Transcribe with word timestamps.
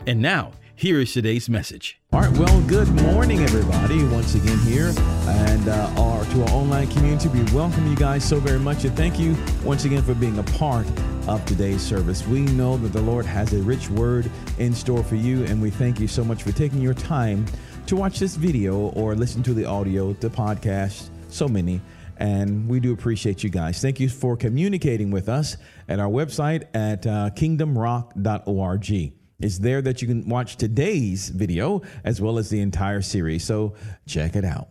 And 0.09 0.21
now, 0.21 0.51
here 0.75 0.99
is 0.99 1.13
today's 1.13 1.49
message. 1.49 2.01
All 2.13 2.21
right, 2.21 2.37
well, 2.37 2.61
good 2.63 2.89
morning, 3.03 3.43
everybody, 3.43 4.03
once 4.09 4.35
again 4.35 4.59
here, 4.59 4.93
and 5.27 5.69
uh, 5.69 5.89
our 5.97 6.25
to 6.25 6.43
our 6.43 6.51
online 6.51 6.89
community. 6.89 7.29
We 7.29 7.45
welcome 7.53 7.87
you 7.87 7.95
guys 7.95 8.25
so 8.25 8.41
very 8.41 8.59
much, 8.59 8.85
and 8.85 8.97
thank 8.97 9.21
you 9.21 9.37
once 9.63 9.85
again 9.85 10.03
for 10.03 10.15
being 10.15 10.37
a 10.39 10.43
part 10.43 10.89
of 11.29 11.47
today's 11.47 11.81
service. 11.81 12.27
We 12.27 12.41
know 12.41 12.77
that 12.79 12.93
the 12.93 13.01
Lord 13.01 13.25
has 13.27 13.53
a 13.53 13.59
rich 13.59 13.89
word 13.91 14.29
in 14.59 14.75
store 14.75 15.05
for 15.05 15.15
you, 15.15 15.45
and 15.45 15.63
we 15.63 15.71
thank 15.71 16.01
you 16.01 16.09
so 16.09 16.25
much 16.25 16.43
for 16.43 16.51
taking 16.51 16.81
your 16.81 16.95
time 16.95 17.47
to 17.87 17.95
watch 17.95 18.19
this 18.19 18.35
video 18.35 18.89
or 18.97 19.15
listen 19.15 19.45
to 19.45 19.55
the 19.55 19.65
audio, 19.65 20.15
the 20.15 20.31
podcast, 20.31 21.11
so 21.29 21.47
many. 21.47 21.81
And 22.23 22.69
we 22.69 22.79
do 22.79 22.93
appreciate 22.93 23.43
you 23.43 23.51
guys. 23.51 23.83
Thank 23.83 23.99
you 23.99 24.09
for 24.09 24.37
communicating 24.37 25.11
with 25.11 25.29
us 25.29 25.57
at 25.89 25.99
our 25.99 26.07
website 26.07 26.69
at 26.73 27.05
uh, 27.05 27.31
kingdomrock.org. 27.31 29.13
It's 29.41 29.59
there 29.59 29.83
that 29.83 30.01
you 30.01 30.07
can 30.07 30.29
watch 30.29 30.57
today's 30.57 31.31
video 31.31 31.83
as 32.05 32.21
well 32.21 32.39
as 32.39 32.49
the 32.49 32.61
entire 32.61 33.03
series. 33.03 33.43
So 33.43 33.75
check 34.07 34.37
it 34.37 34.45
out. 34.45 34.69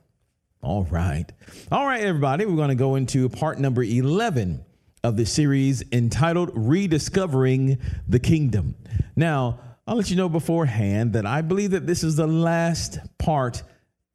All 0.63 0.85
right. 0.85 1.29
All 1.73 1.85
right, 1.85 1.99
everybody. 1.99 2.45
We're 2.45 2.55
going 2.55 2.69
to 2.69 2.75
go 2.75 2.95
into 2.95 3.27
part 3.27 3.59
number 3.59 3.83
11 3.83 4.63
of 5.03 5.17
the 5.17 5.25
series 5.25 5.83
entitled 5.91 6.51
Rediscovering 6.53 7.79
the 8.07 8.19
Kingdom. 8.19 8.75
Now, 9.17 9.59
I'll 9.85 9.97
let 9.97 10.09
you 10.09 10.15
know 10.15 10.29
beforehand 10.29 11.11
that 11.13 11.25
I 11.25 11.41
believe 11.41 11.71
that 11.71 11.85
this 11.85 12.01
is 12.01 12.15
the 12.15 12.27
last 12.27 12.99
part 13.17 13.61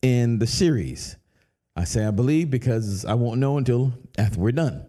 in 0.01 0.39
the 0.39 0.47
series. 0.47 1.17
I 1.77 1.85
say 1.85 2.07
I 2.07 2.11
believe 2.11 2.51
because 2.51 3.05
I 3.05 3.15
won't 3.15 3.39
know 3.39 3.59
until 3.59 3.93
after 4.17 4.41
we're 4.41 4.53
done. 4.53 4.87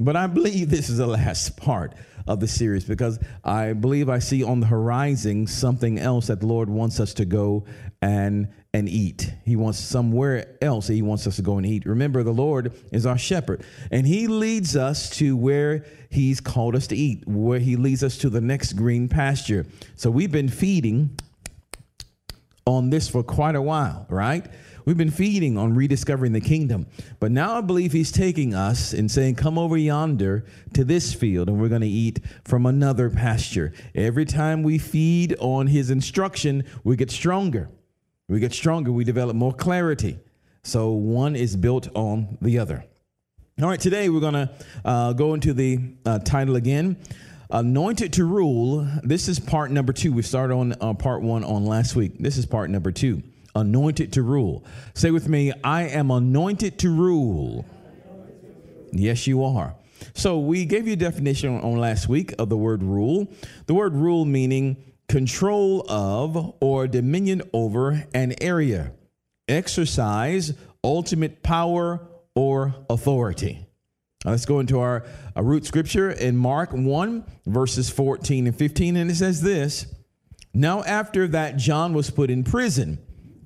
But 0.00 0.14
I 0.14 0.28
believe 0.28 0.70
this 0.70 0.88
is 0.88 0.98
the 0.98 1.06
last 1.06 1.56
part 1.56 1.94
of 2.28 2.38
the 2.38 2.46
series 2.46 2.84
because 2.84 3.18
I 3.42 3.72
believe 3.72 4.08
I 4.08 4.20
see 4.20 4.44
on 4.44 4.60
the 4.60 4.66
horizon 4.66 5.46
something 5.48 5.98
else 5.98 6.28
that 6.28 6.40
the 6.40 6.46
Lord 6.46 6.70
wants 6.70 7.00
us 7.00 7.14
to 7.14 7.24
go 7.24 7.64
and 8.00 8.48
and 8.74 8.88
eat. 8.88 9.32
He 9.44 9.56
wants 9.56 9.80
somewhere 9.80 10.56
else 10.60 10.86
he 10.86 11.02
wants 11.02 11.26
us 11.26 11.36
to 11.36 11.42
go 11.42 11.56
and 11.56 11.66
eat. 11.66 11.86
Remember, 11.86 12.22
the 12.22 12.32
Lord 12.32 12.72
is 12.92 13.06
our 13.06 13.18
shepherd, 13.18 13.64
and 13.90 14.06
he 14.06 14.28
leads 14.28 14.76
us 14.76 15.10
to 15.16 15.36
where 15.36 15.84
he's 16.10 16.40
called 16.40 16.76
us 16.76 16.86
to 16.88 16.96
eat, 16.96 17.26
where 17.26 17.58
he 17.58 17.76
leads 17.76 18.04
us 18.04 18.18
to 18.18 18.30
the 18.30 18.42
next 18.42 18.74
green 18.74 19.08
pasture. 19.08 19.66
So 19.96 20.10
we've 20.10 20.30
been 20.30 20.50
feeding 20.50 21.18
on 22.66 22.90
this 22.90 23.08
for 23.08 23.22
quite 23.22 23.56
a 23.56 23.62
while, 23.62 24.06
right? 24.10 24.46
We've 24.88 24.96
been 24.96 25.10
feeding 25.10 25.58
on 25.58 25.74
rediscovering 25.74 26.32
the 26.32 26.40
kingdom, 26.40 26.86
but 27.20 27.30
now 27.30 27.58
I 27.58 27.60
believe 27.60 27.92
he's 27.92 28.10
taking 28.10 28.54
us 28.54 28.94
and 28.94 29.10
saying, 29.10 29.34
Come 29.34 29.58
over 29.58 29.76
yonder 29.76 30.46
to 30.72 30.82
this 30.82 31.12
field, 31.12 31.50
and 31.50 31.60
we're 31.60 31.68
going 31.68 31.82
to 31.82 31.86
eat 31.86 32.20
from 32.42 32.64
another 32.64 33.10
pasture. 33.10 33.74
Every 33.94 34.24
time 34.24 34.62
we 34.62 34.78
feed 34.78 35.36
on 35.40 35.66
his 35.66 35.90
instruction, 35.90 36.64
we 36.84 36.96
get 36.96 37.10
stronger. 37.10 37.68
We 38.30 38.40
get 38.40 38.54
stronger, 38.54 38.90
we 38.90 39.04
develop 39.04 39.36
more 39.36 39.52
clarity. 39.52 40.20
So 40.62 40.92
one 40.92 41.36
is 41.36 41.54
built 41.54 41.94
on 41.94 42.38
the 42.40 42.58
other. 42.58 42.82
All 43.60 43.68
right, 43.68 43.78
today 43.78 44.08
we're 44.08 44.20
going 44.20 44.32
to 44.32 44.50
uh, 44.86 45.12
go 45.12 45.34
into 45.34 45.52
the 45.52 45.80
uh, 46.06 46.20
title 46.20 46.56
again 46.56 46.96
Anointed 47.50 48.14
to 48.14 48.24
Rule. 48.24 48.88
This 49.04 49.28
is 49.28 49.38
part 49.38 49.70
number 49.70 49.92
two. 49.92 50.14
We 50.14 50.22
started 50.22 50.54
on 50.54 50.74
uh, 50.80 50.94
part 50.94 51.20
one 51.20 51.44
on 51.44 51.66
last 51.66 51.94
week. 51.94 52.16
This 52.18 52.38
is 52.38 52.46
part 52.46 52.70
number 52.70 52.90
two 52.90 53.22
anointed 53.58 54.12
to 54.14 54.22
rule. 54.22 54.64
Say 54.94 55.10
with 55.10 55.28
me, 55.28 55.52
I 55.62 55.82
am 55.82 56.10
anointed 56.10 56.78
to 56.80 56.90
rule. 56.90 57.66
Yes, 58.92 59.26
you 59.26 59.44
are. 59.44 59.74
So 60.14 60.38
we 60.38 60.64
gave 60.64 60.86
you 60.86 60.94
a 60.94 60.96
definition 60.96 61.60
on 61.60 61.76
last 61.76 62.08
week 62.08 62.34
of 62.38 62.48
the 62.48 62.56
word 62.56 62.82
rule. 62.82 63.28
The 63.66 63.74
word 63.74 63.94
rule 63.94 64.24
meaning 64.24 64.76
control 65.08 65.84
of 65.88 66.54
or 66.60 66.86
dominion 66.86 67.42
over 67.52 68.06
an 68.14 68.34
area, 68.40 68.92
exercise 69.48 70.54
ultimate 70.84 71.42
power 71.42 72.00
or 72.34 72.74
authority. 72.88 73.66
Let's 74.24 74.46
go 74.46 74.60
into 74.60 74.80
our, 74.80 75.04
our 75.36 75.42
root 75.42 75.64
scripture 75.64 76.10
in 76.10 76.36
Mark 76.36 76.72
1, 76.72 77.24
verses 77.46 77.88
14 77.90 78.46
and 78.48 78.56
15. 78.56 78.96
And 78.96 79.10
it 79.10 79.14
says 79.14 79.42
this 79.42 79.86
Now, 80.52 80.82
after 80.82 81.28
that, 81.28 81.56
John 81.56 81.92
was 81.92 82.10
put 82.10 82.30
in 82.30 82.42
prison. 82.44 82.98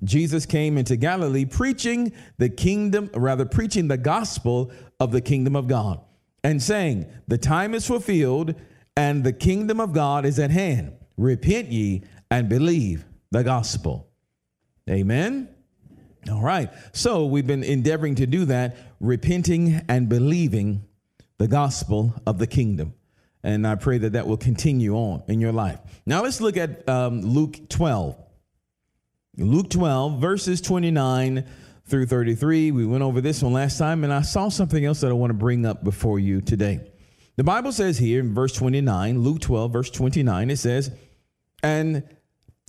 Jesus 0.05 0.47
came 0.47 0.79
into 0.79 0.97
Galilee 0.97 1.45
preaching 1.45 2.13
the 2.39 2.49
kingdom, 2.49 3.11
rather, 3.15 3.45
preaching 3.45 3.89
the 3.89 3.97
gospel 3.97 4.73
of 4.99 5.13
the 5.13 5.21
kingdom 5.21 5.55
of 5.55 5.69
God 5.69 6.01
and 6.43 6.63
saying, 6.63 7.07
The 7.29 7.39
time 7.39 7.75
is 7.75 7.87
fulfilled 7.87 8.55
and 8.97 9.25
the 9.25 9.33
kingdom 9.33 9.81
of 9.81 9.93
God 9.93 10.25
is 10.27 10.39
at 10.39 10.51
hand. 10.51 10.95
Repent 11.17 11.69
ye 11.69 12.03
and 12.31 12.49
believe 12.49 13.05
the 13.31 13.45
gospel. 13.45 14.09
Amen. 14.91 15.49
All 16.31 16.43
right. 16.43 16.71
So 16.93 17.27
we've 17.27 17.47
been 17.47 17.65
endeavoring 17.65 18.17
to 18.17 18.27
do 18.27 18.45
that, 18.47 18.77
repenting 19.01 19.83
and 19.89 20.09
believing 20.09 20.85
the 21.39 21.49
gospel 21.49 22.15
of 22.27 22.39
the 22.39 22.47
kingdom. 22.47 22.95
And 23.43 23.67
I 23.67 23.75
pray 23.75 23.99
that 23.99 24.13
that 24.13 24.27
will 24.27 24.37
continue 24.37 24.95
on 24.95 25.25
in 25.27 25.41
your 25.41 25.53
life. 25.53 25.81
Now 26.07 26.23
let's 26.23 26.41
look 26.41 26.57
at 26.57 26.89
um, 26.89 27.23
Luke 27.23 27.69
12. 27.69 28.22
Luke 29.39 29.71
12, 29.71 30.21
verses 30.21 30.61
29 30.61 31.47
through 31.87 32.05
33. 32.05 32.71
We 32.71 32.85
went 32.85 33.03
over 33.03 33.23
this 33.23 33.43
one 33.43 33.55
last 33.55 33.79
time, 33.79 34.05
and 34.05 34.13
I 34.13 34.21
saw 34.21 34.51
something 34.51 34.85
else 34.85 35.01
that 35.01 35.09
I 35.09 35.15
want 35.15 35.31
to 35.31 35.35
bring 35.35 35.65
up 35.65 35.83
before 35.83 36.19
you 36.19 36.43
today. 36.43 36.81
The 37.37 37.45
Bible 37.45 37.73
says 37.73 37.97
here 37.97 38.21
in 38.21 38.35
verse 38.35 38.53
29, 38.53 39.21
Luke 39.21 39.41
12, 39.41 39.73
verse 39.73 39.91
29, 39.91 40.51
it 40.51 40.59
says, 40.59 40.91
And 41.63 42.03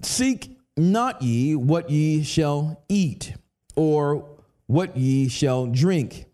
seek 0.02 0.58
not 0.78 1.22
ye 1.22 1.54
what 1.58 1.90
ye 1.90 2.24
shall 2.24 2.82
eat, 2.88 3.34
or 3.76 4.26
what 4.68 4.96
ye 4.96 5.28
shall 5.28 5.66
drink, 5.66 6.28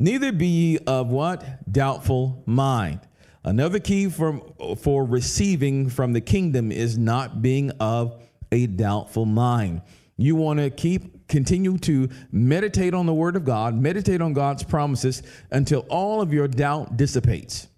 neither 0.00 0.32
be 0.32 0.46
ye 0.46 0.78
of 0.86 1.08
what? 1.08 1.70
Doubtful 1.70 2.42
mind. 2.46 3.00
Another 3.44 3.80
key 3.80 4.08
for, 4.08 4.40
for 4.78 5.04
receiving 5.04 5.90
from 5.90 6.14
the 6.14 6.22
kingdom 6.22 6.72
is 6.72 6.96
not 6.96 7.42
being 7.42 7.70
of 7.72 8.18
a 8.52 8.66
doubtful 8.66 9.26
mind. 9.26 9.82
You 10.16 10.34
want 10.34 10.58
to 10.58 10.70
keep 10.70 11.28
continue 11.28 11.78
to 11.78 12.08
meditate 12.32 12.94
on 12.94 13.06
the 13.06 13.14
word 13.14 13.36
of 13.36 13.44
God, 13.44 13.74
meditate 13.74 14.20
on 14.20 14.32
God's 14.32 14.64
promises 14.64 15.22
until 15.50 15.80
all 15.88 16.20
of 16.20 16.32
your 16.32 16.48
doubt 16.48 16.96
dissipates. 16.96 17.68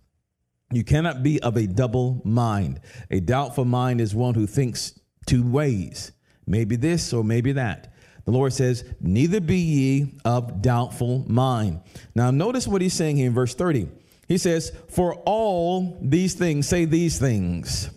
You 0.73 0.85
cannot 0.85 1.23
be 1.23 1.41
of 1.43 1.57
a 1.57 1.67
double 1.67 2.23
mind. 2.25 2.81
A 3.11 3.21
doubtful 3.21 3.65
mind 3.65 4.01
is 4.01 4.15
one 4.15 4.35
who 4.35 4.47
thinks 4.47 4.99
two 5.27 5.47
ways, 5.47 6.13
maybe 6.47 6.77
this 6.77 7.13
or 7.13 7.25
maybe 7.25 7.53
that. 7.53 7.93
The 8.25 8.31
Lord 8.31 8.53
says, 8.53 8.85
Neither 9.01 9.41
be 9.41 9.59
ye 9.59 10.15
of 10.25 10.63
doubtful 10.63 11.25
mind. 11.29 11.81
Now, 12.15 12.31
notice 12.31 12.69
what 12.69 12.83
he's 12.83 12.95
saying 12.95 13.17
here 13.17 13.27
in 13.27 13.35
verse 13.35 13.55
30. 13.55 13.89
He 14.29 14.39
says, 14.39 14.73
For 14.91 15.15
all 15.27 15.99
these 16.01 16.35
things, 16.35 16.69
say 16.69 16.85
these 16.85 17.19
things. 17.19 17.91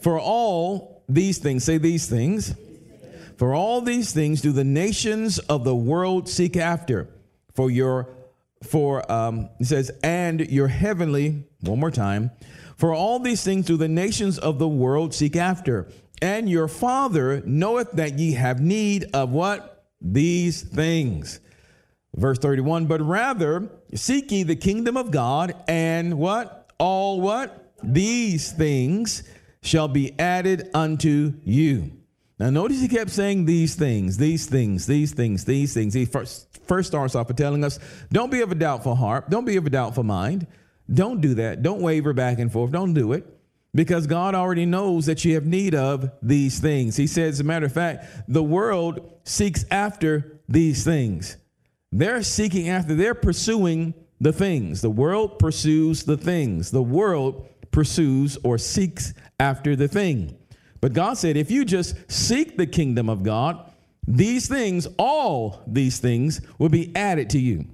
For 0.00 0.18
all 0.18 0.91
these 1.14 1.38
things, 1.38 1.64
say 1.64 1.78
these 1.78 2.08
things. 2.08 2.54
For 3.36 3.54
all 3.54 3.80
these 3.80 4.12
things 4.12 4.40
do 4.40 4.52
the 4.52 4.64
nations 4.64 5.38
of 5.38 5.64
the 5.64 5.74
world 5.74 6.28
seek 6.28 6.56
after. 6.56 7.08
For 7.54 7.70
your, 7.70 8.08
for, 8.62 9.10
um, 9.10 9.50
he 9.58 9.64
says, 9.64 9.90
and 10.02 10.40
your 10.50 10.68
heavenly, 10.68 11.44
one 11.60 11.80
more 11.80 11.90
time. 11.90 12.30
For 12.76 12.92
all 12.92 13.18
these 13.18 13.44
things 13.44 13.66
do 13.66 13.76
the 13.76 13.88
nations 13.88 14.38
of 14.38 14.58
the 14.58 14.68
world 14.68 15.14
seek 15.14 15.36
after. 15.36 15.88
And 16.20 16.48
your 16.48 16.68
Father 16.68 17.42
knoweth 17.44 17.92
that 17.92 18.18
ye 18.18 18.32
have 18.32 18.60
need 18.60 19.06
of 19.12 19.30
what? 19.30 19.86
These 20.00 20.62
things. 20.62 21.40
Verse 22.14 22.38
31 22.38 22.86
But 22.86 23.00
rather 23.00 23.68
seek 23.94 24.30
ye 24.30 24.42
the 24.42 24.56
kingdom 24.56 24.96
of 24.96 25.10
God, 25.10 25.54
and 25.66 26.18
what? 26.18 26.70
All 26.78 27.20
what? 27.20 27.72
These 27.82 28.52
things 28.52 29.24
shall 29.62 29.88
be 29.88 30.18
added 30.18 30.70
unto 30.74 31.34
you. 31.44 31.90
Now, 32.38 32.50
notice 32.50 32.80
he 32.80 32.88
kept 32.88 33.10
saying 33.10 33.44
these 33.44 33.74
things, 33.74 34.16
these 34.16 34.46
things, 34.46 34.86
these 34.86 35.12
things, 35.12 35.44
these 35.44 35.74
things. 35.74 35.94
He 35.94 36.04
first, 36.04 36.58
first 36.66 36.88
starts 36.88 37.14
off 37.14 37.28
by 37.28 37.34
telling 37.34 37.62
us 37.62 37.78
don't 38.10 38.30
be 38.30 38.40
of 38.40 38.50
a 38.50 38.56
doubtful 38.56 38.96
heart, 38.96 39.30
don't 39.30 39.44
be 39.44 39.56
of 39.56 39.66
a 39.66 39.70
doubtful 39.70 40.02
mind. 40.02 40.46
Don't 40.92 41.20
do 41.20 41.34
that. 41.34 41.62
Don't 41.62 41.80
waver 41.80 42.12
back 42.12 42.38
and 42.38 42.52
forth. 42.52 42.72
Don't 42.72 42.92
do 42.92 43.12
it 43.12 43.24
because 43.74 44.06
God 44.06 44.34
already 44.34 44.66
knows 44.66 45.06
that 45.06 45.24
you 45.24 45.34
have 45.34 45.46
need 45.46 45.74
of 45.74 46.10
these 46.20 46.58
things. 46.58 46.96
He 46.96 47.06
says, 47.06 47.34
as 47.34 47.40
a 47.40 47.44
matter 47.44 47.66
of 47.66 47.72
fact, 47.72 48.04
the 48.28 48.42
world 48.42 49.12
seeks 49.24 49.64
after 49.70 50.40
these 50.48 50.84
things. 50.84 51.36
They're 51.90 52.22
seeking 52.22 52.68
after, 52.68 52.94
they're 52.94 53.14
pursuing 53.14 53.94
the 54.20 54.32
things. 54.32 54.80
The 54.80 54.90
world 54.90 55.38
pursues 55.38 56.04
the 56.04 56.16
things. 56.16 56.70
The 56.70 56.82
world 56.82 57.48
pursues 57.72 58.38
or 58.44 58.58
seeks 58.58 59.14
after 59.40 59.74
the 59.74 59.88
thing. 59.88 60.38
But 60.80 60.92
God 60.92 61.14
said, 61.18 61.36
if 61.36 61.50
you 61.50 61.64
just 61.64 62.10
seek 62.10 62.56
the 62.56 62.66
kingdom 62.66 63.08
of 63.08 63.22
God, 63.22 63.72
these 64.06 64.48
things, 64.48 64.86
all 64.98 65.62
these 65.66 65.98
things, 65.98 66.40
will 66.58 66.68
be 66.68 66.94
added 66.94 67.30
to 67.30 67.38
you. 67.38 67.66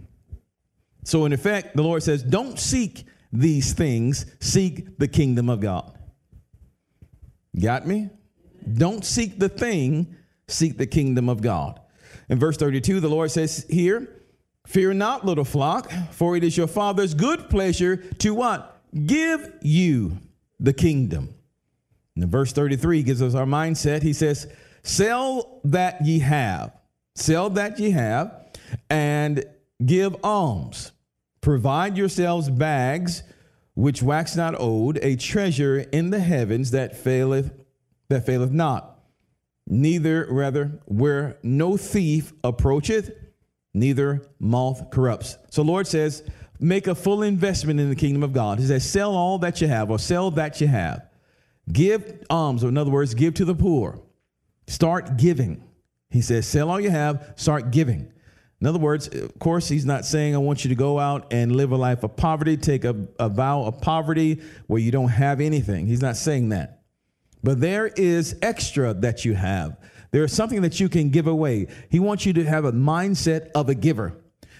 So, 1.04 1.24
in 1.24 1.32
effect, 1.32 1.74
the 1.74 1.82
Lord 1.82 2.02
says, 2.02 2.22
don't 2.22 2.58
seek 2.58 3.06
these 3.32 3.72
things, 3.72 4.26
seek 4.40 4.98
the 4.98 5.08
kingdom 5.08 5.48
of 5.48 5.60
God. 5.60 5.98
Got 7.58 7.86
me? 7.86 8.10
Don't 8.74 9.04
seek 9.04 9.38
the 9.38 9.48
thing, 9.48 10.14
seek 10.46 10.76
the 10.76 10.86
kingdom 10.86 11.28
of 11.28 11.40
God. 11.40 11.80
In 12.28 12.38
verse 12.38 12.56
32, 12.58 13.00
the 13.00 13.08
Lord 13.08 13.30
says 13.30 13.64
here, 13.70 14.14
Fear 14.66 14.94
not, 14.94 15.24
little 15.24 15.46
flock, 15.46 15.90
for 16.10 16.36
it 16.36 16.44
is 16.44 16.54
your 16.54 16.66
Father's 16.66 17.14
good 17.14 17.48
pleasure 17.48 17.96
to 17.96 18.34
what? 18.34 18.77
Give 19.06 19.52
you 19.62 20.18
the 20.58 20.72
kingdom. 20.72 21.34
And 22.16 22.30
verse 22.30 22.52
33 22.52 23.02
gives 23.02 23.22
us 23.22 23.34
our 23.34 23.46
mindset. 23.46 24.02
He 24.02 24.12
says, 24.12 24.46
Sell 24.82 25.60
that 25.64 26.04
ye 26.04 26.20
have, 26.20 26.72
sell 27.14 27.50
that 27.50 27.78
ye 27.78 27.90
have, 27.90 28.46
and 28.90 29.44
give 29.84 30.16
alms. 30.24 30.92
Provide 31.40 31.96
yourselves 31.96 32.50
bags 32.50 33.22
which 33.74 34.02
wax 34.02 34.34
not 34.34 34.58
old, 34.58 34.98
a 35.02 35.14
treasure 35.14 35.78
in 35.92 36.10
the 36.10 36.18
heavens 36.18 36.72
that 36.72 36.96
faileth, 36.96 37.52
that 38.08 38.26
faileth 38.26 38.50
not. 38.50 38.98
Neither, 39.68 40.26
rather, 40.28 40.80
where 40.86 41.38
no 41.44 41.76
thief 41.76 42.32
approacheth, 42.42 43.12
neither 43.72 44.26
moth 44.40 44.90
corrupts. 44.90 45.38
So 45.50 45.62
Lord 45.62 45.86
says, 45.86 46.24
make 46.60 46.86
a 46.86 46.94
full 46.94 47.22
investment 47.22 47.80
in 47.80 47.88
the 47.88 47.96
kingdom 47.96 48.22
of 48.22 48.32
God. 48.32 48.58
He 48.58 48.66
says, 48.66 48.88
sell 48.88 49.14
all 49.14 49.38
that 49.38 49.60
you 49.60 49.68
have, 49.68 49.90
or 49.90 49.98
sell 49.98 50.30
that 50.32 50.60
you 50.60 50.66
have. 50.66 51.06
Give 51.70 52.24
alms, 52.30 52.64
or 52.64 52.68
in 52.68 52.78
other 52.78 52.90
words, 52.90 53.14
give 53.14 53.34
to 53.34 53.44
the 53.44 53.54
poor. 53.54 54.00
Start 54.66 55.16
giving. 55.16 55.62
He 56.10 56.20
says, 56.20 56.46
sell 56.46 56.70
all 56.70 56.80
you 56.80 56.90
have, 56.90 57.34
start 57.36 57.70
giving. 57.70 58.12
In 58.60 58.66
other 58.66 58.78
words, 58.78 59.08
of 59.08 59.38
course, 59.38 59.68
he's 59.68 59.86
not 59.86 60.04
saying, 60.04 60.34
I 60.34 60.38
want 60.38 60.64
you 60.64 60.68
to 60.70 60.74
go 60.74 60.98
out 60.98 61.32
and 61.32 61.54
live 61.54 61.70
a 61.70 61.76
life 61.76 62.02
of 62.02 62.16
poverty, 62.16 62.56
take 62.56 62.84
a, 62.84 62.96
a 63.18 63.28
vow 63.28 63.62
of 63.62 63.80
poverty 63.80 64.40
where 64.66 64.80
you 64.80 64.90
don't 64.90 65.10
have 65.10 65.40
anything. 65.40 65.86
He's 65.86 66.02
not 66.02 66.16
saying 66.16 66.48
that. 66.48 66.82
But 67.44 67.60
there 67.60 67.86
is 67.86 68.36
extra 68.42 68.94
that 68.94 69.24
you 69.24 69.34
have. 69.34 69.76
There 70.10 70.24
is 70.24 70.32
something 70.32 70.62
that 70.62 70.80
you 70.80 70.88
can 70.88 71.10
give 71.10 71.28
away. 71.28 71.68
He 71.88 72.00
wants 72.00 72.26
you 72.26 72.32
to 72.32 72.44
have 72.44 72.64
a 72.64 72.72
mindset 72.72 73.50
of 73.54 73.68
a 73.68 73.74
giver. 73.74 74.16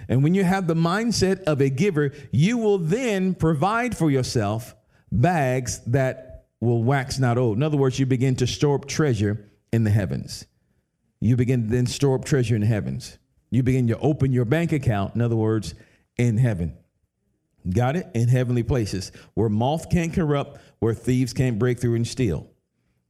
And 0.08 0.22
when 0.22 0.34
you 0.34 0.44
have 0.44 0.66
the 0.66 0.74
mindset 0.74 1.42
of 1.44 1.60
a 1.60 1.68
giver, 1.68 2.12
you 2.32 2.58
will 2.58 2.78
then 2.78 3.34
provide 3.34 3.96
for 3.96 4.10
yourself 4.10 4.74
bags 5.12 5.80
that 5.86 6.46
will 6.60 6.82
wax 6.82 7.18
not 7.18 7.38
old. 7.38 7.56
In 7.56 7.62
other 7.62 7.76
words, 7.76 7.98
you 7.98 8.06
begin 8.06 8.34
to 8.36 8.46
store 8.46 8.76
up 8.76 8.86
treasure 8.86 9.50
in 9.72 9.84
the 9.84 9.90
heavens. 9.90 10.46
You 11.20 11.36
begin 11.36 11.64
to 11.64 11.68
then 11.68 11.86
store 11.86 12.16
up 12.16 12.24
treasure 12.24 12.54
in 12.54 12.62
the 12.62 12.66
heavens. 12.66 13.18
You 13.50 13.62
begin 13.62 13.88
to 13.88 13.98
open 13.98 14.32
your 14.32 14.44
bank 14.44 14.72
account, 14.72 15.14
in 15.14 15.20
other 15.20 15.36
words, 15.36 15.74
in 16.16 16.38
heaven. 16.38 16.76
Got 17.68 17.96
it? 17.96 18.08
In 18.14 18.28
heavenly 18.28 18.62
places 18.62 19.12
where 19.34 19.48
moth 19.48 19.90
can't 19.90 20.12
corrupt, 20.12 20.60
where 20.78 20.94
thieves 20.94 21.32
can't 21.32 21.58
break 21.58 21.80
through 21.80 21.96
and 21.96 22.06
steal. 22.06 22.48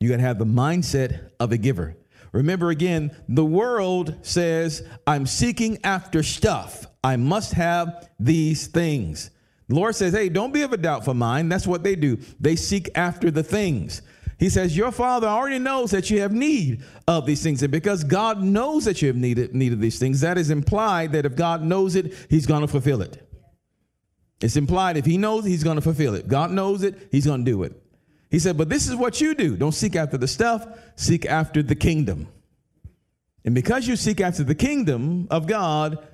You 0.00 0.08
got 0.08 0.16
to 0.16 0.22
have 0.22 0.38
the 0.38 0.46
mindset 0.46 1.30
of 1.38 1.52
a 1.52 1.58
giver. 1.58 1.96
Remember 2.32 2.70
again, 2.70 3.16
the 3.28 3.44
world 3.44 4.19
says, 4.22 4.86
I'm 5.06 5.26
seeking 5.26 5.78
after 5.84 6.22
stuff. 6.22 6.86
I 7.02 7.16
must 7.16 7.52
have 7.54 8.08
these 8.19 8.66
things. 8.66 9.30
The 9.69 9.75
Lord 9.75 9.94
says, 9.94 10.14
Hey, 10.14 10.28
don't 10.28 10.52
be 10.52 10.62
of 10.62 10.72
a 10.72 10.76
doubtful 10.76 11.14
mind. 11.14 11.50
That's 11.52 11.66
what 11.66 11.82
they 11.82 11.94
do. 11.94 12.19
They 12.40 12.56
seek 12.56 12.90
after 12.94 13.30
the 13.30 13.42
things. 13.42 14.02
He 14.38 14.48
says, 14.48 14.76
Your 14.76 14.92
Father 14.92 15.26
already 15.26 15.58
knows 15.58 15.90
that 15.90 16.10
you 16.10 16.20
have 16.20 16.32
need 16.32 16.82
of 17.06 17.26
these 17.26 17.42
things. 17.42 17.62
And 17.62 17.72
because 17.72 18.04
God 18.04 18.42
knows 18.42 18.84
that 18.84 19.02
you 19.02 19.08
have 19.08 19.16
need, 19.16 19.54
need 19.54 19.72
of 19.72 19.80
these 19.80 19.98
things, 19.98 20.20
that 20.20 20.38
is 20.38 20.50
implied 20.50 21.12
that 21.12 21.26
if 21.26 21.36
God 21.36 21.62
knows 21.62 21.96
it, 21.96 22.14
He's 22.30 22.46
going 22.46 22.62
to 22.62 22.69
fulfill 22.69 23.02
it. 23.02 23.25
It's 24.40 24.56
implied 24.56 24.96
if 24.96 25.04
He 25.04 25.19
knows, 25.19 25.44
He's 25.44 25.64
going 25.64 25.76
to 25.76 25.82
fulfill 25.82 26.14
it. 26.14 26.28
God 26.28 26.50
knows 26.50 26.82
it, 26.82 27.08
He's 27.10 27.26
going 27.26 27.44
to 27.44 27.50
do 27.50 27.62
it. 27.64 27.82
He 28.30 28.38
said, 28.38 28.56
But 28.56 28.69
this 28.69 28.88
is 28.88 28.94
what 28.94 29.20
you 29.20 29.34
do. 29.34 29.56
Don't 29.56 29.72
seek 29.72 29.96
after 29.96 30.19
the 30.19 30.28
stuff, 30.28 30.66
seek 30.96 31.26
after 31.26 31.62
the 31.62 31.75
kingdom. 31.75 32.28
And 33.44 33.54
because 33.54 33.86
you 33.86 33.96
seek 33.96 34.20
after 34.20 34.44
the 34.44 34.54
kingdom 34.54 35.26
of 35.30 35.46
God, 35.46 36.06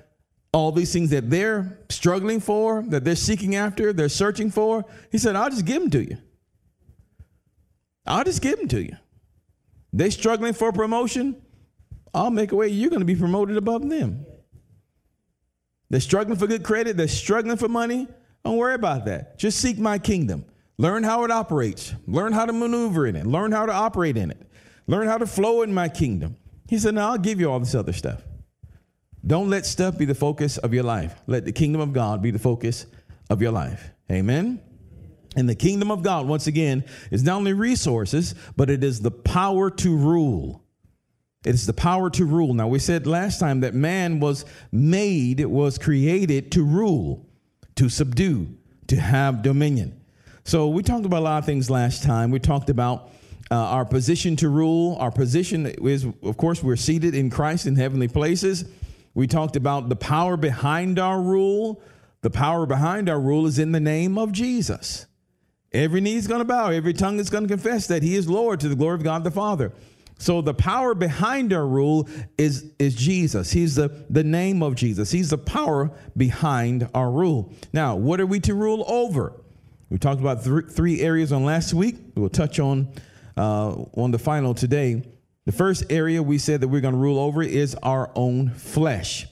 all 0.53 0.71
these 0.71 0.93
things 0.93 1.09
that 1.09 1.29
they're 1.29 1.79
struggling 1.89 2.39
for, 2.39 2.83
that 2.87 3.03
they're 3.03 3.15
seeking 3.15 3.55
after, 3.55 3.91
they're 3.91 4.07
searching 4.07 4.49
for, 4.49 4.85
He 5.11 5.17
said, 5.17 5.35
I'll 5.35 5.49
just 5.49 5.65
give 5.65 5.81
them 5.81 5.91
to 5.91 6.03
you. 6.03 6.17
I'll 8.05 8.23
just 8.23 8.41
give 8.41 8.57
them 8.57 8.67
to 8.69 8.81
you. 8.81 8.95
They're 9.91 10.11
struggling 10.11 10.53
for 10.53 10.71
promotion. 10.71 11.41
I'll 12.13 12.29
make 12.29 12.51
a 12.51 12.55
way. 12.55 12.67
You're 12.69 12.89
going 12.89 13.01
to 13.01 13.05
be 13.05 13.15
promoted 13.15 13.57
above 13.57 13.87
them. 13.89 14.25
They're 15.89 15.99
struggling 15.99 16.37
for 16.37 16.47
good 16.47 16.63
credit. 16.63 16.97
They're 16.97 17.07
struggling 17.07 17.57
for 17.57 17.67
money. 17.67 18.07
Don't 18.43 18.57
worry 18.57 18.75
about 18.75 19.05
that. 19.05 19.37
Just 19.37 19.59
seek 19.59 19.77
my 19.77 19.97
kingdom. 19.97 20.45
Learn 20.77 21.03
how 21.03 21.23
it 21.23 21.31
operates. 21.31 21.93
Learn 22.07 22.33
how 22.33 22.45
to 22.45 22.53
maneuver 22.53 23.07
in 23.07 23.15
it. 23.15 23.25
Learn 23.25 23.51
how 23.51 23.65
to 23.65 23.71
operate 23.71 24.17
in 24.17 24.31
it. 24.31 24.41
Learn 24.87 25.07
how 25.07 25.17
to 25.17 25.25
flow 25.25 25.61
in 25.61 25.73
my 25.73 25.89
kingdom. 25.89 26.37
He 26.67 26.77
said, 26.77 26.95
Now 26.95 27.11
I'll 27.11 27.17
give 27.17 27.39
you 27.39 27.49
all 27.49 27.59
this 27.59 27.75
other 27.75 27.93
stuff. 27.93 28.21
Don't 29.25 29.49
let 29.49 29.65
stuff 29.65 29.97
be 29.97 30.05
the 30.05 30.15
focus 30.15 30.57
of 30.57 30.73
your 30.73 30.83
life. 30.83 31.19
Let 31.25 31.45
the 31.45 31.51
kingdom 31.51 31.81
of 31.81 31.93
God 31.93 32.21
be 32.21 32.31
the 32.31 32.39
focus 32.39 32.85
of 33.29 33.41
your 33.41 33.51
life. 33.51 33.91
Amen. 34.11 34.61
And 35.35 35.49
the 35.49 35.55
kingdom 35.55 35.91
of 35.91 36.03
God, 36.03 36.27
once 36.27 36.47
again, 36.47 36.85
is 37.11 37.23
not 37.23 37.37
only 37.37 37.53
resources, 37.53 38.35
but 38.55 38.69
it 38.69 38.83
is 38.83 39.01
the 39.01 39.11
power 39.11 39.69
to 39.69 39.97
rule. 39.97 40.63
It 41.43 41.53
is 41.53 41.65
the 41.65 41.73
power 41.73 42.09
to 42.11 42.25
rule. 42.25 42.53
Now, 42.53 42.67
we 42.67 42.79
said 42.79 43.05
last 43.05 43.39
time 43.39 43.61
that 43.61 43.73
man 43.73 44.19
was 44.19 44.45
made, 44.71 45.43
was 45.45 45.77
created 45.77 46.51
to 46.53 46.63
rule, 46.63 47.27
to 47.75 47.89
subdue, 47.89 48.55
to 48.87 48.95
have 48.95 49.41
dominion. 49.41 49.99
So, 50.47 50.67
we 50.69 50.83
talked 50.83 51.07
about 51.07 51.21
a 51.21 51.25
lot 51.25 51.39
of 51.39 51.45
things 51.45 51.71
last 51.71 52.03
time. 52.03 52.29
We 52.29 52.39
talked 52.39 52.69
about 52.69 53.09
uh, 53.49 53.55
our 53.55 53.83
position 53.83 54.35
to 54.37 54.49
rule. 54.49 54.95
Our 54.99 55.09
position 55.09 55.65
is, 55.65 56.05
of 56.05 56.37
course, 56.37 56.61
we're 56.61 56.75
seated 56.75 57.15
in 57.15 57.31
Christ 57.31 57.65
in 57.65 57.75
heavenly 57.75 58.07
places. 58.07 58.65
We 59.15 59.25
talked 59.25 59.55
about 59.55 59.89
the 59.89 59.95
power 59.95 60.37
behind 60.37 60.99
our 60.99 61.19
rule. 61.19 61.81
The 62.21 62.29
power 62.29 62.67
behind 62.67 63.09
our 63.09 63.19
rule 63.19 63.47
is 63.47 63.57
in 63.57 63.71
the 63.71 63.79
name 63.79 64.19
of 64.19 64.31
Jesus. 64.31 65.07
Every 65.71 65.99
knee 65.99 66.15
is 66.15 66.27
going 66.27 66.39
to 66.39 66.45
bow, 66.45 66.69
every 66.69 66.93
tongue 66.93 67.19
is 67.19 67.31
going 67.31 67.45
to 67.45 67.49
confess 67.49 67.87
that 67.87 68.03
he 68.03 68.15
is 68.15 68.29
Lord 68.29 68.59
to 68.59 68.69
the 68.69 68.75
glory 68.75 68.95
of 68.95 69.03
God 69.03 69.23
the 69.23 69.31
Father. 69.31 69.73
So 70.19 70.41
the 70.41 70.53
power 70.53 70.93
behind 70.93 71.53
our 71.53 71.67
rule 71.67 72.07
is, 72.37 72.71
is 72.77 72.95
Jesus. 72.95 73.51
He's 73.51 73.75
the, 73.75 74.05
the 74.11 74.23
name 74.23 74.61
of 74.61 74.75
Jesus. 74.75 75.11
He's 75.11 75.31
the 75.31 75.37
power 75.39 75.91
behind 76.15 76.87
our 76.93 77.09
rule. 77.09 77.51
Now, 77.73 77.95
what 77.95 78.21
are 78.21 78.25
we 78.25 78.39
to 78.41 78.53
rule 78.53 78.85
over? 78.87 79.33
We 79.89 79.97
talked 79.97 80.21
about 80.21 80.43
th- 80.43 80.65
three 80.71 81.01
areas 81.01 81.31
on 81.31 81.45
last 81.45 81.73
week. 81.73 81.95
We'll 82.15 82.29
touch 82.29 82.59
on 82.59 82.89
uh, 83.37 83.71
on 83.95 84.11
the 84.11 84.19
final 84.19 84.53
today. 84.53 85.03
The 85.45 85.51
first 85.51 85.91
area 85.91 86.23
we 86.23 86.37
said 86.37 86.61
that 86.61 86.69
we're 86.69 86.81
going 86.81 86.95
to 86.95 86.99
rule 86.99 87.19
over 87.19 87.43
is 87.43 87.75
our 87.83 88.11
own 88.15 88.49
flesh. 88.51 89.27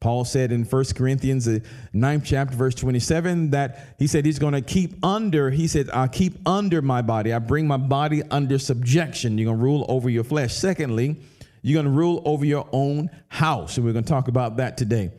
Paul 0.00 0.24
said 0.24 0.52
in 0.52 0.64
1 0.64 0.84
Corinthians, 0.94 1.46
the 1.46 1.60
ninth 1.92 2.22
chapter, 2.24 2.56
verse 2.56 2.76
27, 2.76 3.50
that 3.50 3.96
he 3.98 4.06
said 4.06 4.24
he's 4.24 4.38
going 4.38 4.52
to 4.52 4.60
keep 4.60 5.04
under, 5.04 5.50
he 5.50 5.66
said, 5.66 5.90
I 5.92 6.06
keep 6.06 6.38
under 6.46 6.80
my 6.80 7.02
body. 7.02 7.32
I 7.32 7.40
bring 7.40 7.66
my 7.66 7.78
body 7.78 8.22
under 8.30 8.60
subjection. 8.60 9.36
You're 9.36 9.46
going 9.46 9.58
to 9.58 9.64
rule 9.64 9.84
over 9.88 10.08
your 10.08 10.22
flesh. 10.22 10.54
Secondly, 10.54 11.16
you're 11.62 11.82
going 11.82 11.92
to 11.92 11.98
rule 11.98 12.22
over 12.24 12.44
your 12.44 12.68
own 12.70 13.10
house. 13.26 13.76
And 13.76 13.84
we're 13.84 13.92
going 13.92 14.04
to 14.04 14.08
talk 14.08 14.28
about 14.28 14.58
that 14.58 14.76
today. 14.76 15.10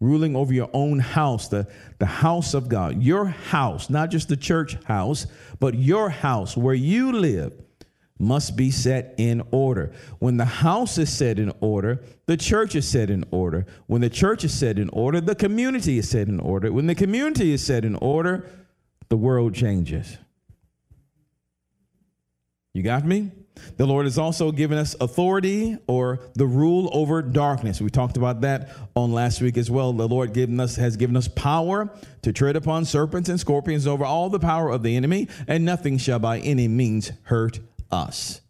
Ruling 0.00 0.36
over 0.36 0.52
your 0.52 0.68
own 0.72 0.98
house, 0.98 1.48
the, 1.48 1.66
the 1.98 2.06
house 2.06 2.52
of 2.52 2.68
God, 2.68 3.02
your 3.02 3.26
house, 3.26 3.88
not 3.88 4.10
just 4.10 4.28
the 4.28 4.36
church 4.36 4.76
house, 4.84 5.26
but 5.58 5.74
your 5.74 6.10
house 6.10 6.56
where 6.56 6.74
you 6.74 7.12
live, 7.12 7.52
must 8.18 8.56
be 8.56 8.70
set 8.70 9.14
in 9.18 9.42
order. 9.50 9.92
When 10.18 10.36
the 10.36 10.44
house 10.44 10.98
is 10.98 11.12
set 11.12 11.38
in 11.38 11.52
order, 11.60 12.02
the 12.26 12.36
church 12.36 12.74
is 12.74 12.88
set 12.88 13.10
in 13.10 13.24
order. 13.30 13.66
When 13.86 14.00
the 14.00 14.10
church 14.10 14.44
is 14.44 14.58
set 14.58 14.78
in 14.78 14.88
order, 14.90 15.20
the 15.20 15.34
community 15.34 15.98
is 15.98 16.08
set 16.08 16.28
in 16.28 16.40
order. 16.40 16.72
When 16.72 16.86
the 16.86 16.94
community 16.94 17.52
is 17.52 17.64
set 17.64 17.84
in 17.84 17.94
order, 17.96 18.48
the 19.08 19.16
world 19.16 19.54
changes. 19.54 20.16
You 22.72 22.82
got 22.82 23.04
me? 23.04 23.32
The 23.76 23.86
Lord 23.86 24.06
has 24.06 24.18
also 24.18 24.52
given 24.52 24.78
us 24.78 24.94
authority 25.00 25.76
or 25.86 26.20
the 26.34 26.46
rule 26.46 26.88
over 26.92 27.22
darkness. 27.22 27.80
We 27.80 27.90
talked 27.90 28.16
about 28.16 28.40
that 28.42 28.70
on 28.94 29.12
last 29.12 29.40
week 29.40 29.56
as 29.56 29.70
well. 29.70 29.92
The 29.92 30.08
Lord 30.08 30.32
given 30.32 30.58
us 30.60 30.76
has 30.76 30.96
given 30.96 31.16
us 31.16 31.28
power 31.28 31.90
to 32.22 32.32
tread 32.32 32.56
upon 32.56 32.84
serpents 32.84 33.28
and 33.28 33.38
scorpions 33.38 33.86
over 33.86 34.04
all 34.04 34.30
the 34.30 34.38
power 34.38 34.70
of 34.70 34.82
the 34.82 34.96
enemy, 34.96 35.28
and 35.46 35.64
nothing 35.64 35.98
shall 35.98 36.18
by 36.18 36.38
any 36.38 36.68
means 36.68 37.12
hurt 37.24 37.60
us. 37.90 38.40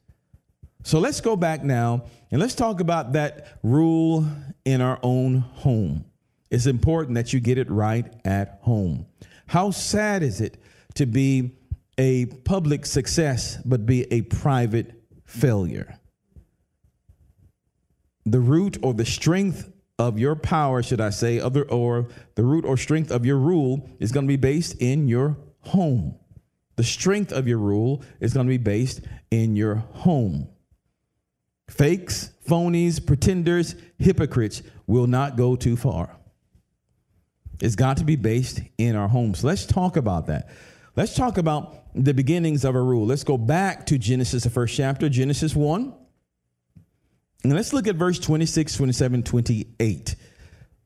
So 0.83 1.01
let's 1.01 1.21
go 1.21 1.35
back 1.35 1.65
now 1.65 2.05
and 2.31 2.41
let's 2.41 2.55
talk 2.55 2.81
about 2.81 3.15
that 3.15 3.59
rule 3.63 4.25
in 4.65 4.81
our 4.81 5.01
own 5.03 5.39
home. 5.39 6.05
It's 6.51 6.67
important 6.67 7.17
that 7.17 7.33
you 7.33 7.41
get 7.41 7.59
it 7.59 7.69
right 7.69 8.07
at 8.25 8.61
home. 8.63 9.07
How 9.47 9.73
sad 9.73 10.23
is 10.23 10.41
it 10.41 10.59
to 10.95 11.07
be 11.07 11.57
a 11.99 12.27
public 12.27 12.87
success 12.87 13.59
but 13.65 13.87
be 13.87 14.11
a 14.13 14.23
private 14.23 14.96
failure? 15.37 15.99
The 18.25 18.41
root 18.41 18.79
or 18.83 18.95
the 18.95 19.07
strength 19.07 19.71
of 19.99 20.19
your 20.19 20.35
power, 20.35 20.83
should 20.83 21.01
I 21.01 21.11
say, 21.11 21.39
other 21.41 21.63
or 21.63 22.09
the 22.35 22.45
root 22.45 22.65
or 22.65 22.77
strength 22.77 23.11
of 23.11 23.25
your 23.25 23.39
rule 23.39 23.89
is 23.99 24.13
going 24.13 24.27
to 24.27 24.29
be 24.29 24.37
based 24.37 24.81
in 24.81 25.09
your 25.09 25.37
home. 25.61 26.19
The 26.77 26.85
strength 26.85 27.33
of 27.33 27.49
your 27.49 27.59
rule 27.59 28.03
is 28.21 28.35
going 28.35 28.47
to 28.47 28.51
be 28.51 28.59
based 28.59 29.01
in 29.31 29.57
your 29.57 29.77
home. 29.77 30.49
Fakes, 31.69 32.31
phonies, 32.47 33.05
pretenders, 33.05 33.75
hypocrites 33.99 34.63
will 34.87 35.07
not 35.07 35.37
go 35.37 35.57
too 35.57 35.77
far. 35.77 36.17
It's 37.61 37.75
got 37.75 37.97
to 37.99 38.05
be 38.05 38.17
based 38.17 38.61
in 38.77 38.97
our 38.97 39.09
homes. 39.09 39.41
So 39.41 39.47
let's 39.47 39.65
talk 39.65 39.97
about 39.97 40.27
that. 40.27 40.51
Let's 40.97 41.15
talk 41.15 41.37
about 41.37 41.83
the 41.95 42.15
beginnings 42.15 42.65
of 42.65 42.75
a 42.75 42.81
rule. 42.81 43.05
Let's 43.05 43.23
go 43.23 43.37
back 43.37 43.85
to 43.87 43.99
Genesis, 43.99 44.45
the 44.45 44.51
first 44.51 44.75
chapter, 44.75 45.11
Genesis 45.11 45.55
1. 45.55 45.95
And 47.45 47.55
let's 47.55 47.75
look 47.75 47.87
at 47.87 47.97
verse 47.97 48.19
26, 48.19 48.75
27, 48.75 49.23
28, 49.23 50.17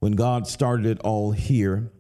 when 0.01 0.13
God 0.13 0.49
started 0.49 0.87
it 0.87 1.01
all 1.01 1.31
here 1.31 1.93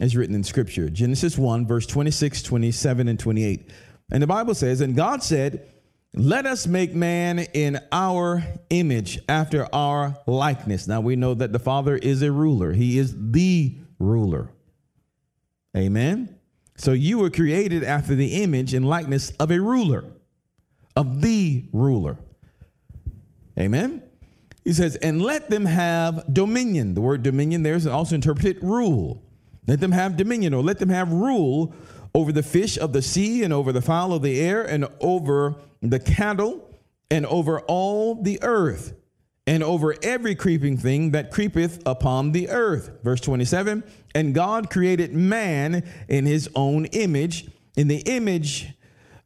as 0.00 0.16
written 0.16 0.34
in 0.34 0.42
Scripture. 0.42 0.90
Genesis 0.90 1.38
1, 1.38 1.66
verse 1.66 1.86
26, 1.86 2.42
27, 2.42 3.06
and 3.06 3.20
28. 3.20 3.70
And 4.10 4.20
the 4.20 4.26
Bible 4.26 4.56
says, 4.56 4.80
And 4.80 4.96
God 4.96 5.22
said, 5.22 5.64
Let 6.12 6.46
us 6.46 6.66
make 6.66 6.92
man 6.92 7.38
in 7.38 7.78
our 7.92 8.42
image, 8.68 9.20
after 9.28 9.72
our 9.72 10.16
likeness. 10.26 10.88
Now 10.88 11.00
we 11.00 11.14
know 11.14 11.34
that 11.34 11.52
the 11.52 11.60
Father 11.60 11.96
is 11.96 12.20
a 12.22 12.32
ruler, 12.32 12.72
He 12.72 12.98
is 12.98 13.14
the 13.16 13.78
ruler. 14.00 14.50
Amen. 15.76 16.36
So 16.76 16.92
you 16.92 17.18
were 17.18 17.30
created 17.30 17.84
after 17.84 18.14
the 18.14 18.42
image 18.42 18.74
and 18.74 18.86
likeness 18.86 19.30
of 19.38 19.50
a 19.50 19.60
ruler, 19.60 20.04
of 20.96 21.20
the 21.20 21.64
ruler. 21.72 22.18
Amen. 23.58 24.02
He 24.64 24.72
says, 24.72 24.96
and 24.96 25.22
let 25.22 25.50
them 25.50 25.66
have 25.66 26.24
dominion. 26.32 26.94
The 26.94 27.00
word 27.00 27.22
dominion 27.22 27.62
there 27.62 27.74
is 27.74 27.86
also 27.86 28.14
interpreted 28.14 28.62
rule. 28.62 29.22
Let 29.66 29.80
them 29.80 29.92
have 29.92 30.16
dominion 30.16 30.54
or 30.54 30.62
let 30.62 30.78
them 30.78 30.88
have 30.88 31.12
rule 31.12 31.74
over 32.14 32.32
the 32.32 32.42
fish 32.42 32.78
of 32.78 32.92
the 32.92 33.02
sea 33.02 33.42
and 33.42 33.52
over 33.52 33.72
the 33.72 33.82
fowl 33.82 34.12
of 34.12 34.22
the 34.22 34.40
air 34.40 34.62
and 34.62 34.86
over 35.00 35.56
the 35.80 36.00
cattle 36.00 36.68
and 37.10 37.26
over 37.26 37.60
all 37.60 38.20
the 38.22 38.38
earth 38.42 38.94
and 39.46 39.62
over 39.62 39.94
every 40.02 40.34
creeping 40.34 40.76
thing 40.76 41.10
that 41.10 41.30
creepeth 41.30 41.82
upon 41.86 42.32
the 42.32 42.48
earth. 42.48 42.90
Verse 43.02 43.20
27 43.20 43.84
And 44.14 44.34
God 44.34 44.70
created 44.70 45.14
man 45.14 45.84
in 46.08 46.26
his 46.26 46.48
own 46.54 46.86
image. 46.86 47.48
In 47.76 47.88
the 47.88 47.98
image, 47.98 48.72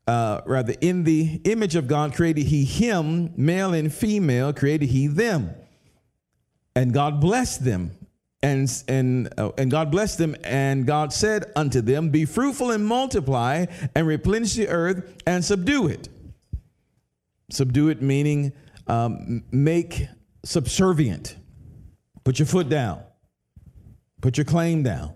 uh, 0.07 0.41
rather, 0.47 0.75
in 0.81 1.05
the 1.05 1.41
image 1.45 1.77
of 1.77 1.87
God 1.87 2.15
created 2.15 2.47
he 2.47 2.65
him, 2.65 3.33
male 3.37 3.75
and 3.75 3.93
female 3.93 4.53
created 4.53 4.89
he 4.89 5.07
them. 5.07 5.55
And 6.75 6.95
God 6.95 7.21
blessed 7.21 7.65
them 7.65 7.99
and 8.43 8.71
and 8.87 9.29
uh, 9.37 9.51
and 9.59 9.71
God 9.71 9.91
blessed 9.91 10.19
them 10.19 10.37
and 10.45 10.87
God 10.87 11.13
said 11.13 11.51
unto 11.57 11.81
them 11.81 12.11
be 12.11 12.25
fruitful 12.25 12.71
and 12.71 12.87
multiply 12.87 13.67
and 13.95 14.07
replenish 14.07 14.55
the 14.55 14.69
earth 14.69 15.21
and 15.27 15.45
subdue 15.45 15.89
it 15.89 16.09
subdue 17.51 17.89
it 17.89 18.01
meaning 18.01 18.53
um, 18.89 19.45
make 19.51 20.09
subservient 20.45 21.37
put 22.25 22.39
your 22.39 22.47
foot 22.47 22.69
down 22.69 23.03
put 24.21 24.37
your 24.37 24.45
claim 24.45 24.83
down 24.83 25.15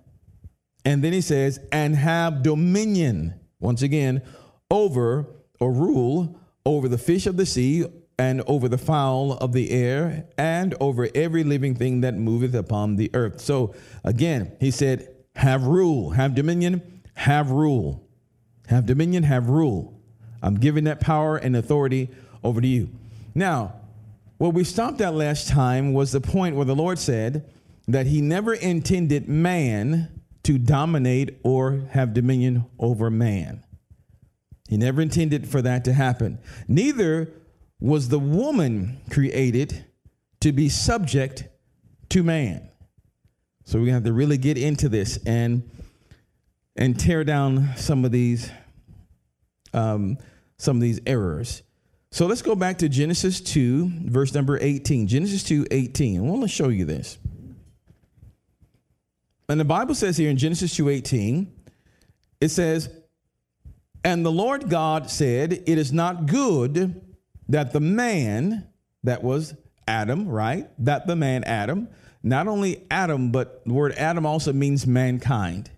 and 0.85 1.03
then 1.03 1.13
he 1.13 1.21
says 1.21 1.61
and 1.71 1.97
have 1.97 2.43
dominion 2.43 3.35
once 3.61 3.83
again 3.83 4.23
over 4.71 5.27
or 5.61 5.73
rule 5.73 6.39
over 6.65 6.89
the 6.89 6.99
fish 6.99 7.27
of 7.27 7.37
the 7.37 7.47
sea 7.47 7.85
and 8.19 8.43
over 8.47 8.69
the 8.69 8.79
fowl 8.79 9.33
of 9.33 9.53
the 9.53 9.71
air, 9.71 10.27
and 10.39 10.75
over 10.81 11.09
every 11.15 11.43
living 11.43 11.75
thing 11.75 12.03
that 12.03 12.15
moveth 12.15 12.55
upon 12.55 12.97
the 12.97 13.11
earth. 13.15 13.41
So 13.41 13.75
again, 14.05 14.53
he 14.61 14.71
said, 14.71 15.09
Have 15.37 15.65
rule, 15.65 16.11
have 16.11 16.35
dominion, 16.35 17.03
have 17.15 17.51
rule. 17.51 18.07
Have 18.69 18.87
dominion, 18.87 19.25
have 19.25 19.49
rule. 19.49 20.01
I'm 20.41 20.55
giving 20.55 20.85
that 20.85 21.01
power 21.01 21.37
and 21.37 21.57
authority 21.57 22.11
over 22.45 22.61
to 22.61 22.67
you. 22.67 22.91
Now, 23.35 23.75
what 24.39 24.55
we 24.55 24.65
stopped 24.65 25.01
at 25.01 25.15
last 25.15 25.49
time 25.49 25.93
was 25.93 26.13
the 26.13 26.21
point 26.21 26.57
where 26.57 26.65
the 26.65 26.75
Lord 26.75 26.99
said 26.99 27.51
that 27.89 28.07
he 28.07 28.21
never 28.21 28.55
intended 28.55 29.29
man 29.29 30.21
to 30.45 30.59
dominate 30.59 31.39
or 31.45 31.87
have 31.91 32.15
dominion 32.15 32.65
over 32.79 33.11
man. 33.11 33.65
He 34.69 34.77
never 34.77 35.01
intended 35.01 35.47
for 35.49 35.63
that 35.63 35.85
to 35.85 35.93
happen. 35.93 36.39
Neither 36.67 37.31
was 37.81 38.09
the 38.09 38.19
woman 38.19 39.01
created 39.11 39.85
to 40.41 40.53
be 40.53 40.69
subject 40.69 41.45
to 42.09 42.23
man. 42.23 42.69
So 43.65 43.79
we're 43.79 43.87
gonna 43.87 43.95
have 43.95 44.05
to 44.05 44.13
really 44.13 44.39
get 44.39 44.59
into 44.59 44.89
this 44.89 45.19
and 45.25 45.71
and 46.77 46.99
tear 46.99 47.23
down 47.23 47.77
some 47.77 48.05
of 48.05 48.13
these 48.13 48.51
um, 49.73 50.19
some 50.59 50.77
of 50.77 50.83
these 50.83 51.01
errors. 51.07 51.63
So 52.13 52.27
let's 52.27 52.43
go 52.43 52.55
back 52.55 52.77
to 52.79 52.91
Genesis 52.91 53.41
2, 53.41 53.91
verse 54.05 54.35
number 54.35 54.59
18. 54.61 55.07
Genesis 55.07 55.43
2, 55.45 55.69
18. 55.71 56.19
I 56.19 56.23
want 56.23 56.43
to 56.43 56.49
show 56.49 56.69
you 56.69 56.85
this. 56.85 57.17
And 59.49 59.59
the 59.59 59.65
Bible 59.65 59.95
says 59.95 60.19
here 60.19 60.29
in 60.29 60.37
Genesis 60.37 60.77
2, 60.77 60.91
18, 60.91 61.51
it 62.43 62.51
says, 62.51 62.91
And 64.05 64.27
the 64.27 64.31
Lord 64.31 64.69
God 64.69 65.09
said, 65.09 65.55
It 65.67 65.79
is 65.79 65.91
not 65.91 66.27
good 66.27 67.01
that 67.49 67.73
the 67.73 67.81
man 67.81 68.69
that 69.05 69.23
was 69.23 69.55
Adam, 69.89 70.29
right? 70.29 70.69
That 70.85 71.07
the 71.07 71.17
man 71.17 71.45
Adam, 71.45 71.89
not 72.23 72.47
only 72.47 72.87
Adam, 72.91 73.33
but 73.33 73.65
the 73.65 73.73
word 73.73 73.95
Adam 73.97 74.27
also 74.27 74.53
means 74.53 74.87
mankind. 74.87 75.71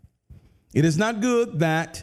It 0.74 0.84
is 0.84 0.98
not 0.98 1.20
good 1.20 1.60
that 1.60 2.02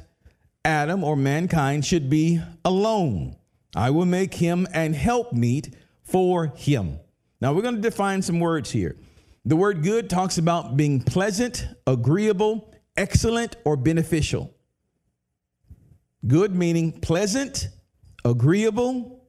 Adam 0.64 1.04
or 1.04 1.18
mankind 1.18 1.86
should 1.86 2.10
be 2.10 2.42
alone. 2.64 3.36
I 3.76 3.90
will 3.90 4.06
make 4.06 4.34
him 4.34 4.68
an 4.74 4.94
helpmeet 4.94 5.74
for 6.04 6.48
him. 6.56 7.00
Now 7.40 7.54
we're 7.54 7.62
going 7.62 7.76
to 7.76 7.82
define 7.82 8.22
some 8.22 8.40
words 8.40 8.72
here. 8.72 8.98
The 9.46 9.56
word 9.56 9.82
good 9.82 10.10
talks 10.10 10.38
about 10.38 10.78
being 10.78 11.02
pleasant, 11.02 11.66
agreeable, 11.88 12.74
excellent, 12.96 13.56
or 13.66 13.76
beneficial. 13.76 14.54
Good 16.28 16.56
meaning 16.56 17.00
pleasant, 17.02 17.70
agreeable, 18.24 19.24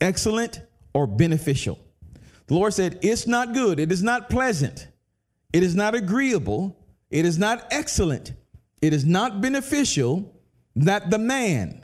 excellent, 0.00 0.60
or 0.92 1.06
beneficial. 1.06 1.78
The 2.46 2.54
Lord 2.54 2.74
said, 2.74 2.98
It's 3.00 3.26
not 3.26 3.54
good. 3.54 3.80
It 3.80 3.90
is 3.90 4.02
not 4.02 4.28
pleasant. 4.28 4.88
It 5.52 5.62
is 5.62 5.74
not 5.74 5.94
agreeable. 5.94 6.76
It 7.10 7.24
is 7.24 7.38
not 7.38 7.66
excellent. 7.70 8.32
It 8.82 8.92
is 8.92 9.04
not 9.06 9.40
beneficial 9.40 10.36
that 10.76 11.10
the 11.10 11.18
man, 11.18 11.83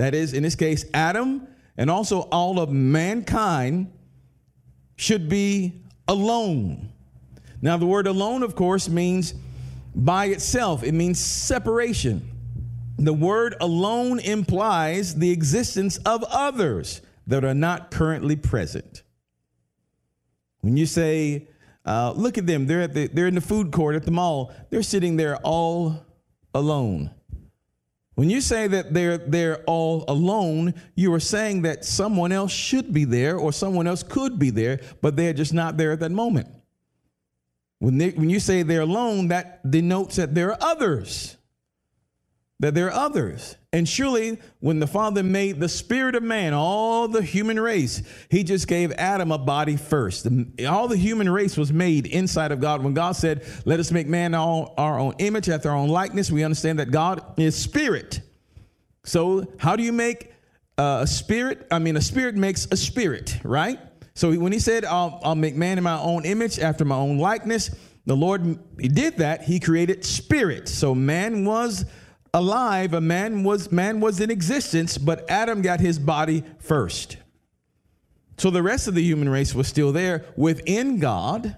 that 0.00 0.14
is, 0.14 0.32
in 0.32 0.42
this 0.42 0.54
case, 0.54 0.84
Adam, 0.94 1.46
and 1.76 1.90
also 1.90 2.20
all 2.32 2.58
of 2.58 2.70
mankind, 2.70 3.92
should 4.96 5.28
be 5.28 5.82
alone. 6.08 6.92
Now, 7.62 7.76
the 7.76 7.86
word 7.86 8.06
alone, 8.06 8.42
of 8.42 8.54
course, 8.54 8.88
means 8.88 9.34
by 9.94 10.26
itself, 10.26 10.82
it 10.82 10.92
means 10.92 11.18
separation. 11.18 12.30
The 12.98 13.12
word 13.12 13.56
alone 13.60 14.20
implies 14.20 15.14
the 15.14 15.30
existence 15.30 15.96
of 15.98 16.24
others 16.24 17.00
that 17.26 17.44
are 17.44 17.54
not 17.54 17.90
currently 17.90 18.36
present. 18.36 19.02
When 20.60 20.76
you 20.76 20.86
say, 20.86 21.48
uh, 21.84 22.12
look 22.16 22.38
at 22.38 22.46
them, 22.46 22.66
they're, 22.66 22.82
at 22.82 22.94
the, 22.94 23.06
they're 23.08 23.26
in 23.26 23.34
the 23.34 23.40
food 23.40 23.72
court 23.72 23.96
at 23.96 24.04
the 24.04 24.10
mall, 24.10 24.52
they're 24.70 24.82
sitting 24.82 25.16
there 25.16 25.36
all 25.36 26.04
alone. 26.54 27.10
When 28.14 28.28
you 28.28 28.40
say 28.40 28.66
that 28.66 28.92
they're 28.92 29.18
they're 29.18 29.62
all 29.64 30.04
alone, 30.08 30.74
you 30.94 31.12
are 31.14 31.20
saying 31.20 31.62
that 31.62 31.84
someone 31.84 32.32
else 32.32 32.52
should 32.52 32.92
be 32.92 33.04
there 33.04 33.36
or 33.36 33.52
someone 33.52 33.86
else 33.86 34.02
could 34.02 34.38
be 34.38 34.50
there, 34.50 34.80
but 35.00 35.16
they're 35.16 35.32
just 35.32 35.54
not 35.54 35.76
there 35.76 35.92
at 35.92 36.00
that 36.00 36.10
moment. 36.10 36.48
When 37.78 37.96
they, 37.96 38.10
when 38.10 38.28
you 38.28 38.40
say 38.40 38.62
they're 38.62 38.82
alone, 38.82 39.28
that 39.28 39.68
denotes 39.68 40.16
that 40.16 40.34
there 40.34 40.50
are 40.50 40.58
others. 40.60 41.36
That 42.60 42.74
there 42.74 42.86
are 42.86 42.92
others. 42.92 43.56
And 43.72 43.88
surely, 43.88 44.38
when 44.60 44.80
the 44.80 44.86
Father 44.86 45.22
made 45.22 45.58
the 45.58 45.68
spirit 45.68 46.14
of 46.14 46.22
man, 46.22 46.52
all 46.52 47.08
the 47.08 47.22
human 47.22 47.58
race, 47.58 48.02
he 48.28 48.44
just 48.44 48.68
gave 48.68 48.92
Adam 48.92 49.32
a 49.32 49.38
body 49.38 49.76
first. 49.76 50.28
All 50.68 50.86
the 50.86 50.96
human 50.96 51.28
race 51.28 51.56
was 51.56 51.72
made 51.72 52.06
inside 52.06 52.52
of 52.52 52.60
God. 52.60 52.84
When 52.84 52.94
God 52.94 53.12
said, 53.12 53.44
Let 53.64 53.80
us 53.80 53.90
make 53.90 54.06
man 54.06 54.34
all 54.34 54.74
our 54.76 54.98
own 54.98 55.14
image, 55.18 55.48
after 55.48 55.70
our 55.70 55.76
own 55.76 55.88
likeness, 55.88 56.30
we 56.30 56.44
understand 56.44 56.78
that 56.78 56.90
God 56.90 57.22
is 57.38 57.56
spirit. 57.56 58.20
So, 59.04 59.52
how 59.58 59.74
do 59.74 59.82
you 59.82 59.92
make 59.92 60.32
uh, 60.78 61.00
a 61.02 61.06
spirit? 61.06 61.66
I 61.70 61.78
mean, 61.78 61.96
a 61.96 62.02
spirit 62.02 62.36
makes 62.36 62.68
a 62.70 62.76
spirit, 62.76 63.40
right? 63.42 63.80
So 64.14 64.34
when 64.34 64.52
he 64.52 64.58
said, 64.58 64.84
I'll, 64.84 65.18
I'll 65.24 65.34
make 65.34 65.56
man 65.56 65.78
in 65.78 65.84
my 65.84 65.98
own 65.98 66.26
image 66.26 66.58
after 66.58 66.84
my 66.84 66.96
own 66.96 67.16
likeness, 67.16 67.70
the 68.04 68.16
Lord 68.16 68.58
did 68.76 69.16
that. 69.18 69.44
He 69.44 69.60
created 69.60 70.04
spirit. 70.04 70.68
So 70.68 70.94
man 70.94 71.44
was 71.44 71.86
alive, 72.32 72.94
a 72.94 73.00
man 73.00 73.42
was 73.42 73.72
man 73.72 74.00
was 74.00 74.20
in 74.20 74.30
existence, 74.30 74.98
but 74.98 75.28
Adam 75.30 75.62
got 75.62 75.80
his 75.80 75.98
body 75.98 76.44
first. 76.58 77.16
So 78.38 78.50
the 78.50 78.62
rest 78.62 78.88
of 78.88 78.94
the 78.94 79.02
human 79.02 79.28
race 79.28 79.54
was 79.54 79.68
still 79.68 79.92
there 79.92 80.24
within 80.36 80.98
God, 80.98 81.56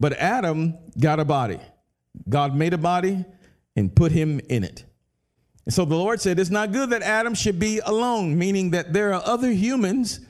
but 0.00 0.14
Adam 0.14 0.78
got 0.98 1.20
a 1.20 1.24
body. 1.24 1.60
God 2.28 2.54
made 2.54 2.72
a 2.72 2.78
body 2.78 3.24
and 3.76 3.94
put 3.94 4.12
him 4.12 4.40
in 4.48 4.64
it. 4.64 4.84
And 5.66 5.74
so 5.74 5.84
the 5.84 5.96
Lord 5.96 6.20
said, 6.20 6.38
It's 6.38 6.50
not 6.50 6.72
good 6.72 6.90
that 6.90 7.02
Adam 7.02 7.34
should 7.34 7.58
be 7.58 7.80
alone, 7.80 8.38
meaning 8.38 8.70
that 8.70 8.92
there 8.92 9.12
are 9.12 9.22
other 9.24 9.50
humans 9.50 10.20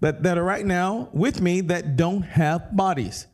that, 0.00 0.22
that 0.24 0.36
are 0.36 0.44
right 0.44 0.66
now 0.66 1.08
with 1.12 1.40
me 1.40 1.62
that 1.62 1.96
don't 1.96 2.22
have 2.22 2.76
bodies. 2.76 3.26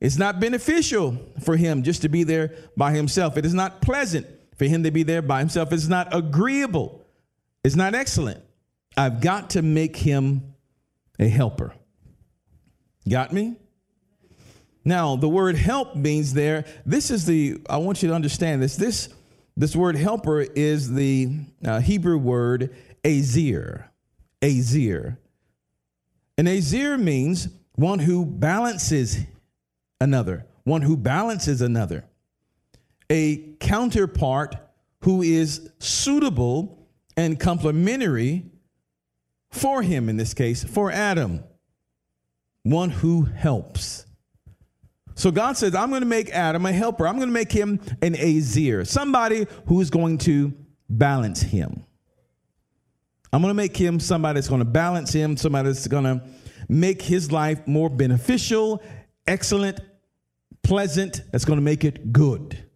It's 0.00 0.16
not 0.16 0.40
beneficial 0.40 1.16
for 1.42 1.56
him 1.56 1.82
just 1.82 2.02
to 2.02 2.08
be 2.08 2.24
there 2.24 2.54
by 2.76 2.92
himself. 2.92 3.36
It 3.36 3.46
is 3.46 3.54
not 3.54 3.80
pleasant 3.80 4.26
for 4.60 4.66
him 4.66 4.82
to 4.82 4.90
be 4.90 5.02
there 5.02 5.22
by 5.22 5.38
himself. 5.38 5.72
It's 5.72 5.88
not 5.88 6.14
agreeable. 6.14 7.02
It's 7.64 7.76
not 7.76 7.94
excellent. 7.94 8.44
I've 8.94 9.22
got 9.22 9.48
to 9.50 9.62
make 9.62 9.96
him 9.96 10.52
a 11.18 11.26
helper. 11.26 11.72
Got 13.08 13.32
me? 13.32 13.56
Now, 14.84 15.16
the 15.16 15.30
word 15.30 15.56
help 15.56 15.96
means 15.96 16.34
there, 16.34 16.66
this 16.84 17.10
is 17.10 17.24
the, 17.24 17.56
I 17.70 17.78
want 17.78 18.02
you 18.02 18.10
to 18.10 18.14
understand 18.14 18.60
this. 18.60 18.76
This, 18.76 19.08
this 19.56 19.74
word 19.74 19.96
helper 19.96 20.42
is 20.42 20.92
the 20.92 21.38
uh, 21.64 21.80
Hebrew 21.80 22.18
word 22.18 22.76
azir. 23.02 23.84
Azir. 24.42 25.16
And 26.36 26.46
Azir 26.46 27.00
means 27.00 27.48
one 27.76 28.00
who 28.00 28.26
balances 28.26 29.20
another, 30.02 30.44
one 30.64 30.82
who 30.82 30.98
balances 30.98 31.62
another, 31.62 32.04
a 33.10 33.54
counterpart 33.58 34.54
who 35.02 35.22
is 35.22 35.70
suitable 35.78 36.88
and 37.16 37.38
complementary 37.38 38.46
for 39.50 39.82
him, 39.82 40.08
in 40.08 40.16
this 40.16 40.32
case, 40.32 40.62
for 40.62 40.90
Adam, 40.90 41.42
one 42.62 42.90
who 42.90 43.24
helps. 43.24 44.06
So 45.16 45.30
God 45.30 45.56
says, 45.56 45.74
I'm 45.74 45.90
going 45.90 46.02
to 46.02 46.06
make 46.06 46.30
Adam 46.30 46.64
a 46.64 46.72
helper. 46.72 47.06
I'm 47.06 47.16
going 47.16 47.28
to 47.28 47.32
make 47.32 47.52
him 47.52 47.80
an 48.00 48.14
Azir, 48.14 48.86
somebody 48.86 49.46
who's 49.66 49.90
going 49.90 50.18
to 50.18 50.54
balance 50.88 51.42
him. 51.42 51.84
I'm 53.32 53.42
going 53.42 53.50
to 53.50 53.56
make 53.56 53.76
him 53.76 54.00
somebody 54.00 54.36
that's 54.36 54.48
going 54.48 54.60
to 54.60 54.64
balance 54.64 55.12
him, 55.12 55.36
somebody 55.36 55.68
that's 55.68 55.88
going 55.88 56.04
to 56.04 56.22
make 56.68 57.02
his 57.02 57.30
life 57.30 57.66
more 57.66 57.90
beneficial, 57.90 58.82
excellent, 59.26 59.80
pleasant, 60.62 61.22
that's 61.32 61.44
going 61.44 61.58
to 61.58 61.64
make 61.64 61.84
it 61.84 62.12
good. 62.12 62.69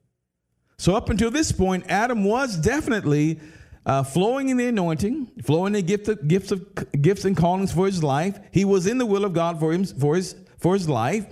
So, 0.76 0.94
up 0.94 1.08
until 1.08 1.30
this 1.30 1.52
point, 1.52 1.84
Adam 1.88 2.24
was 2.24 2.56
definitely 2.56 3.40
uh, 3.86 4.02
flowing 4.02 4.48
in 4.48 4.56
the 4.56 4.66
anointing, 4.66 5.30
flowing 5.42 5.68
in 5.68 5.72
the 5.74 5.82
gift 5.82 6.08
of, 6.08 6.26
gifts 6.26 6.50
of 6.50 6.66
gifts 7.00 7.24
and 7.24 7.36
callings 7.36 7.72
for 7.72 7.86
his 7.86 8.02
life. 8.02 8.38
He 8.50 8.64
was 8.64 8.86
in 8.86 8.98
the 8.98 9.06
will 9.06 9.24
of 9.24 9.32
God 9.32 9.60
for 9.60 9.72
him 9.72 9.84
for 9.84 10.16
his 10.16 10.34
for 10.58 10.74
his 10.74 10.88
life, 10.88 11.26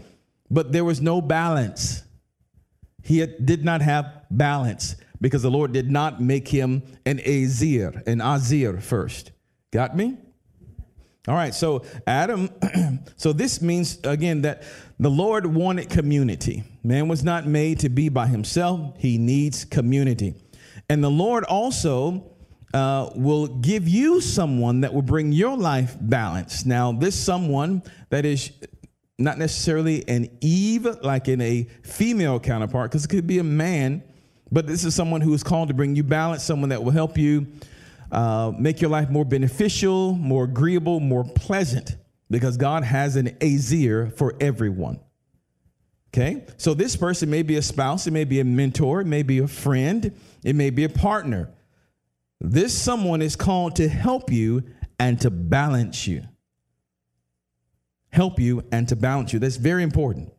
but 0.51 0.73
there 0.73 0.85
was 0.85 1.01
no 1.01 1.21
balance. 1.21 2.03
He 3.03 3.19
had, 3.19 3.45
did 3.45 3.65
not 3.65 3.83
have 3.83 4.07
balance 4.31 4.97
because 5.21 5.43
the 5.43 5.51
Lord 5.51 5.73
did 5.73 5.91
not 5.91 6.21
make 6.21 6.49
him 6.49 6.83
an 7.07 7.19
Azir, 7.19 8.07
an 8.07 8.19
Azir 8.19 8.83
first. 8.83 9.33
Got 9.71 9.97
me? 9.97 10.19
All 11.29 11.35
right, 11.35 11.55
so 11.55 11.85
Adam, 12.07 12.51
so 13.17 13.33
this 13.33 13.63
means 13.63 13.99
again 14.03 14.43
that 14.43 14.65
the 14.99 15.11
Lord 15.11 15.47
wanted 15.47 15.91
community. 15.91 16.65
Man 16.83 17.09
was 17.09 17.25
not 17.25 17.47
made 17.47 17.81
to 17.81 17.89
be 17.89 18.09
by 18.09 18.27
himself, 18.27 18.95
he 18.99 19.19
needs 19.19 19.65
community. 19.65 20.35
And 20.89 21.03
the 21.03 21.11
Lord 21.11 21.45
also 21.45 22.33
uh, 22.75 23.11
will 23.15 23.47
give 23.47 23.89
you 23.89 24.21
someone 24.21 24.81
that 24.83 24.93
will 24.93 25.03
bring 25.03 25.33
your 25.33 25.57
life 25.57 25.97
balance. 26.01 26.65
Now, 26.67 26.93
this 26.93 27.15
someone 27.15 27.83
that 28.11 28.25
is 28.25 28.53
not 29.19 29.39
necessarily 29.39 30.07
an 30.09 30.29
Eve, 30.41 30.87
like 31.03 31.29
in 31.29 31.41
a 31.41 31.65
female 31.83 32.41
counterpart, 32.41 32.91
because 32.91 33.05
it 33.05 33.09
could 33.09 33.27
be 33.27 33.39
a 33.39 33.45
man 33.45 34.03
but 34.53 34.67
this 34.67 34.85
is 34.85 34.95
someone 34.95 35.23
who 35.23 35.33
is 35.33 35.43
called 35.43 35.69
to 35.69 35.75
bring 35.75 35.97
you 35.97 36.05
balance, 36.05 36.45
someone 36.45 36.69
that 36.69 36.85
will 36.85 36.93
help 36.93 37.17
you 37.17 37.47
uh, 38.13 38.53
make 38.59 38.83
your 38.83 38.91
life 38.91 39.09
more 39.09 39.25
beneficial, 39.25 40.13
more 40.13 40.45
agreeable, 40.45 41.01
more 41.01 41.25
pleasant, 41.25 41.97
because 42.33 42.57
God 42.57 42.83
has 42.83 43.17
an 43.17 43.29
Azir 43.41 44.17
for 44.17 44.35
everyone. 44.41 44.99
Okay? 46.09 46.47
So 46.57 46.73
this 46.73 46.97
person 46.97 47.29
may 47.29 47.43
be 47.43 47.57
a 47.57 47.63
spouse, 47.63 48.07
it 48.07 48.11
may 48.11 48.25
be 48.25 48.41
a 48.41 48.45
mentor, 48.45 49.03
it 49.03 49.07
may 49.07 49.23
be 49.23 49.39
a 49.39 49.47
friend, 49.47 50.19
it 50.43 50.57
may 50.57 50.71
be 50.71 50.85
a 50.85 50.89
partner. 50.89 51.51
This 52.41 52.77
someone 52.77 53.21
is 53.21 53.37
called 53.37 53.77
to 53.77 53.89
help 53.89 54.33
you 54.33 54.65
and 54.99 55.21
to 55.21 55.31
balance 55.31 56.07
you. 56.07 56.23
Help 58.11 58.41
you 58.41 58.65
and 58.73 58.89
to 58.89 58.97
balance 58.97 59.35
you. 59.35 59.39
That's 59.39 59.57
very 59.57 59.83
important. 59.83 60.33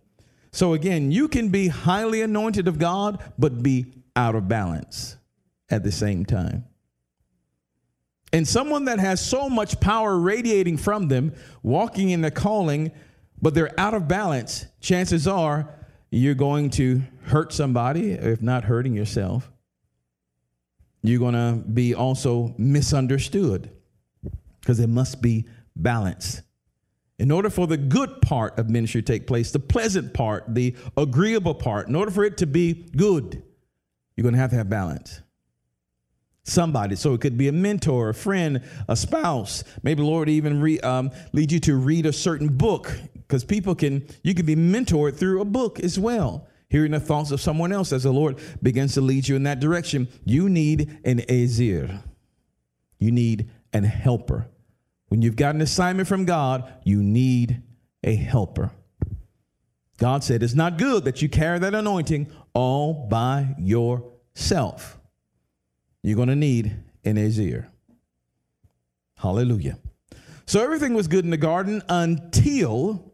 So 0.51 0.73
again, 0.73 1.11
you 1.11 1.27
can 1.27 1.49
be 1.49 1.67
highly 1.67 2.23
anointed 2.23 2.67
of 2.67 2.79
God, 2.79 3.23
but 3.37 3.61
be 3.61 3.93
out 4.15 4.33
of 4.33 4.47
balance 4.47 5.15
at 5.69 5.83
the 5.83 5.91
same 5.91 6.25
time. 6.25 6.65
And 8.33 8.47
someone 8.47 8.85
that 8.85 8.99
has 8.99 9.23
so 9.23 9.47
much 9.47 9.79
power 9.79 10.17
radiating 10.17 10.75
from 10.77 11.07
them, 11.07 11.33
walking 11.61 12.09
in 12.09 12.21
the 12.21 12.31
calling, 12.31 12.91
but 13.39 13.53
they're 13.53 13.79
out 13.79 13.93
of 13.93 14.07
balance, 14.07 14.65
chances 14.81 15.27
are 15.27 15.69
you're 16.09 16.33
going 16.33 16.71
to 16.71 17.03
hurt 17.25 17.53
somebody, 17.53 18.11
if 18.11 18.41
not 18.41 18.63
hurting 18.63 18.95
yourself. 18.95 19.51
You're 21.03 21.19
going 21.19 21.33
to 21.33 21.63
be 21.67 21.93
also 21.93 22.55
misunderstood 22.57 23.69
because 24.61 24.79
it 24.79 24.87
must 24.87 25.21
be 25.21 25.45
balance. 25.75 26.41
In 27.19 27.29
order 27.29 27.49
for 27.49 27.67
the 27.67 27.77
good 27.77 28.21
part 28.21 28.57
of 28.57 28.69
ministry 28.69 29.01
to 29.01 29.13
take 29.13 29.27
place, 29.27 29.51
the 29.51 29.59
pleasant 29.59 30.13
part, 30.13 30.45
the 30.47 30.75
agreeable 30.97 31.53
part, 31.53 31.87
in 31.87 31.95
order 31.95 32.11
for 32.11 32.23
it 32.23 32.37
to 32.37 32.47
be 32.47 32.89
good, 32.95 33.43
you're 34.15 34.23
going 34.23 34.33
to 34.33 34.39
have 34.39 34.51
to 34.51 34.55
have 34.55 34.69
balance. 34.69 35.21
Somebody, 36.45 36.97
so 36.97 37.13
it 37.13 37.21
could 37.21 37.37
be 37.37 37.47
a 37.47 37.53
mentor, 37.53 38.09
a 38.09 38.13
friend, 38.13 38.61
a 38.89 38.97
spouse. 38.97 39.63
Maybe 39.81 40.03
Lord 40.03 40.27
even 40.27 40.59
re, 40.59 40.79
um, 40.81 41.11
lead 41.31 41.53
you 41.53 41.59
to 41.61 41.75
read 41.75 42.05
a 42.05 42.11
certain 42.11 42.49
book 42.49 42.91
because 43.13 43.45
people 43.45 43.75
can, 43.75 44.05
you 44.23 44.33
can 44.33 44.45
be 44.45 44.55
mentored 44.55 45.15
through 45.15 45.39
a 45.39 45.45
book 45.45 45.79
as 45.79 45.97
well. 45.97 46.47
Hearing 46.67 46.91
the 46.91 46.99
thoughts 46.99 47.31
of 47.31 47.39
someone 47.39 47.71
else 47.71 47.93
as 47.93 48.03
the 48.03 48.11
Lord 48.11 48.39
begins 48.61 48.95
to 48.95 49.01
lead 49.01 49.27
you 49.27 49.35
in 49.35 49.43
that 49.43 49.59
direction. 49.59 50.09
You 50.25 50.49
need 50.49 50.99
an 51.05 51.19
azir. 51.21 52.01
You 52.99 53.11
need 53.11 53.49
an 53.71 53.83
helper. 53.83 54.47
When 55.07 55.21
you've 55.21 55.35
got 55.35 55.55
an 55.55 55.61
assignment 55.61 56.07
from 56.07 56.25
God, 56.25 56.71
you 56.83 57.01
need 57.01 57.61
a 58.03 58.15
helper. 58.15 58.71
God 59.97 60.23
said 60.23 60.43
it's 60.43 60.55
not 60.55 60.77
good 60.77 61.05
that 61.05 61.21
you 61.21 61.29
carry 61.29 61.59
that 61.59 61.73
anointing 61.73 62.31
all 62.53 63.07
by 63.07 63.55
yourself. 63.59 64.99
You're 66.03 66.17
going 66.17 66.27
to 66.27 66.35
need 66.35 66.75
an 67.05 67.15
Azir. 67.15 67.67
Hallelujah. 69.17 69.79
So 70.45 70.61
everything 70.61 70.93
was 70.93 71.07
good 71.07 71.23
in 71.23 71.31
the 71.31 71.37
garden 71.37 71.81
until 71.87 73.13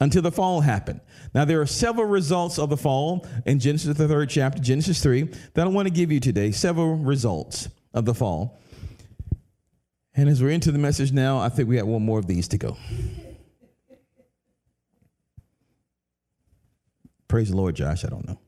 until 0.00 0.22
the 0.22 0.30
fall 0.30 0.60
happened. 0.60 1.00
Now 1.34 1.44
there 1.44 1.60
are 1.60 1.66
several 1.66 2.06
results 2.06 2.56
of 2.56 2.70
the 2.70 2.76
fall 2.76 3.26
in 3.44 3.58
Genesis 3.58 3.96
the 3.96 4.06
third 4.06 4.30
chapter, 4.30 4.62
Genesis 4.62 5.02
3, 5.02 5.22
that 5.54 5.66
I 5.66 5.68
want 5.68 5.88
to 5.88 5.92
give 5.92 6.12
you 6.12 6.20
today, 6.20 6.52
several 6.52 6.94
results 6.94 7.68
of 7.92 8.04
the 8.04 8.14
fall. 8.14 8.60
And 10.14 10.28
as 10.28 10.40
we're 10.40 10.50
into 10.50 10.70
the 10.70 10.78
message 10.78 11.10
now, 11.10 11.38
I 11.38 11.48
think 11.48 11.68
we 11.68 11.76
have 11.76 11.86
one 11.86 12.04
more 12.04 12.20
of 12.20 12.26
these 12.26 12.46
to 12.48 12.58
go. 12.58 12.76
Praise 17.26 17.50
the 17.50 17.56
Lord, 17.56 17.74
Josh. 17.76 18.04
I 18.04 18.08
don't 18.08 18.26
know. 18.26 18.38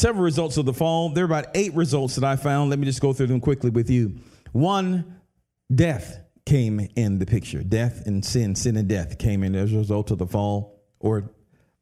Several 0.00 0.24
results 0.24 0.56
of 0.56 0.64
the 0.64 0.72
fall. 0.72 1.10
There 1.10 1.24
are 1.24 1.26
about 1.26 1.46
eight 1.54 1.74
results 1.74 2.16
that 2.16 2.24
I 2.24 2.36
found. 2.36 2.70
Let 2.70 2.78
me 2.78 2.86
just 2.86 3.00
go 3.00 3.12
through 3.12 3.28
them 3.28 3.40
quickly 3.40 3.70
with 3.70 3.90
you. 3.90 4.16
One, 4.52 5.20
death 5.72 6.18
came 6.46 6.88
in 6.96 7.18
the 7.18 7.26
picture. 7.26 7.62
Death 7.62 8.06
and 8.06 8.24
sin, 8.24 8.54
sin 8.54 8.76
and 8.76 8.88
death 8.88 9.18
came 9.18 9.42
in 9.42 9.54
as 9.54 9.72
a 9.72 9.76
result 9.76 10.10
of 10.10 10.18
the 10.18 10.26
fall, 10.26 10.80
or 10.98 11.30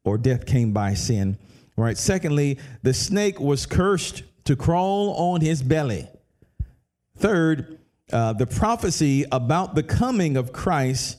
or 0.03 0.17
death 0.17 0.45
came 0.45 0.73
by 0.73 0.93
sin. 0.93 1.37
Right. 1.75 1.97
Secondly, 1.97 2.59
the 2.83 2.93
snake 2.93 3.39
was 3.39 3.65
cursed 3.65 4.23
to 4.45 4.55
crawl 4.55 5.13
on 5.13 5.41
his 5.41 5.63
belly. 5.63 6.07
Third, 7.17 7.79
uh, 8.11 8.33
the 8.33 8.47
prophecy 8.47 9.25
about 9.31 9.75
the 9.75 9.83
coming 9.83 10.35
of 10.35 10.51
Christ 10.51 11.17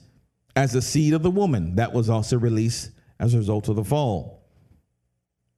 as 0.57 0.73
the 0.73 0.83
seed 0.83 1.15
of 1.15 1.23
the 1.23 1.31
woman 1.31 1.77
that 1.77 1.93
was 1.93 2.11
also 2.11 2.39
released 2.39 2.91
as 3.19 3.35
a 3.35 3.39
result 3.39 3.69
of 3.69 3.77
the 3.77 3.85
fall, 3.85 4.40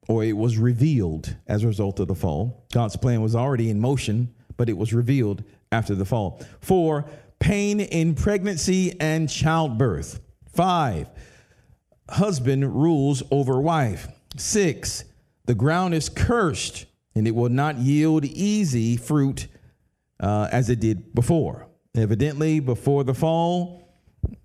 or 0.07 0.23
it 0.23 0.35
was 0.35 0.57
revealed 0.57 1.35
as 1.47 1.63
a 1.63 1.67
result 1.67 1.99
of 1.99 2.07
the 2.07 2.15
fall. 2.15 2.65
God's 2.73 2.95
plan 2.95 3.21
was 3.21 3.35
already 3.35 3.69
in 3.69 3.79
motion, 3.79 4.33
but 4.57 4.69
it 4.69 4.77
was 4.77 4.93
revealed 4.93 5.43
after 5.71 5.95
the 5.95 6.05
fall. 6.05 6.41
Four, 6.59 7.05
pain 7.39 7.79
in 7.79 8.15
pregnancy 8.15 8.99
and 8.99 9.29
childbirth. 9.29 10.19
Five, 10.53 11.09
husband 12.09 12.75
rules 12.75 13.23
over 13.31 13.59
wife. 13.59 14.07
Six, 14.37 15.05
the 15.45 15.55
ground 15.55 15.93
is 15.93 16.09
cursed 16.09 16.85
and 17.15 17.27
it 17.27 17.31
will 17.31 17.49
not 17.49 17.77
yield 17.77 18.25
easy 18.25 18.97
fruit 18.97 19.47
uh, 20.19 20.47
as 20.51 20.69
it 20.69 20.79
did 20.79 21.13
before. 21.13 21.67
Evidently, 21.95 22.59
before 22.59 23.03
the 23.03 23.13
fall, 23.13 23.87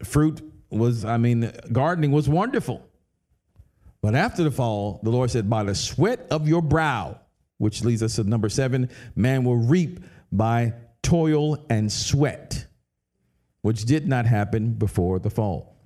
fruit 0.05 0.42
was, 0.71 1.05
I 1.05 1.16
mean, 1.16 1.51
gardening 1.73 2.12
was 2.12 2.29
wonderful. 2.29 2.88
But 4.01 4.15
after 4.15 4.45
the 4.45 4.51
fall, 4.51 5.01
the 5.03 5.11
Lord 5.11 5.31
said, 5.31 5.51
by 5.51 5.65
the 5.65 5.75
sweat 5.75 6.27
of 6.31 6.49
your 6.49 6.63
brow, 6.63 7.21
which 7.59 7.85
leads 7.85 8.03
us 8.03 8.17
to 8.17 8.25
number 8.25 8.49
seven, 8.49 8.91
man 9.17 9.45
will 9.45 9.57
reap 9.57 10.01
by 10.31 10.75
toil 11.03 11.65
and 11.69 11.91
sweat, 11.91 12.67
which 13.63 13.85
did 13.85 14.07
not 14.07 14.27
happen 14.27 14.75
before 14.75 15.19
the 15.19 15.31
fall. 15.31 15.77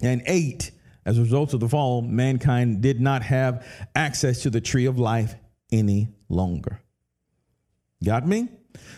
And 0.00 0.22
eight, 0.26 0.70
as 1.04 1.18
a 1.18 1.22
result 1.22 1.52
of 1.52 1.60
the 1.60 1.68
fall, 1.68 2.00
mankind 2.02 2.80
did 2.80 3.00
not 3.00 3.22
have 3.22 3.66
access 3.94 4.42
to 4.42 4.50
the 4.50 4.60
tree 4.60 4.86
of 4.86 4.98
life 4.98 5.34
any 5.70 6.08
longer. 6.28 6.80
Got 8.04 8.26
me? 8.26 8.48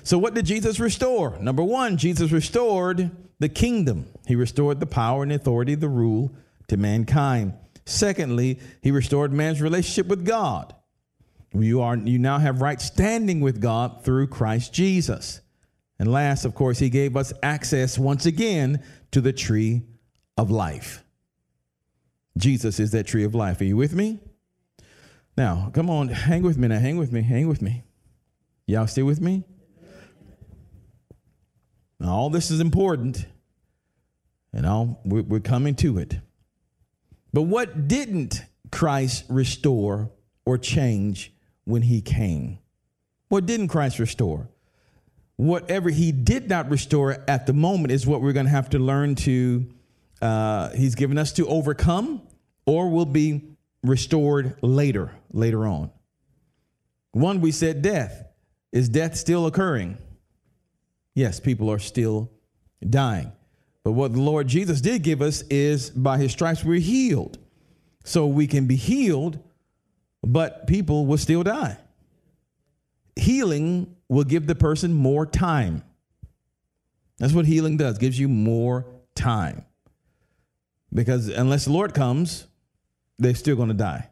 So, 0.03 0.19
what 0.19 0.35
did 0.35 0.47
Jesus 0.47 0.79
restore? 0.79 1.39
Number 1.41 1.63
one, 1.63 1.97
Jesus 1.97 2.31
restored 2.31 3.11
the 3.39 3.49
kingdom. 3.49 4.07
He 4.27 4.37
restored 4.37 4.81
the 4.81 4.87
power 4.87 5.23
and 5.23 5.33
authority, 5.33 5.75
the 5.75 5.89
rule 5.89 6.35
to 6.69 6.77
mankind. 6.77 7.55
Secondly, 7.85 8.59
he 8.83 8.91
restored 8.91 9.33
man's 9.33 9.61
relationship 9.61 10.07
with 10.07 10.25
God. 10.25 10.75
You 11.53 11.83
are 11.83 11.97
you 11.97 12.19
now 12.19 12.39
have 12.39 12.61
right 12.61 12.81
standing 12.81 13.41
with 13.41 13.61
God 13.61 14.05
through 14.05 14.27
Christ 14.29 14.73
Jesus. 14.73 15.41
And 15.99 16.11
last, 16.11 16.45
of 16.45 16.55
course, 16.55 16.79
he 16.79 16.91
gave 16.91 17.17
us 17.17 17.33
access 17.43 17.99
once 17.99 18.27
again 18.27 18.83
to 19.13 19.21
the 19.21 19.33
tree 19.33 19.83
of 20.37 20.51
life. 20.51 21.05
Jesus 22.37 22.81
is 22.81 22.91
that 22.91 23.07
tree 23.07 23.23
of 23.23 23.35
life. 23.35 23.61
Are 23.61 23.65
you 23.65 23.77
with 23.77 23.95
me? 23.95 24.19
Now, 25.37 25.71
come 25.73 25.89
on, 25.89 26.09
hang 26.09 26.43
with 26.43 26.59
me 26.59 26.69
now. 26.69 26.79
Hang 26.79 26.97
with 26.97 27.13
me. 27.13 27.23
Hang 27.23 27.47
with 27.47 27.63
me. 27.63 27.85
Y'all 28.67 28.87
still 28.87 29.07
with 29.07 29.21
me? 29.21 29.45
Now, 32.01 32.11
all 32.11 32.31
this 32.31 32.51
is 32.51 32.61
important, 32.61 33.27
and 34.53 34.67
all 34.67 35.01
we're, 35.05 35.23
we're 35.23 35.41
coming 35.41 35.75
to 35.77 35.99
it. 35.99 36.19
But 37.35 37.43
what 37.43 37.89
didn't 37.89 38.43
Christ 38.71 39.25
restore 39.29 40.13
or 40.47 40.57
change 40.57 41.33
when 41.65 41.83
he 41.83 42.01
came? 42.01 42.61
What 43.29 43.45
didn't 43.45 43.69
Christ 43.69 43.99
restore? 43.99 44.49
Whatever 45.35 45.91
he 45.91 46.13
did 46.13 46.49
not 46.49 46.71
restore 46.71 47.25
at 47.27 47.47
the 47.47 47.53
moment 47.53 47.91
is 47.91 48.07
what 48.07 48.23
we're 48.23 48.33
going 48.33 48.47
to 48.47 48.53
have 48.53 48.71
to 48.71 48.79
learn 48.79 49.17
to, 49.17 49.67
uh, 50.23 50.71
he's 50.71 50.95
given 50.95 51.19
us 51.19 51.33
to 51.33 51.49
overcome 51.49 52.23
or 52.67 52.89
will 52.89 53.05
be 53.05 53.43
restored 53.83 54.57
later, 54.63 55.11
later 55.33 55.67
on. 55.67 55.91
One, 57.11 57.41
we 57.41 57.51
said 57.51 57.83
death. 57.83 58.29
Is 58.71 58.89
death 58.89 59.17
still 59.17 59.47
occurring? 59.47 59.99
Yes, 61.17 61.41
people 61.41 61.69
are 61.69 61.81
still 61.81 62.31
dying. 62.89 63.33
But 63.85 63.93
what 63.93 64.13
the 64.15 64.21
Lord 64.21 64.49
Jesus 64.49 64.81
did 64.81 65.03
give 65.03 65.21
us 65.21 65.43
is 65.43 65.91
by 65.91 66.19
his 66.19 66.33
stripes 66.33 66.65
we're 66.65 66.81
healed. 66.81 67.39
So 68.05 68.27
we 68.27 68.47
can 68.47 68.67
be 68.67 68.77
healed, 68.77 69.39
but 70.23 70.67
people 70.67 71.07
will 71.07 71.19
still 71.19 71.43
die. 71.43 71.79
Healing 73.17 73.95
will 74.09 74.25
give 74.25 74.47
the 74.47 74.55
person 74.55 74.93
more 74.93 75.27
time. 75.27 75.83
That's 77.19 77.33
what 77.33 77.47
healing 77.47 77.77
does, 77.77 77.99
gives 77.99 78.19
you 78.19 78.29
more 78.29 78.87
time. 79.15 79.65
Because 80.93 81.29
unless 81.29 81.67
the 81.67 81.73
Lord 81.73 81.95
comes, 81.95 82.47
they're 83.19 83.35
still 83.35 83.57
going 83.57 83.69
to 83.69 83.75
die, 83.75 84.11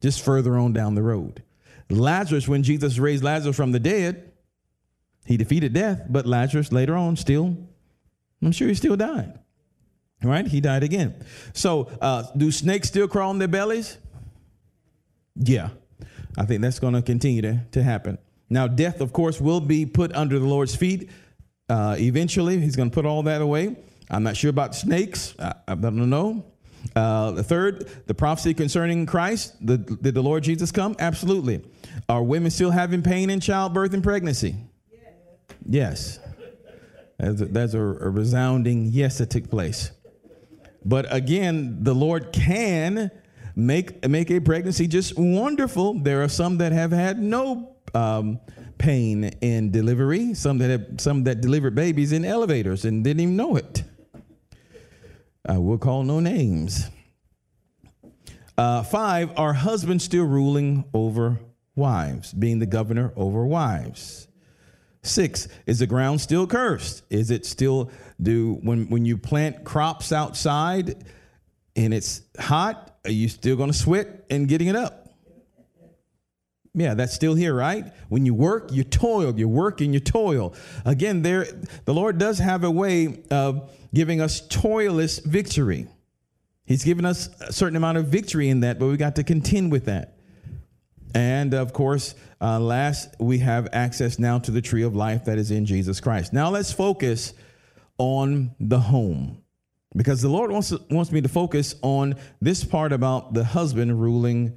just 0.00 0.22
further 0.22 0.56
on 0.56 0.72
down 0.72 0.94
the 0.94 1.02
road. 1.02 1.42
Lazarus, 1.90 2.48
when 2.48 2.62
Jesus 2.62 2.98
raised 2.98 3.22
Lazarus 3.22 3.56
from 3.56 3.72
the 3.72 3.80
dead, 3.80 4.32
he 5.26 5.36
defeated 5.36 5.72
death, 5.72 6.02
but 6.08 6.26
Lazarus 6.26 6.72
later 6.72 6.96
on 6.96 7.16
still, 7.16 7.56
I'm 8.44 8.52
sure 8.52 8.68
he 8.68 8.74
still 8.74 8.96
died. 8.96 9.38
Right? 10.22 10.46
He 10.46 10.60
died 10.60 10.82
again. 10.82 11.14
So, 11.52 11.90
uh, 12.00 12.24
do 12.36 12.50
snakes 12.50 12.88
still 12.88 13.08
crawl 13.08 13.30
on 13.30 13.38
their 13.38 13.48
bellies? 13.48 13.98
Yeah, 15.36 15.70
I 16.38 16.44
think 16.44 16.62
that's 16.62 16.78
going 16.78 16.94
to 16.94 17.02
continue 17.02 17.42
to, 17.42 17.60
to 17.72 17.82
happen. 17.82 18.18
Now, 18.48 18.66
death, 18.66 19.00
of 19.00 19.12
course, 19.12 19.40
will 19.40 19.60
be 19.60 19.84
put 19.84 20.14
under 20.14 20.38
the 20.38 20.46
Lord's 20.46 20.76
feet 20.76 21.10
uh, 21.68 21.96
eventually. 21.98 22.60
He's 22.60 22.76
going 22.76 22.90
to 22.90 22.94
put 22.94 23.04
all 23.04 23.22
that 23.24 23.42
away. 23.42 23.76
I'm 24.10 24.22
not 24.22 24.36
sure 24.36 24.50
about 24.50 24.74
snakes. 24.74 25.34
I, 25.38 25.54
I 25.68 25.74
don't 25.74 26.08
know. 26.08 26.44
Uh, 26.94 27.32
the 27.32 27.42
third, 27.42 27.88
the 28.06 28.14
prophecy 28.14 28.54
concerning 28.54 29.06
Christ. 29.06 29.54
The, 29.66 29.78
did 29.78 30.14
the 30.14 30.22
Lord 30.22 30.42
Jesus 30.42 30.70
come? 30.70 30.94
Absolutely. 30.98 31.64
Are 32.08 32.22
women 32.22 32.50
still 32.50 32.70
having 32.70 33.02
pain 33.02 33.30
in 33.30 33.40
childbirth 33.40 33.94
and 33.94 34.02
pregnancy? 34.02 34.56
Yes. 35.66 36.18
That's 37.24 37.40
a, 37.40 37.44
that's 37.46 37.74
a, 37.74 37.80
a 37.80 38.10
resounding 38.10 38.86
yes 38.86 39.18
that 39.18 39.30
took 39.30 39.48
place. 39.48 39.90
But 40.84 41.06
again, 41.12 41.82
the 41.82 41.94
Lord 41.94 42.32
can 42.32 43.10
make 43.56 44.06
make 44.06 44.30
a 44.30 44.40
pregnancy 44.40 44.86
just 44.86 45.14
wonderful. 45.16 45.94
There 45.94 46.22
are 46.22 46.28
some 46.28 46.58
that 46.58 46.72
have 46.72 46.92
had 46.92 47.18
no 47.18 47.76
um, 47.94 48.40
pain 48.76 49.24
in 49.40 49.70
delivery. 49.70 50.34
Some 50.34 50.58
that 50.58 50.68
have 50.68 51.00
some 51.00 51.24
that 51.24 51.40
delivered 51.40 51.74
babies 51.74 52.12
in 52.12 52.26
elevators 52.26 52.84
and 52.84 53.02
didn't 53.02 53.20
even 53.20 53.36
know 53.36 53.56
it. 53.56 53.84
I 55.46 55.56
will 55.56 55.78
call 55.78 56.02
no 56.02 56.20
names. 56.20 56.90
Uh, 58.58 58.82
five, 58.82 59.32
are 59.36 59.54
husbands 59.54 60.04
still 60.04 60.24
ruling 60.24 60.84
over 60.92 61.40
wives, 61.74 62.32
being 62.32 62.58
the 62.58 62.66
governor 62.66 63.12
over 63.16 63.46
wives? 63.46 64.28
Six, 65.06 65.48
is 65.66 65.78
the 65.78 65.86
ground 65.86 66.20
still 66.20 66.46
cursed? 66.46 67.02
Is 67.10 67.30
it 67.30 67.44
still 67.44 67.90
do 68.20 68.54
when 68.62 68.88
when 68.88 69.04
you 69.04 69.18
plant 69.18 69.64
crops 69.64 70.12
outside 70.12 71.04
and 71.76 71.92
it's 71.92 72.22
hot, 72.38 72.96
are 73.04 73.10
you 73.10 73.28
still 73.28 73.56
to 73.56 73.72
sweat 73.72 74.24
and 74.30 74.48
getting 74.48 74.68
it 74.68 74.76
up? 74.76 75.04
Yeah, 76.76 76.94
that's 76.94 77.14
still 77.14 77.34
here, 77.34 77.54
right? 77.54 77.92
When 78.08 78.26
you 78.26 78.34
work, 78.34 78.72
you 78.72 78.82
toil. 78.82 79.38
You 79.38 79.48
work 79.48 79.80
and 79.80 79.94
you 79.94 80.00
toil. 80.00 80.54
Again, 80.84 81.22
there 81.22 81.46
the 81.84 81.94
Lord 81.94 82.18
does 82.18 82.38
have 82.38 82.64
a 82.64 82.70
way 82.70 83.22
of 83.30 83.70
giving 83.92 84.20
us 84.20 84.40
toilless 84.48 85.24
victory. 85.24 85.86
He's 86.64 86.82
given 86.82 87.04
us 87.04 87.28
a 87.40 87.52
certain 87.52 87.76
amount 87.76 87.98
of 87.98 88.06
victory 88.08 88.48
in 88.48 88.60
that, 88.60 88.78
but 88.78 88.86
we 88.86 88.96
got 88.96 89.16
to 89.16 89.24
contend 89.24 89.70
with 89.70 89.84
that. 89.84 90.13
And 91.14 91.54
of 91.54 91.72
course, 91.72 92.14
uh, 92.40 92.58
last, 92.58 93.14
we 93.18 93.38
have 93.38 93.68
access 93.72 94.18
now 94.18 94.38
to 94.40 94.50
the 94.50 94.60
tree 94.60 94.82
of 94.82 94.94
life 94.94 95.24
that 95.26 95.38
is 95.38 95.50
in 95.50 95.64
Jesus 95.64 96.00
Christ. 96.00 96.32
Now 96.32 96.50
let's 96.50 96.72
focus 96.72 97.32
on 97.98 98.54
the 98.58 98.80
home 98.80 99.42
because 99.96 100.20
the 100.20 100.28
Lord 100.28 100.50
wants, 100.50 100.72
wants 100.90 101.12
me 101.12 101.20
to 101.20 101.28
focus 101.28 101.76
on 101.82 102.16
this 102.40 102.64
part 102.64 102.92
about 102.92 103.32
the 103.32 103.44
husband 103.44 104.00
ruling 104.00 104.56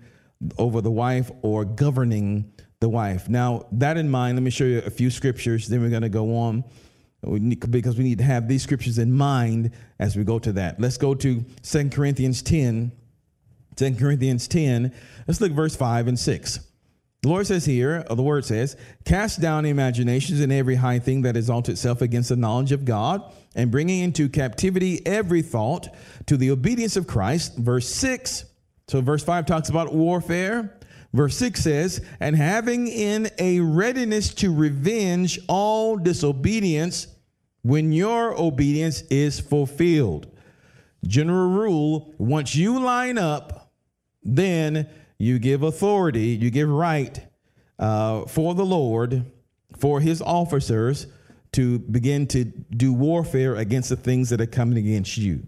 over 0.58 0.82
the 0.82 0.92
wife 0.92 1.32
or 1.44 1.64
governing 1.64 2.52
the 2.80 2.90
wife. 2.90 3.30
Now, 3.30 3.68
that 3.72 3.98
in 3.98 4.10
mind, 4.10 4.38
let 4.38 4.44
me 4.44 4.52
show 4.52 4.66
you 4.66 4.80
a 4.80 4.90
few 4.90 5.10
scriptures, 5.10 5.68
then 5.68 5.82
we're 5.82 5.90
going 5.90 6.02
to 6.02 6.10
go 6.10 6.38
on 6.38 6.64
we 7.24 7.40
need, 7.40 7.72
because 7.72 7.98
we 7.98 8.04
need 8.04 8.20
to 8.20 8.24
have 8.24 8.48
these 8.48 8.64
scriptures 8.64 8.98
in 8.98 9.12
mind 9.12 9.72
as 10.00 10.16
we 10.16 10.24
go 10.24 10.40
to 10.40 10.52
that. 10.54 10.80
Let's 10.80 10.98
go 10.98 11.16
to 11.16 11.46
2 11.64 11.90
Corinthians 11.90 12.42
10. 12.42 12.92
2 13.78 13.96
Corinthians 13.96 14.48
10. 14.48 14.94
Let's 15.28 15.42
look 15.42 15.54
verse 15.54 15.76
5 15.76 16.08
and 16.08 16.20
6. 16.20 16.60
The 17.24 17.30
Lord 17.30 17.48
says 17.48 17.66
here, 17.66 18.06
or 18.10 18.16
the 18.16 18.24
word 18.24 18.46
says, 18.46 18.78
cast 19.06 19.42
down 19.42 19.66
imaginations 19.66 20.40
and 20.40 20.52
every 20.52 20.76
high 20.76 21.00
thing 21.00 21.24
that 21.24 21.36
exalts 21.36 21.70
itself 21.70 22.02
against 22.02 22.30
the 22.30 22.36
knowledge 22.36 22.72
of 22.72 22.86
God, 22.86 23.24
and 23.56 23.72
bringing 23.72 24.04
into 24.04 24.30
captivity 24.30 25.06
every 25.06 25.42
thought 25.42 25.88
to 26.28 26.38
the 26.38 26.52
obedience 26.52 26.96
of 26.96 27.08
Christ. 27.08 27.58
Verse 27.58 27.88
6 27.88 28.46
so 28.90 29.02
verse 29.02 29.24
5 29.24 29.46
talks 29.46 29.70
about 29.70 29.94
warfare. 29.94 30.78
Verse 31.14 31.36
6 31.38 31.62
says, 31.62 32.06
And 32.20 32.36
having 32.36 32.88
in 32.88 33.30
a 33.38 33.60
readiness 33.60 34.34
to 34.36 34.54
revenge 34.54 35.40
all 35.48 35.98
disobedience 35.98 37.08
when 37.64 37.92
your 37.92 38.40
obedience 38.40 39.02
is 39.10 39.40
fulfilled. 39.40 40.32
General 41.06 41.50
rule 41.50 42.14
once 42.18 42.56
you 42.56 42.80
line 42.80 43.18
up, 43.18 43.67
then 44.28 44.88
you 45.18 45.40
give 45.40 45.64
authority, 45.64 46.28
you 46.28 46.52
give 46.52 46.70
right 46.70 47.20
uh, 47.80 48.26
for 48.26 48.54
the 48.54 48.66
Lord, 48.66 49.26
for 49.78 50.02
his 50.02 50.22
officers 50.22 51.08
to 51.54 51.80
begin 51.80 52.28
to 52.28 52.44
do 52.44 52.94
warfare 52.94 53.56
against 53.56 53.90
the 53.90 53.96
things 53.96 54.30
that 54.30 54.42
are 54.42 54.46
coming 54.46 54.78
against 54.78 55.18
you. 55.18 55.48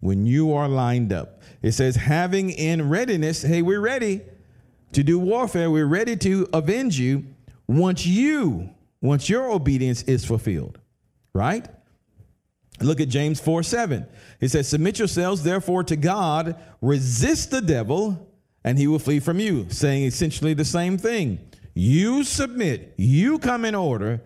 When 0.00 0.26
you 0.26 0.52
are 0.52 0.68
lined 0.68 1.12
up, 1.12 1.40
it 1.62 1.72
says, 1.72 1.96
having 1.96 2.50
in 2.50 2.88
readiness, 2.88 3.42
hey, 3.42 3.62
we're 3.62 3.80
ready 3.80 4.20
to 4.92 5.02
do 5.02 5.18
warfare, 5.18 5.70
we're 5.70 5.86
ready 5.86 6.16
to 6.18 6.46
avenge 6.52 7.00
you 7.00 7.24
once 7.66 8.06
you, 8.06 8.70
once 9.00 9.28
your 9.28 9.50
obedience 9.50 10.02
is 10.02 10.24
fulfilled, 10.24 10.78
right? 11.32 11.66
Look 12.80 13.00
at 13.00 13.08
James 13.08 13.40
4 13.40 13.62
7. 13.62 14.06
It 14.40 14.48
says, 14.48 14.68
Submit 14.68 14.98
yourselves 14.98 15.42
therefore 15.42 15.84
to 15.84 15.96
God, 15.96 16.56
resist 16.80 17.50
the 17.50 17.60
devil, 17.60 18.30
and 18.64 18.78
he 18.78 18.86
will 18.86 18.98
flee 18.98 19.20
from 19.20 19.40
you, 19.40 19.66
saying 19.70 20.04
essentially 20.04 20.54
the 20.54 20.64
same 20.64 20.98
thing. 20.98 21.38
You 21.74 22.24
submit, 22.24 22.94
you 22.96 23.38
come 23.38 23.64
in 23.64 23.74
order, 23.74 24.22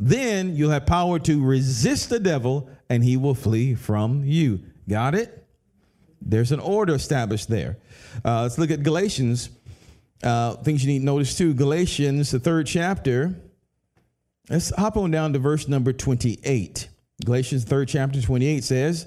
then 0.00 0.56
you'll 0.56 0.70
have 0.70 0.86
power 0.86 1.18
to 1.20 1.42
resist 1.42 2.10
the 2.10 2.20
devil, 2.20 2.68
and 2.88 3.04
he 3.04 3.16
will 3.16 3.34
flee 3.34 3.74
from 3.74 4.24
you. 4.24 4.60
Got 4.88 5.14
it? 5.14 5.46
There's 6.20 6.52
an 6.52 6.60
order 6.60 6.94
established 6.94 7.48
there. 7.48 7.78
Uh, 8.24 8.42
let's 8.42 8.58
look 8.58 8.70
at 8.70 8.82
Galatians. 8.82 9.50
Uh, 10.22 10.54
things 10.54 10.84
you 10.84 10.92
need 10.92 11.00
to 11.00 11.04
notice 11.04 11.36
too. 11.36 11.54
Galatians, 11.54 12.30
the 12.30 12.40
third 12.40 12.66
chapter. 12.66 13.34
Let's 14.48 14.74
hop 14.74 14.96
on 14.96 15.10
down 15.10 15.32
to 15.34 15.38
verse 15.38 15.68
number 15.68 15.92
28. 15.92 16.88
Galatians, 17.22 17.64
third 17.64 17.88
chapter, 17.88 18.20
28 18.20 18.64
says, 18.64 19.06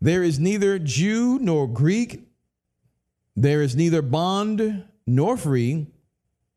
There 0.00 0.22
is 0.22 0.38
neither 0.38 0.78
Jew 0.78 1.38
nor 1.38 1.66
Greek, 1.66 2.28
there 3.34 3.62
is 3.62 3.76
neither 3.76 4.02
bond 4.02 4.84
nor 5.06 5.36
free, 5.36 5.88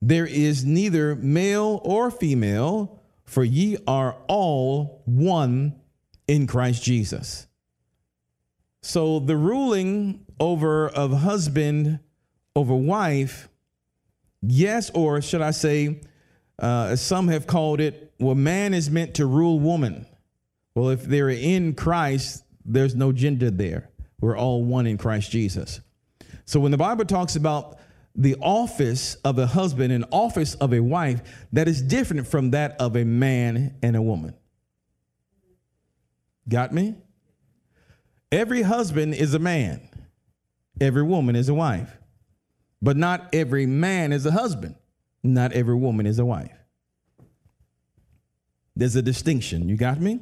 there 0.02 0.26
is 0.26 0.64
neither 0.64 1.16
male 1.16 1.82
or 1.84 2.10
female, 2.10 3.02
for 3.26 3.44
ye 3.44 3.78
are 3.86 4.16
all 4.28 5.04
one 5.06 5.76
in 6.28 6.48
Christ 6.48 6.84
Jesus. 6.84 7.48
So 8.82 9.20
the 9.20 9.36
ruling 9.36 10.26
over 10.40 10.88
of 10.88 11.12
husband 11.12 12.00
over 12.56 12.74
wife, 12.74 13.50
yes, 14.42 14.90
or 14.94 15.22
should 15.22 15.42
I 15.42 15.52
say, 15.52 16.02
uh, 16.58 16.96
some 16.96 17.28
have 17.28 17.46
called 17.46 17.82
it, 17.82 18.14
well, 18.20 18.36
man 18.36 18.74
is 18.74 18.90
meant 18.90 19.16
to 19.16 19.26
rule 19.26 19.60
woman. 19.60 20.06
Well, 20.80 20.92
if 20.92 21.04
they're 21.04 21.30
in 21.30 21.74
Christ, 21.74 22.46
there's 22.64 22.96
no 22.96 23.12
gender 23.12 23.52
there. 23.52 23.90
We're 24.22 24.38
all 24.38 24.64
one 24.64 24.88
in 24.88 24.98
Christ 24.98 25.30
Jesus. 25.30 25.82
So 26.46 26.62
when 26.62 26.72
the 26.72 26.78
Bible 26.78 27.04
talks 27.04 27.36
about 27.36 27.78
the 28.16 28.38
office 28.40 29.16
of 29.16 29.38
a 29.40 29.46
husband 29.46 29.92
and 29.92 30.06
office 30.10 30.56
of 30.56 30.74
a 30.74 30.80
wife, 30.80 31.22
that 31.52 31.68
is 31.68 31.82
different 31.82 32.28
from 32.28 32.52
that 32.52 32.80
of 32.80 32.96
a 32.96 33.04
man 33.04 33.76
and 33.84 33.98
a 33.98 34.02
woman. 34.02 34.36
Got 36.48 36.74
me? 36.74 36.96
Every 38.32 38.62
husband 38.62 39.16
is 39.16 39.34
a 39.34 39.40
man, 39.40 39.90
every 40.80 41.04
woman 41.04 41.36
is 41.36 41.50
a 41.50 41.54
wife. 41.54 41.98
But 42.82 42.96
not 42.96 43.28
every 43.34 43.66
man 43.66 44.14
is 44.14 44.26
a 44.26 44.32
husband, 44.32 44.76
not 45.24 45.52
every 45.52 45.76
woman 45.76 46.06
is 46.06 46.20
a 46.20 46.26
wife. 46.26 46.58
There's 48.78 48.96
a 48.96 49.02
distinction. 49.02 49.68
You 49.68 49.76
got 49.76 50.00
me? 50.00 50.22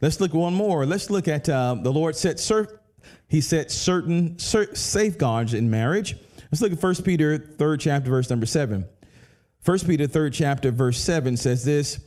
Let's 0.00 0.20
look 0.20 0.34
one 0.34 0.54
more. 0.54 0.86
Let's 0.86 1.10
look 1.10 1.28
at 1.28 1.48
uh, 1.48 1.76
the 1.82 1.92
Lord 1.92 2.16
set 2.16 2.38
cer- 2.38 2.80
he 3.28 3.40
set 3.40 3.70
certain 3.70 4.38
cer- 4.38 4.74
safeguards 4.74 5.54
in 5.54 5.70
marriage. 5.70 6.16
Let's 6.50 6.62
look 6.62 6.72
at 6.72 6.82
1 6.82 6.94
Peter 7.04 7.38
3rd 7.38 7.80
chapter 7.80 8.10
verse 8.10 8.30
number 8.30 8.46
7. 8.46 8.86
1 9.64 9.78
Peter 9.80 10.06
3rd 10.06 10.32
chapter 10.32 10.70
verse 10.70 10.98
7 10.98 11.36
says 11.36 11.64
this, 11.64 12.00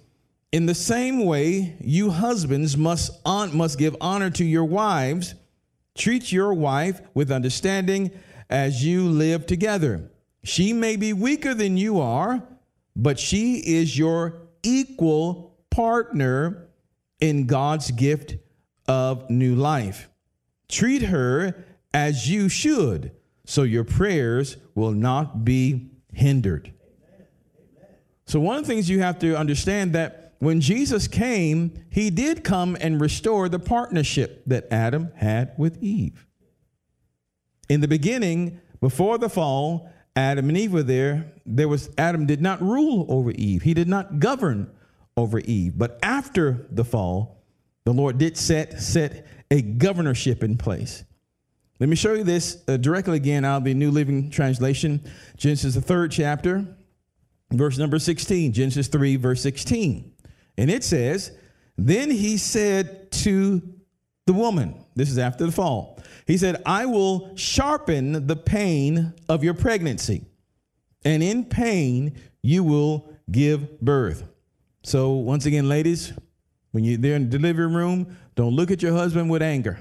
in 0.52 0.66
the 0.66 0.76
same 0.76 1.26
way, 1.26 1.78
you 1.80 2.10
husbands 2.10 2.76
must, 2.76 3.22
on, 3.26 3.56
must 3.56 3.78
give 3.78 3.96
honor 4.02 4.30
to 4.32 4.44
your 4.44 4.66
wives. 4.66 5.34
Treat 5.96 6.32
your 6.32 6.54
wife 6.54 7.00
with 7.14 7.32
understanding 7.32 8.12
as 8.50 8.84
you 8.84 9.08
live 9.08 9.46
together. 9.46 10.12
She 10.44 10.74
may 10.74 10.98
be 10.98 11.14
weaker 11.14 11.54
than 11.54 11.78
you 11.78 12.02
are, 12.02 12.44
but 12.96 13.18
she 13.18 13.58
is 13.60 13.98
your 13.98 14.42
equal 14.62 15.58
partner 15.70 16.68
in 17.22 17.46
God's 17.46 17.92
gift 17.92 18.36
of 18.88 19.30
new 19.30 19.56
life. 19.56 20.10
Treat 20.68 21.04
her 21.04 21.66
as 21.94 22.30
you 22.30 22.50
should, 22.50 23.12
so 23.46 23.64
your 23.64 23.84
prayers 23.84 24.58
will 24.76 24.92
not 24.92 25.46
be 25.46 25.92
hindered. 26.14 26.74
So 28.26 28.40
one 28.40 28.58
of 28.58 28.64
the 28.64 28.68
things 28.68 28.90
you 28.90 29.02
have 29.02 29.20
to 29.20 29.38
understand 29.38 29.94
that 29.94 30.34
when 30.40 30.60
Jesus 30.60 31.08
came, 31.08 31.86
he 31.92 32.10
did 32.10 32.44
come 32.44 32.76
and 32.82 33.00
restore 33.00 33.48
the 33.48 33.60
partnership 33.60 34.42
that 34.48 34.68
Adam 34.72 35.12
had 35.16 35.54
with 35.58 35.82
Eve. 35.84 36.26
In 37.70 37.82
the 37.82 37.88
beginning, 37.88 38.60
before 38.80 39.18
the 39.18 39.30
fall, 39.30 39.92
Adam 40.16 40.50
and 40.50 40.58
Eve 40.58 40.74
were 40.74 40.84
there. 40.84 41.32
There 41.46 41.68
was 41.68 41.90
Adam 41.98 42.26
did 42.26 42.42
not 42.42 42.62
rule 42.62 43.06
over 43.08 43.32
Eve. 43.32 43.62
He 43.62 43.74
did 43.74 43.88
not 43.88 44.20
govern 44.20 44.72
over 45.18 45.40
Eve. 45.40 45.74
But 45.78 46.00
after 46.02 46.68
the 46.72 46.84
fall, 46.84 47.44
the 47.86 47.94
Lord 47.94 48.18
did 48.18 48.38
set 48.38 48.82
set 48.82 49.28
a 49.50 49.62
governorship 49.62 50.44
in 50.44 50.58
place. 50.58 51.04
Let 51.80 51.90
me 51.90 51.96
show 51.96 52.14
you 52.14 52.24
this 52.24 52.64
uh, 52.68 52.78
directly 52.78 53.18
again 53.18 53.44
out 53.44 53.58
of 53.58 53.64
the 53.64 53.74
New 53.74 53.90
Living 53.92 54.30
Translation, 54.30 55.02
Genesis 55.36 55.74
the 55.74 55.82
third 55.82 56.12
chapter, 56.12 56.66
verse 57.52 57.78
number 57.78 57.98
16, 57.98 58.54
Genesis 58.54 58.88
3 58.88 59.16
verse 59.16 59.42
16. 59.42 60.14
And 60.58 60.70
it 60.70 60.84
says, 60.84 61.32
Then 61.78 62.12
he 62.12 62.38
said 62.38 63.12
to 63.14 63.62
the 64.28 64.34
woman, 64.34 64.86
this 64.96 65.10
is 65.10 65.18
after 65.18 65.46
the 65.46 65.52
fall, 65.52 66.00
he 66.28 66.38
said, 66.38 66.62
I 66.66 66.86
will 66.86 67.36
sharpen 67.36 68.28
the 68.28 68.36
pain 68.36 69.14
of 69.28 69.44
your 69.44 69.56
pregnancy, 69.56 70.26
and 71.04 71.24
in 71.24 71.46
pain 71.46 72.16
you 72.44 72.64
will 72.64 73.12
give 73.32 73.82
birth. 73.82 74.24
So, 74.84 75.12
once 75.12 75.46
again, 75.46 75.70
ladies, 75.70 76.14
when 76.72 76.84
you're 76.84 76.98
there 76.98 77.16
in 77.16 77.30
the 77.30 77.38
delivery 77.38 77.68
room, 77.68 78.18
don't 78.36 78.56
look 78.56 78.72
at 78.72 78.82
your 78.82 78.94
husband 78.94 79.30
with 79.30 79.42
anger. 79.42 79.80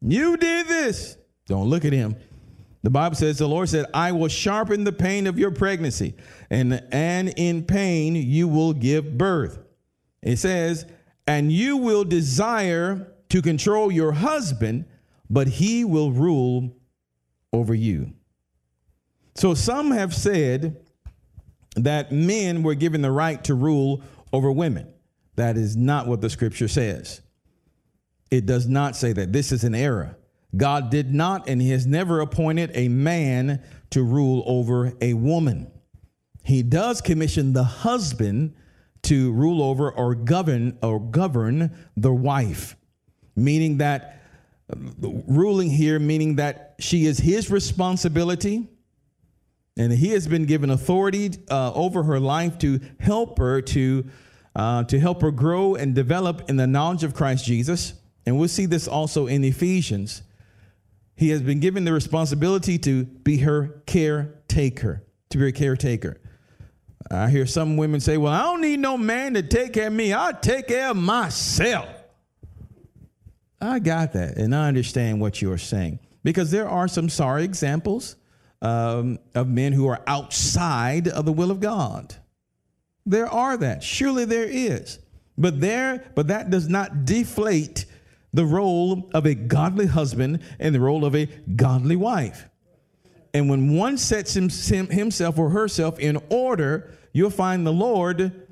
You 0.00 0.36
did 0.36 0.68
this. 0.68 1.16
Don't 1.46 1.68
look 1.68 1.84
at 1.84 1.92
him. 1.92 2.16
The 2.82 2.90
Bible 2.90 3.16
says, 3.16 3.38
the 3.38 3.48
Lord 3.48 3.68
said, 3.70 3.86
I 3.94 4.12
will 4.12 4.28
sharpen 4.28 4.84
the 4.84 4.92
pain 4.92 5.26
of 5.26 5.38
your 5.38 5.50
pregnancy, 5.50 6.14
and, 6.50 6.82
and 6.92 7.32
in 7.36 7.64
pain 7.64 8.14
you 8.14 8.46
will 8.46 8.74
give 8.74 9.16
birth. 9.16 9.58
It 10.22 10.36
says, 10.36 10.84
and 11.26 11.50
you 11.50 11.78
will 11.78 12.04
desire 12.04 13.10
to 13.30 13.40
control 13.40 13.90
your 13.90 14.12
husband, 14.12 14.84
but 15.30 15.48
he 15.48 15.84
will 15.84 16.12
rule 16.12 16.76
over 17.54 17.74
you. 17.74 18.12
So 19.34 19.54
some 19.54 19.90
have 19.90 20.14
said 20.14 20.83
that 21.74 22.12
men 22.12 22.62
were 22.62 22.74
given 22.74 23.02
the 23.02 23.10
right 23.10 23.42
to 23.44 23.54
rule 23.54 24.02
over 24.32 24.50
women. 24.50 24.92
That 25.36 25.56
is 25.56 25.76
not 25.76 26.06
what 26.06 26.20
the 26.20 26.30
scripture 26.30 26.68
says. 26.68 27.20
It 28.30 28.46
does 28.46 28.66
not 28.66 28.96
say 28.96 29.12
that. 29.12 29.32
This 29.32 29.52
is 29.52 29.64
an 29.64 29.74
error. 29.74 30.16
God 30.56 30.90
did 30.90 31.12
not 31.12 31.48
and 31.48 31.60
he 31.60 31.70
has 31.70 31.86
never 31.86 32.20
appointed 32.20 32.70
a 32.74 32.88
man 32.88 33.62
to 33.90 34.02
rule 34.02 34.42
over 34.46 34.92
a 35.00 35.14
woman. 35.14 35.70
He 36.44 36.62
does 36.62 37.00
commission 37.00 37.52
the 37.52 37.64
husband 37.64 38.54
to 39.02 39.32
rule 39.32 39.62
over 39.62 39.90
or 39.90 40.14
govern 40.14 40.78
or 40.82 41.00
govern 41.00 41.76
the 41.96 42.12
wife, 42.12 42.76
meaning 43.34 43.78
that 43.78 44.22
uh, 44.72 44.76
ruling 45.26 45.70
here 45.70 45.98
meaning 45.98 46.36
that 46.36 46.74
she 46.78 47.06
is 47.06 47.18
his 47.18 47.50
responsibility 47.50 48.68
and 49.76 49.92
he 49.92 50.10
has 50.10 50.26
been 50.26 50.44
given 50.44 50.70
authority 50.70 51.32
uh, 51.50 51.72
over 51.72 52.04
her 52.04 52.20
life 52.20 52.58
to 52.58 52.80
help 53.00 53.38
her 53.38 53.60
to 53.60 54.06
uh, 54.56 54.84
to 54.84 55.00
help 55.00 55.20
her 55.20 55.32
grow 55.32 55.74
and 55.74 55.94
develop 55.94 56.48
in 56.48 56.56
the 56.56 56.66
knowledge 56.66 57.02
of 57.02 57.12
Christ 57.12 57.44
Jesus. 57.44 57.94
And 58.24 58.38
we'll 58.38 58.48
see 58.48 58.66
this 58.66 58.86
also 58.86 59.26
in 59.26 59.42
Ephesians 59.42 60.22
he 61.16 61.30
has 61.30 61.42
been 61.42 61.60
given 61.60 61.84
the 61.84 61.92
responsibility 61.92 62.78
to 62.78 63.04
be 63.04 63.38
her 63.38 63.82
caretaker, 63.86 65.04
to 65.30 65.38
be 65.38 65.48
a 65.48 65.52
caretaker. 65.52 66.20
I 67.10 67.28
hear 67.30 67.46
some 67.46 67.76
women 67.76 68.00
say, 68.00 68.16
Well, 68.16 68.32
I 68.32 68.42
don't 68.42 68.60
need 68.60 68.80
no 68.80 68.96
man 68.96 69.34
to 69.34 69.42
take 69.42 69.74
care 69.74 69.88
of 69.88 69.92
me. 69.92 70.12
I'll 70.12 70.34
take 70.34 70.68
care 70.68 70.90
of 70.90 70.96
myself. 70.96 71.88
I 73.60 73.78
got 73.78 74.12
that, 74.14 74.36
and 74.36 74.54
I 74.54 74.68
understand 74.68 75.20
what 75.20 75.40
you're 75.40 75.58
saying. 75.58 76.00
because 76.22 76.50
there 76.50 76.68
are 76.68 76.88
some 76.88 77.08
sorry 77.08 77.44
examples 77.44 78.16
um, 78.64 79.18
of 79.34 79.46
men 79.46 79.72
who 79.72 79.86
are 79.86 80.02
outside 80.06 81.06
of 81.06 81.26
the 81.26 81.32
will 81.32 81.50
of 81.50 81.60
God. 81.60 82.16
There 83.06 83.28
are 83.28 83.56
that. 83.58 83.82
Surely 83.82 84.24
there 84.24 84.48
is. 84.48 84.98
But 85.36 85.60
there, 85.60 86.10
but 86.14 86.28
that 86.28 86.48
does 86.48 86.68
not 86.68 87.04
deflate 87.04 87.84
the 88.32 88.46
role 88.46 89.10
of 89.12 89.26
a 89.26 89.34
godly 89.34 89.86
husband 89.86 90.40
and 90.58 90.74
the 90.74 90.80
role 90.80 91.04
of 91.04 91.14
a 91.14 91.26
godly 91.26 91.96
wife. 91.96 92.48
And 93.34 93.50
when 93.50 93.76
one 93.76 93.98
sets 93.98 94.32
himself 94.34 95.38
or 95.38 95.50
herself 95.50 95.98
in 95.98 96.20
order, 96.30 96.90
you'll 97.12 97.30
find 97.30 97.66
the 97.66 97.72
Lord 97.72 98.46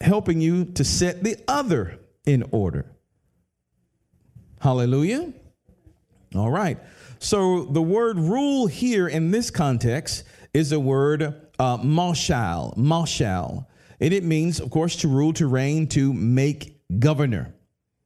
helping 0.00 0.40
you 0.40 0.64
to 0.64 0.84
set 0.84 1.22
the 1.22 1.36
other 1.46 1.98
in 2.24 2.44
order. 2.52 2.86
Hallelujah. 4.60 5.32
All 6.34 6.50
right. 6.50 6.78
So 7.18 7.64
the 7.64 7.82
word 7.82 8.18
rule 8.18 8.66
here 8.66 9.08
in 9.08 9.30
this 9.30 9.50
context 9.50 10.24
is 10.52 10.70
the 10.70 10.80
word 10.80 11.22
uh, 11.58 11.78
mashal, 11.78 12.76
mashal. 12.76 13.66
And 14.00 14.12
it 14.14 14.24
means, 14.24 14.60
of 14.60 14.70
course, 14.70 14.96
to 14.96 15.08
rule, 15.08 15.32
to 15.34 15.46
reign, 15.46 15.88
to 15.88 16.12
make 16.12 16.80
governor, 16.98 17.54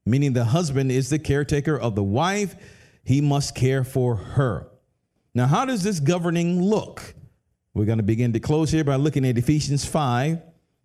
meaning 0.07 0.33
the 0.33 0.45
husband 0.45 0.91
is 0.91 1.11
the 1.11 1.19
caretaker 1.19 1.79
of 1.79 1.95
the 1.95 2.03
wife. 2.03 2.55
He 3.05 3.21
must 3.21 3.55
care 3.55 3.85
for 3.85 4.17
her. 4.17 4.69
Now, 5.35 5.47
how 5.47 5.65
does 5.65 5.83
this 5.83 6.01
governing 6.01 6.63
look? 6.63 7.15
We're 7.75 7.85
going 7.87 7.99
to 7.99 8.05
begin 8.05 8.33
to 8.35 8.41
close 8.41 8.71
here 8.71 8.85
by 8.85 8.97
looking 8.97 9.27
at 9.27 9.39
Ephesians 9.39 9.85
5. 9.85 10.41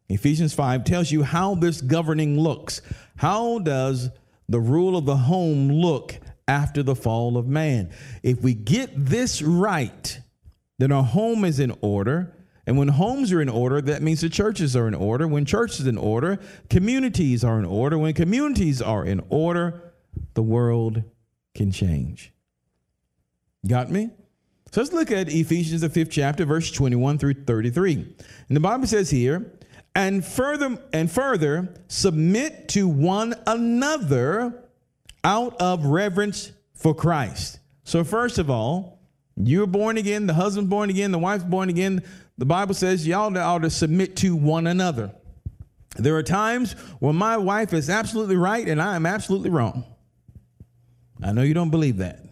Ephesians 0.10 0.54
5 0.54 0.84
tells 0.86 1.12
you 1.12 1.24
how 1.24 1.56
this 1.56 1.82
governing 1.82 2.40
looks. 2.40 2.82
How 3.18 3.60
does 3.60 4.10
the 4.48 4.60
rule 4.60 4.98
of 4.98 5.06
the 5.06 5.18
home 5.18 5.70
look 5.70 6.16
after 6.48 6.84
the 6.84 6.96
fall 6.96 7.38
of 7.38 7.48
man? 7.48 7.92
If 8.24 8.42
we 8.42 8.54
get 8.54 8.92
this 8.94 9.42
right, 9.42 10.20
then 10.80 10.92
our 10.92 11.04
home 11.04 11.46
is 11.46 11.60
in 11.60 11.76
order. 11.82 12.34
And 12.66 12.78
when 12.78 12.90
homes 12.90 13.32
are 13.32 13.42
in 13.42 13.50
order, 13.50 13.82
that 13.82 14.02
means 14.02 14.22
the 14.22 14.30
churches 14.30 14.76
are 14.76 14.88
in 14.88 14.94
order. 14.94 15.28
When 15.28 15.46
churches 15.46 15.86
are 15.86 15.90
in 15.90 15.98
order, 15.98 16.40
communities 16.70 17.44
are 17.44 17.60
in 17.60 17.66
order. 17.66 17.98
When 17.98 18.14
communities 18.14 18.82
are 18.82 19.06
in 19.06 19.24
order, 19.30 19.94
the 20.34 20.44
world 20.44 21.04
can 21.56 21.72
change. 21.72 22.34
Got 23.66 23.90
me? 23.90 24.10
So 24.72 24.82
let's 24.82 24.94
look 24.94 25.12
at 25.12 25.30
Ephesians, 25.30 25.82
the 25.82 25.90
fifth 25.90 26.12
chapter, 26.12 26.46
verse 26.46 26.72
21 26.72 27.18
through 27.18 27.46
33. 27.46 27.94
And 28.48 28.56
the 28.56 28.60
Bible 28.60 28.86
says 28.86 29.10
here, 29.10 29.54
and 29.96 30.24
further 30.24 30.78
and 30.94 31.12
further 31.12 31.74
submit 31.88 32.68
to 32.70 32.88
one 32.88 33.34
another 33.48 34.67
out 35.24 35.60
of 35.60 35.86
reverence 35.86 36.52
for 36.74 36.94
Christ. 36.94 37.60
So 37.84 38.04
first 38.04 38.38
of 38.38 38.50
all, 38.50 39.00
you're 39.36 39.68
born 39.68 39.98
again, 39.98 40.28
the 40.28 40.34
husband's 40.34 40.70
born 40.70 40.90
again, 40.90 41.12
the 41.12 41.20
wife's 41.20 41.44
born 41.44 41.70
again. 41.70 42.04
The 42.38 42.46
Bible 42.46 42.74
says 42.74 43.08
y'all 43.08 43.36
ought 43.38 43.60
to 43.60 43.70
submit 43.70 44.16
to 44.18 44.36
one 44.36 44.68
another. 44.68 45.12
There 45.96 46.16
are 46.16 46.24
times 46.24 46.74
when 47.00 47.16
my 47.16 47.38
wife 47.38 47.74
is 47.74 47.90
absolutely 47.90 48.36
right 48.36 48.68
and 48.68 48.82
I 48.82 48.96
am 48.96 49.06
absolutely 49.06 49.50
wrong. 49.50 49.84
I 51.24 51.32
know 51.32 51.42
you 51.42 51.54
don't 51.54 51.72
believe 51.72 51.98
that. 51.98 52.24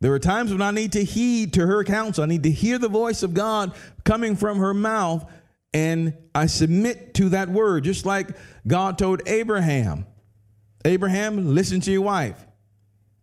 There 0.00 0.12
are 0.12 0.18
times 0.18 0.50
when 0.50 0.62
I 0.62 0.72
need 0.72 0.92
to 0.92 1.04
heed 1.04 1.52
to 1.54 1.66
her 1.66 1.84
counsel. 1.84 2.24
I 2.24 2.26
need 2.26 2.42
to 2.42 2.50
hear 2.50 2.78
the 2.78 2.88
voice 2.88 3.22
of 3.22 3.34
God 3.34 3.72
coming 4.04 4.36
from 4.36 4.58
her 4.58 4.74
mouth 4.74 5.30
and 5.74 6.14
I 6.34 6.46
submit 6.46 7.14
to 7.14 7.30
that 7.30 7.48
word, 7.48 7.84
just 7.84 8.04
like 8.04 8.28
God 8.66 8.98
told 8.98 9.22
Abraham. 9.26 10.06
Abraham, 10.84 11.54
listen 11.54 11.80
to 11.82 11.92
your 11.92 12.02
wife. 12.02 12.46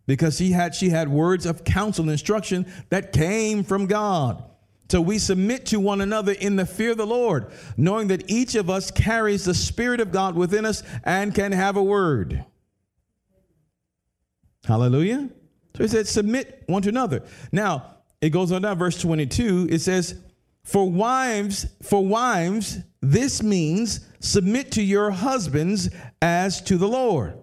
Because 0.05 0.39
he 0.39 0.51
had 0.51 0.73
she 0.73 0.89
had 0.89 1.07
words 1.07 1.45
of 1.45 1.63
counsel 1.63 2.03
and 2.03 2.11
instruction 2.11 2.65
that 2.89 3.13
came 3.13 3.63
from 3.63 3.85
God. 3.85 4.43
So 4.89 5.01
we 5.01 5.19
submit 5.19 5.67
to 5.67 5.79
one 5.79 6.01
another 6.01 6.31
in 6.31 6.55
the 6.55 6.65
fear 6.65 6.91
of 6.91 6.97
the 6.97 7.05
Lord, 7.05 7.51
knowing 7.77 8.07
that 8.07 8.27
each 8.27 8.55
of 8.55 8.71
us 8.71 8.89
carries 8.89 9.45
the 9.45 9.53
Spirit 9.53 9.99
of 9.99 10.11
God 10.11 10.35
within 10.35 10.65
us 10.65 10.81
and 11.03 11.35
can 11.35 11.51
have 11.51 11.77
a 11.77 11.83
word. 11.83 12.43
Hallelujah. 14.65 15.29
So 15.77 15.83
he 15.83 15.87
said, 15.87 16.07
submit 16.07 16.63
one 16.65 16.81
to 16.81 16.89
another. 16.89 17.23
Now, 17.51 17.97
it 18.19 18.31
goes 18.31 18.51
on 18.51 18.63
down, 18.63 18.77
verse 18.77 18.99
22, 18.99 19.67
it 19.69 19.79
says, 19.79 20.19
for 20.63 20.89
wives, 20.89 21.67
for 21.81 22.05
wives, 22.05 22.79
this 23.01 23.41
means 23.41 24.01
submit 24.19 24.71
to 24.73 24.83
your 24.83 25.09
husbands 25.11 25.89
as 26.21 26.61
to 26.63 26.77
the 26.77 26.87
Lord. 26.87 27.38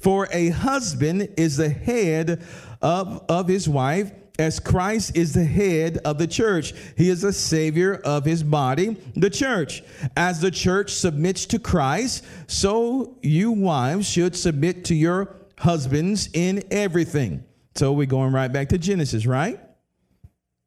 For 0.00 0.28
a 0.32 0.48
husband 0.48 1.28
is 1.36 1.58
the 1.58 1.68
head 1.68 2.42
of, 2.80 3.24
of 3.28 3.48
his 3.48 3.68
wife, 3.68 4.12
as 4.38 4.58
Christ 4.58 5.16
is 5.16 5.34
the 5.34 5.44
head 5.44 5.98
of 5.98 6.16
the 6.16 6.26
church. 6.26 6.72
He 6.96 7.10
is 7.10 7.20
the 7.20 7.32
savior 7.32 7.96
of 7.96 8.24
his 8.24 8.42
body, 8.42 8.96
the 9.14 9.28
church. 9.28 9.82
As 10.16 10.40
the 10.40 10.50
church 10.50 10.94
submits 10.94 11.44
to 11.46 11.58
Christ, 11.58 12.24
so 12.46 13.18
you 13.20 13.52
wives 13.52 14.08
should 14.08 14.34
submit 14.34 14.86
to 14.86 14.94
your 14.94 15.36
husbands 15.58 16.30
in 16.32 16.64
everything. 16.70 17.44
So 17.74 17.92
we're 17.92 18.06
going 18.06 18.32
right 18.32 18.50
back 18.50 18.70
to 18.70 18.78
Genesis, 18.78 19.26
right? 19.26 19.60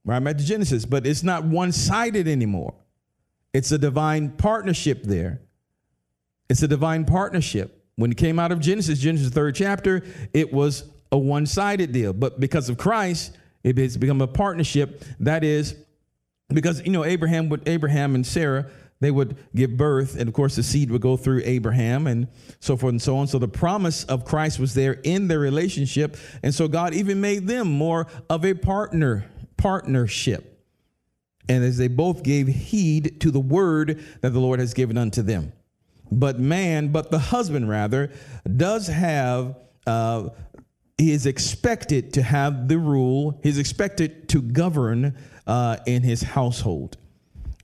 Right 0.06 0.24
back 0.24 0.38
to 0.38 0.46
Genesis, 0.46 0.86
but 0.86 1.08
it's 1.08 1.24
not 1.24 1.44
one 1.44 1.72
sided 1.72 2.28
anymore. 2.28 2.76
It's 3.54 3.72
a 3.72 3.78
divine 3.80 4.30
partnership 4.30 5.04
there. 5.04 5.42
It's 6.50 6.62
a 6.62 6.68
divine 6.68 7.06
partnership. 7.06 7.83
When 7.96 8.12
it 8.12 8.18
came 8.18 8.40
out 8.40 8.52
of 8.52 8.60
Genesis, 8.60 9.00
Genesis 9.00 9.30
third 9.30 9.56
chapter, 9.56 10.04
it 10.34 10.52
was 10.52 10.84
a 11.12 11.18
one 11.18 11.46
sided 11.46 11.92
deal. 11.92 12.14
But 12.14 12.40
because 12.40 12.70
of 12.70 12.78
Christ, 12.78 13.38
it 13.64 13.78
has 13.78 13.98
become 13.98 14.22
a 14.22 14.28
partnership. 14.28 15.04
That 15.20 15.44
is 15.44 15.76
because 16.50 16.84
you 16.86 16.92
know 16.92 17.06
Abraham 17.06 17.50
would 17.50 17.68
Abraham 17.68 18.16
and 18.16 18.26
Sarah 18.26 18.70
they 19.04 19.12
would 19.12 19.36
give 19.54 19.76
birth, 19.76 20.18
and 20.18 20.30
of 20.30 20.34
course 20.34 20.56
the 20.56 20.64
seed 20.64 20.90
would 20.90 21.02
go 21.02 21.18
through 21.18 21.42
Abraham 21.44 22.08
and 22.08 22.30
so 22.62 22.78
forth 22.78 22.92
and 22.92 23.02
so 23.02 23.18
on. 23.18 23.28
So 23.28 23.38
the 23.38 23.50
promise 23.50 24.06
of 24.06 24.24
Christ 24.24 24.60
was 24.60 24.74
there 24.76 24.94
in 25.04 25.28
their 25.28 25.40
relationship, 25.40 26.16
and 26.42 26.56
so 26.56 26.70
God 26.70 26.94
even 26.94 27.20
made 27.20 27.46
them 27.46 27.68
more 27.68 28.08
of 28.30 28.46
a 28.46 28.54
partner 28.54 29.26
partnership. 29.58 30.50
And 31.50 31.66
as 31.66 31.78
they 31.78 31.90
both 31.90 32.24
gave 32.24 32.48
heed 32.48 33.20
to 33.20 33.30
the 33.30 33.42
word 33.42 34.02
that 34.22 34.30
the 34.30 34.40
Lord 34.40 34.62
has 34.62 34.74
given 34.74 34.98
unto 34.98 35.22
them. 35.22 35.52
But 36.20 36.40
man, 36.40 36.90
but 36.90 37.12
the 37.12 37.20
husband 37.20 37.70
rather, 37.70 38.12
does 38.56 38.88
have, 38.88 39.58
uh, 39.88 40.30
he 40.98 41.12
is 41.12 41.26
expected 41.26 42.14
to 42.14 42.22
have 42.22 42.68
the 42.68 42.78
rule, 42.78 43.40
he's 43.44 43.58
expected 43.58 44.30
to 44.30 44.42
govern 44.42 45.18
uh, 45.48 45.78
in 45.86 46.04
his 46.04 46.22
household. 46.22 46.98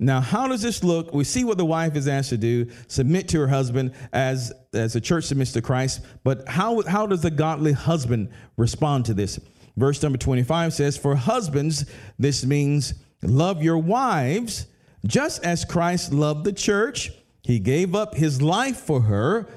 Now, 0.01 0.21
how 0.21 0.47
does 0.47 0.61
this 0.61 0.83
look? 0.83 1.13
We 1.13 1.25
see 1.25 1.43
what 1.43 1.57
the 1.57 1.65
wife 1.65 1.95
is 1.97 2.07
asked 2.07 2.29
to 2.29 2.37
do 2.37 2.67
submit 2.87 3.27
to 3.29 3.39
her 3.39 3.47
husband 3.47 3.93
as, 4.13 4.53
as 4.73 4.93
the 4.93 5.01
church 5.01 5.25
submits 5.25 5.51
to 5.53 5.61
Christ. 5.61 6.01
But 6.23 6.47
how, 6.47 6.81
how 6.83 7.05
does 7.05 7.21
the 7.21 7.31
godly 7.31 7.73
husband 7.73 8.29
respond 8.55 9.05
to 9.05 9.13
this? 9.13 9.39
Verse 9.75 10.01
number 10.01 10.17
25 10.17 10.73
says, 10.73 10.97
For 10.97 11.15
husbands, 11.15 11.85
this 12.17 12.45
means 12.45 12.93
love 13.21 13.61
your 13.61 13.77
wives 13.77 14.67
just 15.05 15.43
as 15.43 15.65
Christ 15.65 16.13
loved 16.13 16.45
the 16.45 16.53
church. 16.53 17.11
He 17.49 17.57
gave 17.57 17.95
up 17.95 18.13
his 18.13 18.43
life 18.43 18.77
for 18.77 19.01
her 19.01 19.47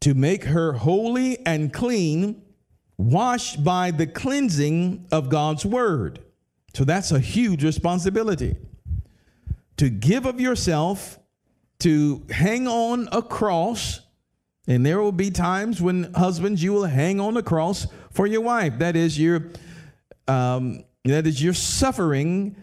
to 0.00 0.12
make 0.12 0.42
her 0.42 0.72
holy 0.72 1.38
and 1.46 1.72
clean, 1.72 2.42
washed 2.98 3.62
by 3.62 3.92
the 3.92 4.08
cleansing 4.08 5.06
of 5.12 5.28
God's 5.28 5.64
word. 5.64 6.18
So 6.74 6.82
that's 6.82 7.12
a 7.12 7.20
huge 7.20 7.62
responsibility. 7.62 8.56
To 9.76 9.88
give 9.88 10.26
of 10.26 10.40
yourself, 10.40 11.20
to 11.78 12.26
hang 12.28 12.66
on 12.66 13.08
a 13.12 13.22
cross, 13.22 14.00
and 14.66 14.84
there 14.84 15.00
will 15.00 15.12
be 15.12 15.30
times 15.30 15.80
when 15.80 16.12
husbands, 16.14 16.60
you 16.60 16.72
will 16.72 16.86
hang 16.86 17.20
on 17.20 17.34
the 17.34 17.42
cross 17.44 17.86
for 18.10 18.26
your 18.26 18.40
wife. 18.40 18.80
That 18.80 18.96
is, 18.96 19.16
you're, 19.16 19.52
um, 20.26 20.82
that 21.04 21.28
is, 21.28 21.40
you're 21.40 21.54
suffering 21.54 22.56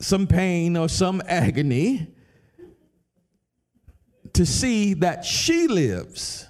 some 0.00 0.26
pain 0.26 0.76
or 0.76 0.88
some 0.88 1.22
agony 1.28 2.13
to 4.34 4.46
see 4.46 4.94
that 4.94 5.24
she 5.24 5.66
lives. 5.66 6.46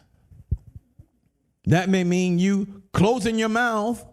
That 1.67 1.89
may 1.89 2.05
mean 2.05 2.39
you 2.39 2.83
closing 2.93 3.39
your 3.39 3.49
mouth 3.49 4.05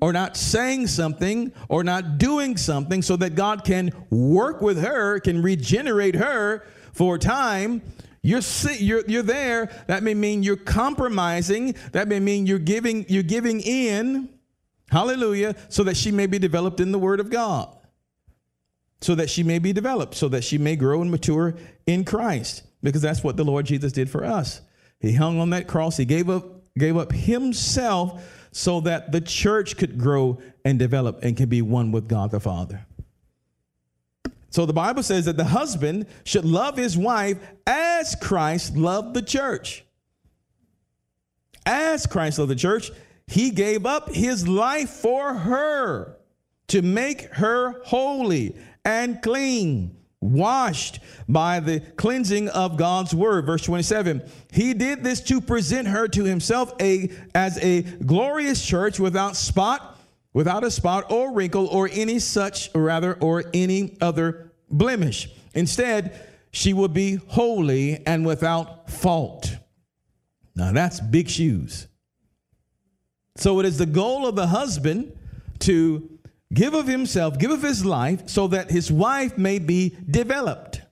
or 0.00 0.12
not 0.12 0.36
saying 0.36 0.86
something 0.86 1.52
or 1.68 1.84
not 1.84 2.18
doing 2.18 2.56
something 2.56 3.02
so 3.02 3.16
that 3.16 3.34
God 3.34 3.64
can 3.64 3.90
work 4.10 4.62
with 4.62 4.80
her, 4.80 5.20
can 5.20 5.42
regenerate 5.42 6.14
her 6.14 6.66
for 6.92 7.18
time 7.18 7.82
you're, 8.22 8.42
you're, 8.78 9.04
you're 9.06 9.22
there. 9.22 9.70
That 9.86 10.02
may 10.02 10.14
mean 10.14 10.42
you're 10.42 10.56
compromising. 10.56 11.74
That 11.92 12.08
may 12.08 12.20
mean 12.20 12.46
you're 12.46 12.58
giving, 12.58 13.06
you're 13.08 13.22
giving 13.22 13.60
in. 13.60 14.28
Hallelujah. 14.90 15.54
So 15.68 15.84
that 15.84 15.96
she 15.96 16.10
may 16.10 16.26
be 16.26 16.38
developed 16.38 16.80
in 16.80 16.92
the 16.92 16.98
word 16.98 17.20
of 17.20 17.30
God. 17.30 17.74
So 19.00 19.14
that 19.14 19.30
she 19.30 19.42
may 19.42 19.60
be 19.60 19.72
developed, 19.72 20.14
so 20.14 20.28
that 20.28 20.42
she 20.42 20.58
may 20.58 20.74
grow 20.74 21.00
and 21.00 21.10
mature 21.10 21.54
in 21.86 22.04
Christ. 22.04 22.64
Because 22.82 23.02
that's 23.02 23.24
what 23.24 23.36
the 23.36 23.44
Lord 23.44 23.66
Jesus 23.66 23.92
did 23.92 24.08
for 24.08 24.24
us. 24.24 24.60
He 25.00 25.12
hung 25.12 25.40
on 25.40 25.50
that 25.50 25.66
cross. 25.66 25.96
He 25.96 26.04
gave 26.04 26.30
up, 26.30 26.44
gave 26.76 26.96
up 26.96 27.12
himself 27.12 28.48
so 28.52 28.80
that 28.80 29.12
the 29.12 29.20
church 29.20 29.76
could 29.76 29.98
grow 29.98 30.40
and 30.64 30.78
develop 30.78 31.20
and 31.22 31.36
can 31.36 31.48
be 31.48 31.62
one 31.62 31.92
with 31.92 32.08
God 32.08 32.30
the 32.30 32.40
Father. 32.40 32.86
So 34.50 34.64
the 34.64 34.72
Bible 34.72 35.02
says 35.02 35.26
that 35.26 35.36
the 35.36 35.44
husband 35.44 36.06
should 36.24 36.44
love 36.44 36.76
his 36.76 36.96
wife 36.96 37.36
as 37.66 38.14
Christ 38.14 38.76
loved 38.76 39.14
the 39.14 39.22
church. 39.22 39.84
As 41.66 42.06
Christ 42.06 42.38
loved 42.38 42.50
the 42.50 42.56
church, 42.56 42.90
he 43.26 43.50
gave 43.50 43.84
up 43.84 44.14
his 44.14 44.48
life 44.48 44.88
for 44.88 45.34
her 45.34 46.16
to 46.68 46.80
make 46.80 47.22
her 47.34 47.82
holy 47.84 48.56
and 48.84 49.20
clean, 49.20 49.97
washed 50.20 51.00
by 51.28 51.60
the 51.60 51.80
cleansing 51.80 52.48
of 52.48 52.76
God's 52.76 53.14
word. 53.14 53.46
Verse 53.46 53.62
27. 53.62 54.22
He 54.52 54.74
did 54.74 55.04
this 55.04 55.20
to 55.22 55.40
present 55.40 55.88
her 55.88 56.08
to 56.08 56.24
himself 56.24 56.72
a 56.80 57.10
as 57.34 57.58
a 57.58 57.82
glorious 57.82 58.64
church 58.64 58.98
without 58.98 59.36
spot, 59.36 59.98
without 60.32 60.64
a 60.64 60.70
spot 60.70 61.10
or 61.10 61.32
wrinkle 61.32 61.66
or 61.68 61.88
any 61.92 62.18
such 62.18 62.70
or 62.74 62.82
rather 62.82 63.14
or 63.14 63.44
any 63.54 63.96
other 64.00 64.52
blemish. 64.70 65.28
Instead, 65.54 66.26
she 66.50 66.72
will 66.72 66.88
be 66.88 67.16
holy 67.28 68.04
and 68.06 68.26
without 68.26 68.90
fault. 68.90 69.56
Now 70.54 70.72
that's 70.72 71.00
big 71.00 71.28
shoes. 71.28 71.86
So 73.36 73.60
it 73.60 73.66
is 73.66 73.78
the 73.78 73.86
goal 73.86 74.26
of 74.26 74.34
the 74.34 74.48
husband 74.48 75.16
to 75.60 76.17
give 76.52 76.74
of 76.74 76.86
himself, 76.86 77.38
give 77.38 77.50
of 77.50 77.62
his 77.62 77.84
life, 77.84 78.28
so 78.28 78.48
that 78.48 78.70
his 78.70 78.90
wife 78.90 79.36
may 79.36 79.58
be 79.58 79.96
developed, 80.10 80.82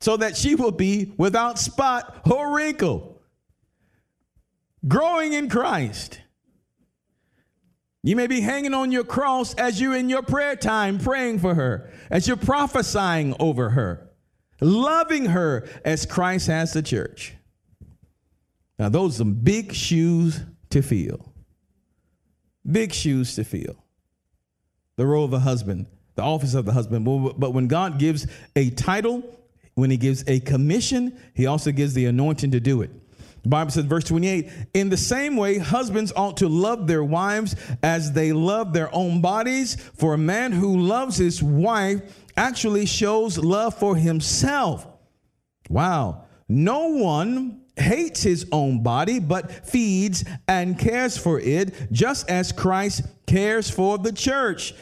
so 0.00 0.16
that 0.16 0.36
she 0.36 0.54
will 0.54 0.70
be 0.70 1.12
without 1.16 1.58
spot 1.58 2.22
or 2.30 2.54
wrinkle, 2.54 3.22
growing 4.86 5.32
in 5.32 5.48
Christ. 5.48 6.20
You 8.02 8.16
may 8.16 8.26
be 8.26 8.42
hanging 8.42 8.74
on 8.74 8.92
your 8.92 9.04
cross 9.04 9.54
as 9.54 9.80
you're 9.80 9.96
in 9.96 10.10
your 10.10 10.22
prayer 10.22 10.56
time 10.56 10.98
praying 10.98 11.38
for 11.38 11.54
her, 11.54 11.90
as 12.10 12.28
you're 12.28 12.36
prophesying 12.36 13.34
over 13.40 13.70
her, 13.70 14.10
loving 14.60 15.26
her 15.26 15.66
as 15.84 16.04
Christ 16.04 16.48
has 16.48 16.74
the 16.74 16.82
church. 16.82 17.34
Now, 18.78 18.88
those 18.88 19.14
are 19.14 19.18
some 19.18 19.34
big 19.34 19.72
shoes 19.72 20.42
to 20.70 20.82
fill. 20.82 21.32
Big 22.70 22.92
shoes 22.92 23.36
to 23.36 23.44
fill. 23.44 23.83
The 24.96 25.06
role 25.06 25.24
of 25.24 25.30
the 25.30 25.40
husband, 25.40 25.86
the 26.14 26.22
office 26.22 26.54
of 26.54 26.64
the 26.64 26.72
husband. 26.72 27.04
But 27.04 27.52
when 27.52 27.66
God 27.66 27.98
gives 27.98 28.26
a 28.54 28.70
title, 28.70 29.22
when 29.74 29.90
he 29.90 29.96
gives 29.96 30.22
a 30.28 30.40
commission, 30.40 31.18
he 31.34 31.46
also 31.46 31.72
gives 31.72 31.94
the 31.94 32.06
anointing 32.06 32.52
to 32.52 32.60
do 32.60 32.82
it. 32.82 32.90
The 33.42 33.48
Bible 33.50 33.72
says, 33.72 33.84
verse 33.84 34.04
28, 34.04 34.48
in 34.72 34.88
the 34.88 34.96
same 34.96 35.36
way, 35.36 35.58
husbands 35.58 36.12
ought 36.16 36.38
to 36.38 36.48
love 36.48 36.86
their 36.86 37.04
wives 37.04 37.56
as 37.82 38.12
they 38.12 38.32
love 38.32 38.72
their 38.72 38.88
own 38.94 39.20
bodies. 39.20 39.74
For 39.74 40.14
a 40.14 40.18
man 40.18 40.52
who 40.52 40.78
loves 40.78 41.18
his 41.18 41.42
wife 41.42 42.00
actually 42.38 42.86
shows 42.86 43.36
love 43.36 43.74
for 43.74 43.96
himself. 43.96 44.86
Wow. 45.68 46.24
No 46.48 46.88
one 46.88 47.63
hates 47.76 48.22
his 48.22 48.46
own 48.52 48.82
body, 48.82 49.18
but 49.18 49.66
feeds 49.66 50.24
and 50.48 50.78
cares 50.78 51.16
for 51.16 51.40
it, 51.40 51.92
just 51.92 52.28
as 52.30 52.52
Christ 52.52 53.02
cares 53.26 53.70
for 53.70 53.98
the 53.98 54.12
church. 54.12 54.74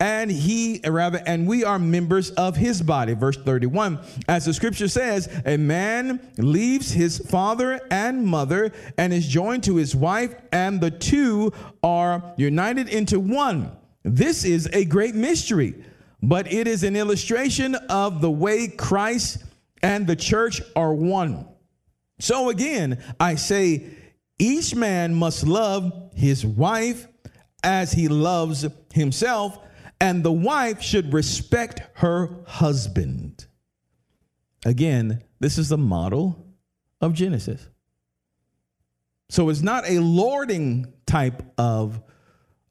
And 0.00 0.30
he, 0.30 0.80
rather, 0.86 1.22
and 1.26 1.46
we 1.46 1.62
are 1.62 1.78
members 1.78 2.30
of 2.30 2.56
his 2.56 2.80
body. 2.80 3.12
Verse 3.12 3.36
31. 3.36 3.98
As 4.28 4.46
the 4.46 4.54
scripture 4.54 4.88
says, 4.88 5.28
a 5.44 5.58
man 5.58 6.20
leaves 6.38 6.90
his 6.90 7.18
father 7.18 7.78
and 7.90 8.24
mother 8.24 8.72
and 8.96 9.12
is 9.12 9.28
joined 9.28 9.64
to 9.64 9.76
his 9.76 9.94
wife, 9.94 10.34
and 10.52 10.80
the 10.80 10.90
two 10.90 11.52
are 11.82 12.32
united 12.38 12.88
into 12.88 13.20
one. 13.20 13.76
This 14.02 14.44
is 14.46 14.70
a 14.72 14.86
great 14.86 15.14
mystery, 15.14 15.74
but 16.22 16.50
it 16.50 16.66
is 16.66 16.82
an 16.82 16.96
illustration 16.96 17.74
of 17.74 18.22
the 18.22 18.30
way 18.30 18.68
Christ 18.68 19.44
and 19.82 20.06
the 20.06 20.16
church 20.16 20.62
are 20.74 20.94
one. 20.94 21.46
So 22.20 22.50
again, 22.50 23.02
I 23.18 23.34
say 23.34 23.86
each 24.38 24.74
man 24.74 25.14
must 25.14 25.46
love 25.46 26.12
his 26.14 26.44
wife 26.44 27.06
as 27.62 27.92
he 27.92 28.08
loves 28.08 28.66
himself, 28.92 29.58
and 30.00 30.22
the 30.22 30.32
wife 30.32 30.80
should 30.80 31.12
respect 31.12 31.82
her 31.94 32.42
husband. 32.46 33.46
Again, 34.64 35.22
this 35.40 35.58
is 35.58 35.68
the 35.70 35.78
model 35.78 36.46
of 37.00 37.14
Genesis. 37.14 37.66
So 39.30 39.48
it's 39.48 39.62
not 39.62 39.88
a 39.88 40.00
lording 40.00 40.92
type 41.06 41.42
of 41.56 42.02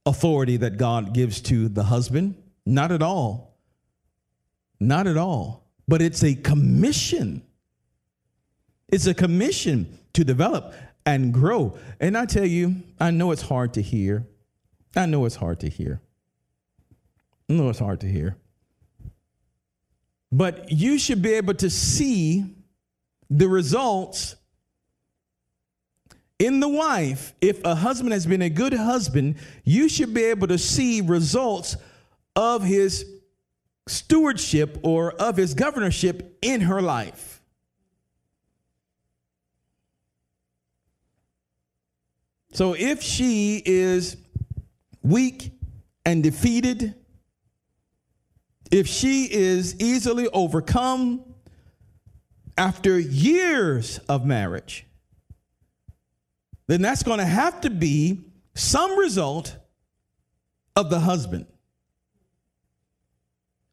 authority 0.06 0.58
that 0.58 0.78
God 0.78 1.14
gives 1.14 1.42
to 1.42 1.70
the 1.70 1.84
husband. 1.84 2.36
Not 2.66 2.92
at 2.92 3.02
all. 3.02 3.58
Not 4.80 5.08
at 5.08 5.18
all. 5.18 5.72
But 5.88 6.02
it's 6.02 6.24
a 6.24 6.36
commission 6.36 7.44
it's 8.92 9.08
a 9.08 9.14
commission 9.14 10.00
to 10.14 10.24
develop 10.24 10.74
and 11.06 11.34
grow. 11.34 11.78
And 12.00 12.18
I 12.18 12.26
tell 12.26 12.46
you, 12.46 12.76
I 13.00 13.12
know 13.12 13.32
it's 13.32 13.42
hard 13.42 13.74
to 13.76 13.82
hear. 13.82 14.28
I 14.96 15.06
know 15.06 15.26
it's 15.26 15.36
hard 15.36 15.60
to 15.62 15.70
hear. 15.70 16.02
I 17.50 17.54
know 17.54 17.70
it's 17.70 17.80
hard 17.80 18.02
to 18.02 18.08
hear. 18.08 18.38
But 20.32 20.72
you 20.72 21.00
should 21.00 21.22
be 21.22 21.34
able 21.34 21.56
to 21.56 21.70
see 21.70 22.56
the 23.30 23.48
results 23.48 24.36
in 26.38 26.60
the 26.60 26.70
wife. 26.70 27.34
If 27.42 27.64
a 27.66 27.76
husband 27.76 28.14
has 28.14 28.26
been 28.26 28.42
a 28.42 28.50
good 28.50 28.74
husband, 28.74 29.36
you 29.64 29.90
should 29.90 30.14
be 30.14 30.24
able 30.26 30.48
to 30.48 30.58
see 30.58 31.02
results 31.02 31.76
of 32.36 32.64
his 32.64 33.06
stewardship 33.88 34.80
or 34.84 35.12
of 35.14 35.36
his 35.36 35.54
governorship 35.54 36.38
in 36.42 36.62
her 36.62 36.82
life. 36.82 37.29
So 42.52 42.74
if 42.74 43.02
she 43.02 43.62
is 43.64 44.18
weak 45.02 45.52
and 46.06 46.24
defeated, 46.24 46.96
if 48.72 48.88
she 48.88 49.26
is 49.26 49.80
easily 49.80 50.28
overcome 50.30 51.24
after 52.58 53.00
years 53.00 54.00
of 54.10 54.26
marriage, 54.26 54.86
then 56.68 56.82
that's 56.82 57.04
going 57.04 57.20
to 57.20 57.26
have 57.26 57.62
to 57.62 57.70
be 57.70 58.20
some 58.54 58.98
result 58.98 59.56
of 60.76 60.90
the 60.90 61.00
husband. 61.00 61.46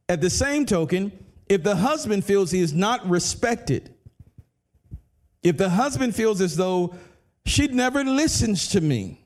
At 0.08 0.20
the 0.20 0.30
same 0.30 0.66
token, 0.66 1.12
if 1.48 1.62
the 1.62 1.76
husband 1.76 2.24
feels 2.24 2.50
he 2.50 2.60
is 2.60 2.72
not 2.72 3.08
respected, 3.08 3.94
if 5.42 5.56
the 5.56 5.68
husband 5.68 6.14
feels 6.14 6.40
as 6.40 6.56
though 6.56 6.94
she 7.46 7.68
never 7.68 8.04
listens 8.04 8.68
to 8.68 8.80
me. 8.80 9.24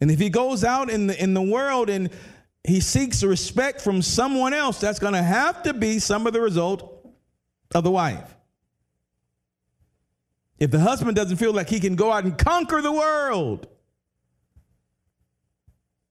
And 0.00 0.10
if 0.10 0.18
he 0.18 0.30
goes 0.30 0.64
out 0.64 0.88
in 0.88 1.08
the, 1.08 1.22
in 1.22 1.34
the 1.34 1.42
world 1.42 1.90
and 1.90 2.10
he 2.64 2.80
seeks 2.80 3.22
respect 3.22 3.80
from 3.80 4.00
someone 4.02 4.54
else, 4.54 4.80
that's 4.80 4.98
going 4.98 5.14
to 5.14 5.22
have 5.22 5.62
to 5.64 5.74
be 5.74 5.98
some 5.98 6.26
of 6.26 6.32
the 6.32 6.40
result 6.40 7.06
of 7.74 7.84
the 7.84 7.90
wife. 7.90 8.34
If 10.58 10.70
the 10.70 10.80
husband 10.80 11.16
doesn't 11.16 11.38
feel 11.38 11.52
like 11.52 11.68
he 11.68 11.80
can 11.80 11.96
go 11.96 12.12
out 12.12 12.24
and 12.24 12.36
conquer 12.36 12.80
the 12.80 12.92
world, 12.92 13.66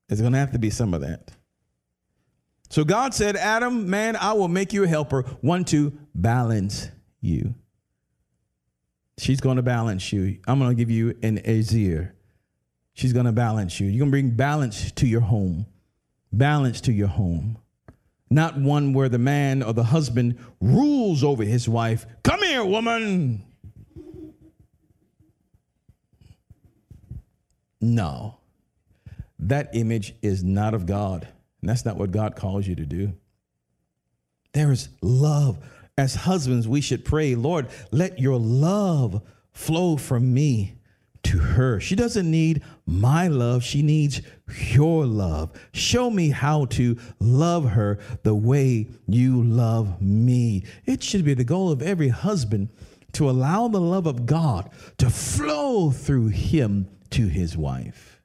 there's 0.07 0.21
going 0.21 0.33
to 0.33 0.39
have 0.39 0.51
to 0.51 0.59
be 0.59 0.71
some 0.71 0.93
of 0.93 1.01
that. 1.01 1.31
So 2.69 2.83
God 2.83 3.13
said, 3.13 3.35
Adam, 3.35 3.89
man, 3.89 4.15
I 4.15 4.33
will 4.33 4.47
make 4.47 4.73
you 4.73 4.83
a 4.83 4.87
helper, 4.87 5.21
one 5.41 5.65
to 5.65 5.97
balance 6.13 6.89
you. 7.21 7.55
She's 9.19 9.41
going 9.41 9.57
to 9.57 9.61
balance 9.61 10.13
you. 10.13 10.39
I'm 10.47 10.59
going 10.59 10.71
to 10.71 10.75
give 10.75 10.89
you 10.89 11.09
an 11.21 11.39
Azir. 11.39 12.13
She's 12.93 13.11
going 13.11 13.25
to 13.25 13.33
balance 13.33 13.79
you. 13.79 13.87
You're 13.87 13.99
going 13.99 14.11
to 14.11 14.15
bring 14.15 14.31
balance 14.31 14.91
to 14.93 15.07
your 15.07 15.21
home. 15.21 15.65
Balance 16.31 16.79
to 16.81 16.93
your 16.93 17.09
home. 17.09 17.57
Not 18.29 18.57
one 18.57 18.93
where 18.93 19.09
the 19.09 19.17
man 19.17 19.61
or 19.61 19.73
the 19.73 19.83
husband 19.83 20.37
rules 20.61 21.23
over 21.23 21.43
his 21.43 21.67
wife. 21.67 22.05
Come 22.23 22.41
here, 22.43 22.63
woman. 22.63 23.43
No. 27.81 28.37
That 29.39 29.69
image 29.73 30.15
is 30.21 30.43
not 30.43 30.73
of 30.73 30.85
God. 30.85 31.27
And 31.61 31.69
that's 31.69 31.83
not 31.83 31.97
what 31.97 32.11
God 32.11 32.37
calls 32.37 32.67
you 32.67 32.75
to 32.75 32.85
do. 32.85 33.13
There 34.53 34.71
is 34.71 34.89
love 35.01 35.57
as 35.99 36.15
husbands, 36.15 36.65
we 36.65 36.79
should 36.79 37.03
pray, 37.03 37.35
Lord, 37.35 37.67
let 37.91 38.19
your 38.19 38.39
love 38.39 39.21
flow 39.51 39.97
from 39.97 40.33
me 40.33 40.75
to 41.23 41.37
her. 41.37 41.81
She 41.81 41.93
doesn't 41.93 42.31
need 42.31 42.63
my 42.85 43.27
love, 43.27 43.63
she 43.63 43.81
needs 43.81 44.21
your 44.71 45.05
love. 45.05 45.51
Show 45.73 46.09
me 46.09 46.29
how 46.29 46.65
to 46.65 46.97
love 47.19 47.71
her 47.71 47.99
the 48.23 48.33
way 48.33 48.87
you 49.07 49.43
love 49.43 50.01
me. 50.01 50.63
It 50.85 51.03
should 51.03 51.25
be 51.25 51.33
the 51.33 51.43
goal 51.43 51.69
of 51.69 51.81
every 51.81 52.07
husband 52.07 52.69
to 53.11 53.29
allow 53.29 53.67
the 53.67 53.81
love 53.81 54.07
of 54.07 54.25
God 54.25 54.69
to 54.99 55.09
flow 55.09 55.91
through 55.91 56.27
him 56.27 56.87
to 57.09 57.27
his 57.27 57.57
wife. 57.57 58.18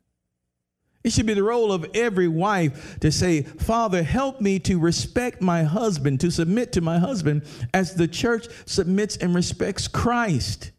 It 1.05 1.12
should 1.12 1.26
be 1.26 1.34
the 1.34 1.42
role 1.42 1.70
of 1.70 1.86
every 1.92 2.28
wife 2.28 2.98
to 3.00 3.12
say, 3.12 3.42
Father, 3.42 4.02
help 4.02 4.40
me 4.40 4.59
to 4.61 4.78
respect 4.78 5.42
my 5.42 5.62
husband, 5.62 6.20
to 6.20 6.30
submit 6.30 6.72
to 6.72 6.80
my 6.80 6.98
husband 6.98 7.42
as 7.74 7.94
the 7.94 8.09
church 8.09 8.48
submits 8.64 9.18
and 9.18 9.34
respects 9.34 9.86
Christ. 9.86 10.70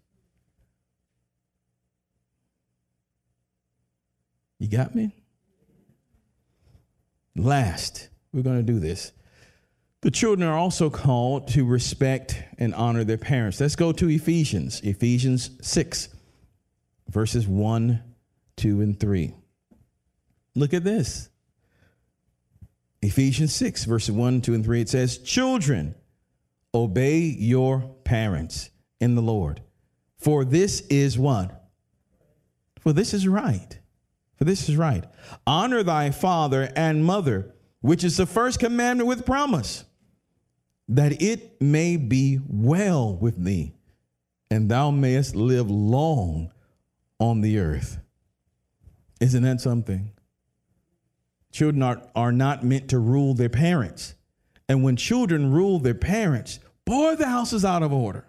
You 4.57 4.67
got 4.67 4.95
me? 4.95 5.15
Last, 7.35 8.09
we're 8.33 8.41
going 8.41 8.57
to 8.57 8.63
do 8.63 8.79
this. 8.79 9.11
The 10.01 10.09
children 10.09 10.47
are 10.47 10.57
also 10.57 10.89
called 10.89 11.49
to 11.49 11.65
respect 11.65 12.41
and 12.57 12.73
honor 12.73 13.03
their 13.03 13.17
parents. 13.17 13.59
Let's 13.59 13.75
go 13.75 13.91
to 13.91 14.09
Ephesians, 14.09 14.81
Ephesians 14.81 15.51
6, 15.61 16.09
verses 17.09 17.47
1, 17.47 18.01
2, 18.55 18.81
and 18.81 18.99
3. 18.99 19.35
Look 20.55 20.73
at 20.73 20.83
this. 20.83 21.29
Ephesians 23.01 23.53
6, 23.53 23.85
verses 23.85 24.11
1, 24.11 24.41
2, 24.41 24.53
and 24.53 24.63
3. 24.65 24.81
It 24.81 24.89
says, 24.89 25.17
Children, 25.19 25.95
obey 26.73 27.19
your 27.19 27.81
parents 28.03 28.71
in 28.99 29.15
the 29.15 29.21
Lord, 29.21 29.61
for 30.17 30.43
this 30.43 30.81
is 30.87 31.19
what? 31.19 31.69
For 32.79 32.93
this 32.93 33.13
is 33.13 33.27
right. 33.27 33.79
For 34.37 34.45
this 34.45 34.67
is 34.69 34.75
right. 34.75 35.03
Honor 35.45 35.83
thy 35.83 36.11
father 36.11 36.71
and 36.75 37.05
mother, 37.05 37.53
which 37.81 38.03
is 38.03 38.17
the 38.17 38.25
first 38.25 38.59
commandment 38.59 39.07
with 39.07 39.25
promise, 39.25 39.85
that 40.87 41.21
it 41.21 41.61
may 41.61 41.97
be 41.97 42.39
well 42.47 43.15
with 43.15 43.43
thee, 43.43 43.73
and 44.49 44.69
thou 44.69 44.91
mayest 44.91 45.35
live 45.35 45.69
long 45.69 46.51
on 47.19 47.41
the 47.41 47.59
earth. 47.59 47.99
Isn't 49.19 49.43
that 49.43 49.61
something? 49.61 50.11
Children 51.55 51.83
are, 51.83 52.01
are 52.17 52.33
not 52.33 52.65
meant 52.65 52.89
to 52.89 52.99
rule 52.99 53.33
their 53.33 53.47
parents. 53.47 54.15
And 54.67 54.83
when 54.83 54.97
children 54.97 55.53
rule 55.53 55.79
their 55.79 55.95
parents, 55.95 56.59
boy, 56.83 57.15
the 57.15 57.29
house 57.29 57.53
is 57.53 57.63
out 57.63 57.81
of 57.81 57.93
order. 57.93 58.27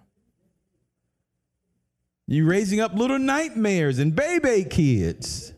You're 2.29 2.47
raising 2.47 2.79
up 2.79 2.95
little 2.95 3.19
nightmares 3.19 3.99
and 3.99 4.15
baby 4.15 4.63
kids. 4.63 5.53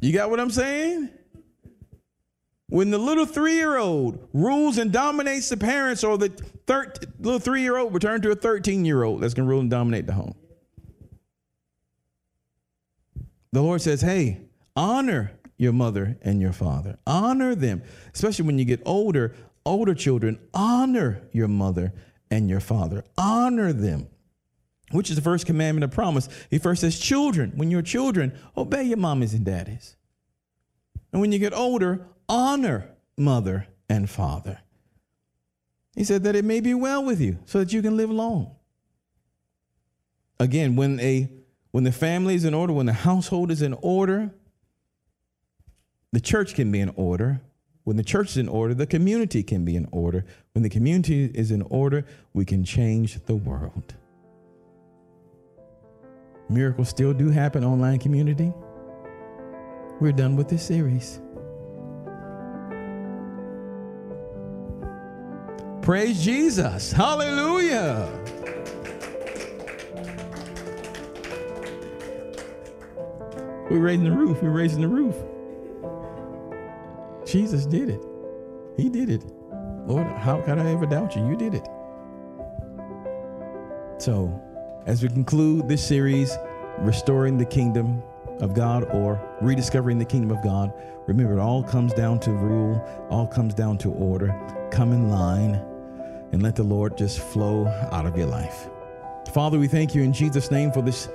You 0.00 0.10
got 0.10 0.30
what 0.30 0.40
I'm 0.40 0.48
saying? 0.48 1.10
When 2.70 2.90
the 2.90 2.96
little 2.96 3.26
three 3.26 3.56
year 3.56 3.76
old 3.76 4.26
rules 4.32 4.78
and 4.78 4.90
dominates 4.90 5.50
the 5.50 5.58
parents, 5.58 6.02
or 6.02 6.16
the 6.16 6.30
thir- 6.66 6.94
little 7.20 7.40
three 7.40 7.60
year 7.60 7.76
old 7.76 7.92
return 7.92 8.22
to 8.22 8.30
a 8.30 8.34
13 8.34 8.86
year 8.86 9.02
old 9.02 9.20
that's 9.20 9.34
going 9.34 9.46
to 9.46 9.50
rule 9.50 9.60
and 9.60 9.68
dominate 9.68 10.06
the 10.06 10.14
home. 10.14 10.34
The 13.56 13.62
Lord 13.62 13.80
says, 13.80 14.02
hey, 14.02 14.42
honor 14.76 15.32
your 15.56 15.72
mother 15.72 16.18
and 16.20 16.42
your 16.42 16.52
father. 16.52 16.98
Honor 17.06 17.54
them, 17.54 17.82
especially 18.12 18.44
when 18.44 18.58
you 18.58 18.66
get 18.66 18.82
older, 18.84 19.34
older 19.64 19.94
children, 19.94 20.38
honor 20.52 21.22
your 21.32 21.48
mother 21.48 21.94
and 22.30 22.50
your 22.50 22.60
father. 22.60 23.02
Honor 23.16 23.72
them 23.72 24.08
which 24.90 25.08
is 25.08 25.16
the 25.16 25.22
first 25.22 25.46
commandment 25.46 25.84
of 25.84 25.90
promise. 25.90 26.28
He 26.50 26.58
first 26.58 26.82
says, 26.82 26.98
Children, 27.00 27.52
when 27.56 27.70
you're 27.70 27.80
children, 27.80 28.38
obey 28.58 28.82
your 28.82 28.98
mommies 28.98 29.32
and 29.32 29.42
daddies. 29.42 29.96
And 31.10 31.22
when 31.22 31.32
you 31.32 31.38
get 31.38 31.54
older, 31.54 32.06
honor 32.28 32.90
mother 33.16 33.68
and 33.88 34.10
father. 34.10 34.60
He 35.94 36.04
said 36.04 36.24
that 36.24 36.36
it 36.36 36.44
may 36.44 36.60
be 36.60 36.74
well 36.74 37.02
with 37.02 37.22
you 37.22 37.38
so 37.46 37.60
that 37.60 37.72
you 37.72 37.80
can 37.80 37.96
live 37.96 38.10
long. 38.10 38.54
Again, 40.38 40.76
when 40.76 41.00
a 41.00 41.30
when 41.76 41.84
the 41.84 41.92
family 41.92 42.34
is 42.34 42.46
in 42.46 42.54
order, 42.54 42.72
when 42.72 42.86
the 42.86 42.92
household 42.94 43.50
is 43.50 43.60
in 43.60 43.74
order, 43.82 44.30
the 46.10 46.20
church 46.20 46.54
can 46.54 46.72
be 46.72 46.80
in 46.80 46.88
order. 46.96 47.42
When 47.84 47.98
the 47.98 48.02
church 48.02 48.30
is 48.30 48.38
in 48.38 48.48
order, 48.48 48.72
the 48.72 48.86
community 48.86 49.42
can 49.42 49.62
be 49.66 49.76
in 49.76 49.86
order. 49.92 50.24
When 50.54 50.62
the 50.62 50.70
community 50.70 51.30
is 51.34 51.50
in 51.50 51.60
order, 51.60 52.06
we 52.32 52.46
can 52.46 52.64
change 52.64 53.22
the 53.26 53.36
world. 53.36 53.94
Miracles 56.48 56.88
still 56.88 57.12
do 57.12 57.28
happen 57.28 57.62
online 57.62 57.98
community. 57.98 58.54
We're 60.00 60.12
done 60.12 60.34
with 60.34 60.48
this 60.48 60.62
series. 60.62 61.20
Praise 65.82 66.24
Jesus. 66.24 66.90
Hallelujah. 66.90 68.08
We're 73.70 73.80
raising 73.80 74.04
the 74.04 74.12
roof. 74.12 74.42
We're 74.42 74.50
raising 74.50 74.80
the 74.80 74.88
roof. 74.88 75.16
Jesus 77.26 77.66
did 77.66 77.90
it. 77.90 78.00
He 78.76 78.88
did 78.88 79.10
it. 79.10 79.24
Lord, 79.86 80.06
how 80.06 80.40
could 80.40 80.58
I 80.58 80.70
ever 80.70 80.86
doubt 80.86 81.16
you? 81.16 81.26
You 81.28 81.36
did 81.36 81.54
it. 81.54 81.66
So, 83.98 84.32
as 84.86 85.02
we 85.02 85.08
conclude 85.08 85.68
this 85.68 85.84
series, 85.84 86.36
Restoring 86.78 87.38
the 87.38 87.44
Kingdom 87.44 88.02
of 88.40 88.52
God 88.54 88.84
or 88.92 89.20
Rediscovering 89.40 89.98
the 89.98 90.04
Kingdom 90.04 90.36
of 90.36 90.44
God, 90.44 90.72
remember 91.06 91.38
it 91.38 91.40
all 91.40 91.62
comes 91.62 91.94
down 91.94 92.20
to 92.20 92.32
rule, 92.32 92.80
all 93.10 93.26
comes 93.26 93.54
down 93.54 93.78
to 93.78 93.90
order. 93.92 94.38
Come 94.70 94.92
in 94.92 95.08
line 95.08 95.54
and 96.32 96.42
let 96.42 96.54
the 96.54 96.62
Lord 96.62 96.96
just 96.98 97.18
flow 97.18 97.66
out 97.90 98.06
of 98.06 98.16
your 98.16 98.26
life. 98.26 98.68
Father, 99.32 99.58
we 99.58 99.68
thank 99.68 99.94
you 99.94 100.02
in 100.02 100.12
Jesus' 100.12 100.50
name 100.50 100.70
for 100.70 100.82
this 100.82 101.08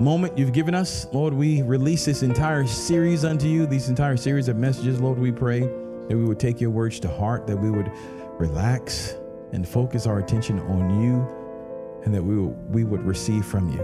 moment 0.00 0.38
you've 0.38 0.52
given 0.52 0.74
us. 0.74 1.06
Lord, 1.12 1.34
we 1.34 1.62
release 1.62 2.04
this 2.04 2.22
entire 2.22 2.66
series 2.66 3.24
unto 3.24 3.48
you, 3.48 3.66
these 3.66 3.88
entire 3.88 4.16
series 4.16 4.48
of 4.48 4.56
messages. 4.56 5.00
Lord, 5.00 5.18
we 5.18 5.32
pray 5.32 5.60
that 5.60 6.16
we 6.16 6.24
would 6.24 6.38
take 6.38 6.60
your 6.60 6.70
words 6.70 7.00
to 7.00 7.08
heart, 7.08 7.46
that 7.46 7.56
we 7.56 7.70
would 7.70 7.90
relax 8.38 9.16
and 9.52 9.68
focus 9.68 10.06
our 10.06 10.18
attention 10.18 10.60
on 10.60 11.02
you 11.02 12.02
and 12.04 12.14
that 12.14 12.22
we, 12.22 12.36
we 12.36 12.84
would 12.84 13.02
receive 13.02 13.44
from 13.44 13.68
you. 13.70 13.82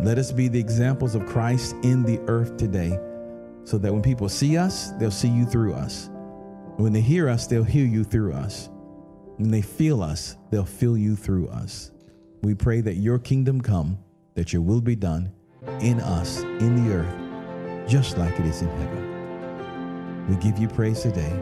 Let 0.00 0.18
us 0.18 0.30
be 0.30 0.48
the 0.48 0.60
examples 0.60 1.14
of 1.14 1.26
Christ 1.26 1.74
in 1.82 2.02
the 2.02 2.20
earth 2.28 2.56
today 2.56 2.98
so 3.64 3.78
that 3.78 3.92
when 3.92 4.02
people 4.02 4.28
see 4.28 4.56
us, 4.56 4.92
they'll 4.92 5.10
see 5.10 5.28
you 5.28 5.44
through 5.44 5.74
us. 5.74 6.10
When 6.76 6.92
they 6.92 7.00
hear 7.00 7.28
us, 7.28 7.46
they'll 7.46 7.64
hear 7.64 7.86
you 7.86 8.04
through 8.04 8.34
us. 8.34 8.68
When 9.36 9.50
they 9.50 9.62
feel 9.62 10.02
us, 10.02 10.36
they'll 10.50 10.64
feel 10.64 10.96
you 10.96 11.16
through 11.16 11.48
us. 11.48 11.90
We 12.42 12.54
pray 12.54 12.80
that 12.82 12.94
your 12.94 13.18
kingdom 13.18 13.60
come, 13.60 13.98
that 14.34 14.52
your 14.52 14.62
will 14.62 14.80
be 14.80 14.94
done 14.94 15.32
in 15.80 16.00
us, 16.00 16.40
in 16.40 16.84
the 16.84 16.94
earth, 16.94 17.88
just 17.88 18.18
like 18.18 18.38
it 18.38 18.46
is 18.46 18.62
in 18.62 18.68
heaven. 18.68 20.26
We 20.28 20.36
give 20.36 20.58
you 20.58 20.68
praise 20.68 21.02
today 21.02 21.32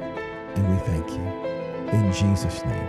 and 0.55 0.71
we 0.71 0.79
thank 0.87 1.09
you. 1.11 1.47
In 1.99 2.13
Jesus' 2.13 2.65
name, 2.65 2.89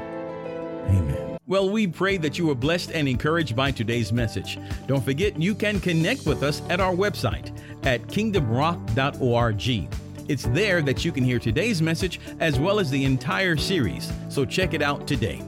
amen. 0.89 1.37
Well, 1.47 1.69
we 1.69 1.87
pray 1.87 2.17
that 2.17 2.37
you 2.37 2.47
were 2.47 2.55
blessed 2.55 2.91
and 2.91 3.07
encouraged 3.07 3.55
by 3.55 3.71
today's 3.71 4.11
message. 4.11 4.59
Don't 4.85 5.03
forget, 5.03 5.41
you 5.41 5.55
can 5.55 5.79
connect 5.79 6.25
with 6.25 6.43
us 6.43 6.61
at 6.69 6.81
our 6.81 6.93
website 6.93 7.57
at 7.85 8.01
kingdomrock.org. 8.07 9.89
It's 10.27 10.43
there 10.43 10.81
that 10.81 11.05
you 11.05 11.11
can 11.13 11.23
hear 11.23 11.39
today's 11.39 11.81
message 11.81 12.19
as 12.41 12.59
well 12.59 12.79
as 12.79 12.89
the 12.89 13.05
entire 13.05 13.55
series, 13.55 14.11
so 14.27 14.43
check 14.43 14.73
it 14.73 14.81
out 14.81 15.07
today. 15.07 15.41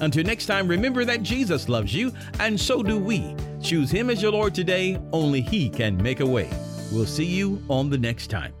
Until 0.00 0.24
next 0.24 0.46
time, 0.46 0.66
remember 0.68 1.04
that 1.04 1.22
Jesus 1.22 1.68
loves 1.68 1.94
you, 1.94 2.12
and 2.40 2.60
so 2.60 2.82
do 2.82 2.98
we. 2.98 3.34
Choose 3.62 3.90
Him 3.90 4.10
as 4.10 4.20
your 4.20 4.32
Lord 4.32 4.54
today, 4.54 4.98
only 5.12 5.40
He 5.40 5.68
can 5.68 5.96
make 6.02 6.20
a 6.20 6.26
way. 6.26 6.50
We'll 6.92 7.06
see 7.06 7.24
you 7.24 7.62
on 7.68 7.90
the 7.90 7.98
next 7.98 8.28
time. 8.28 8.54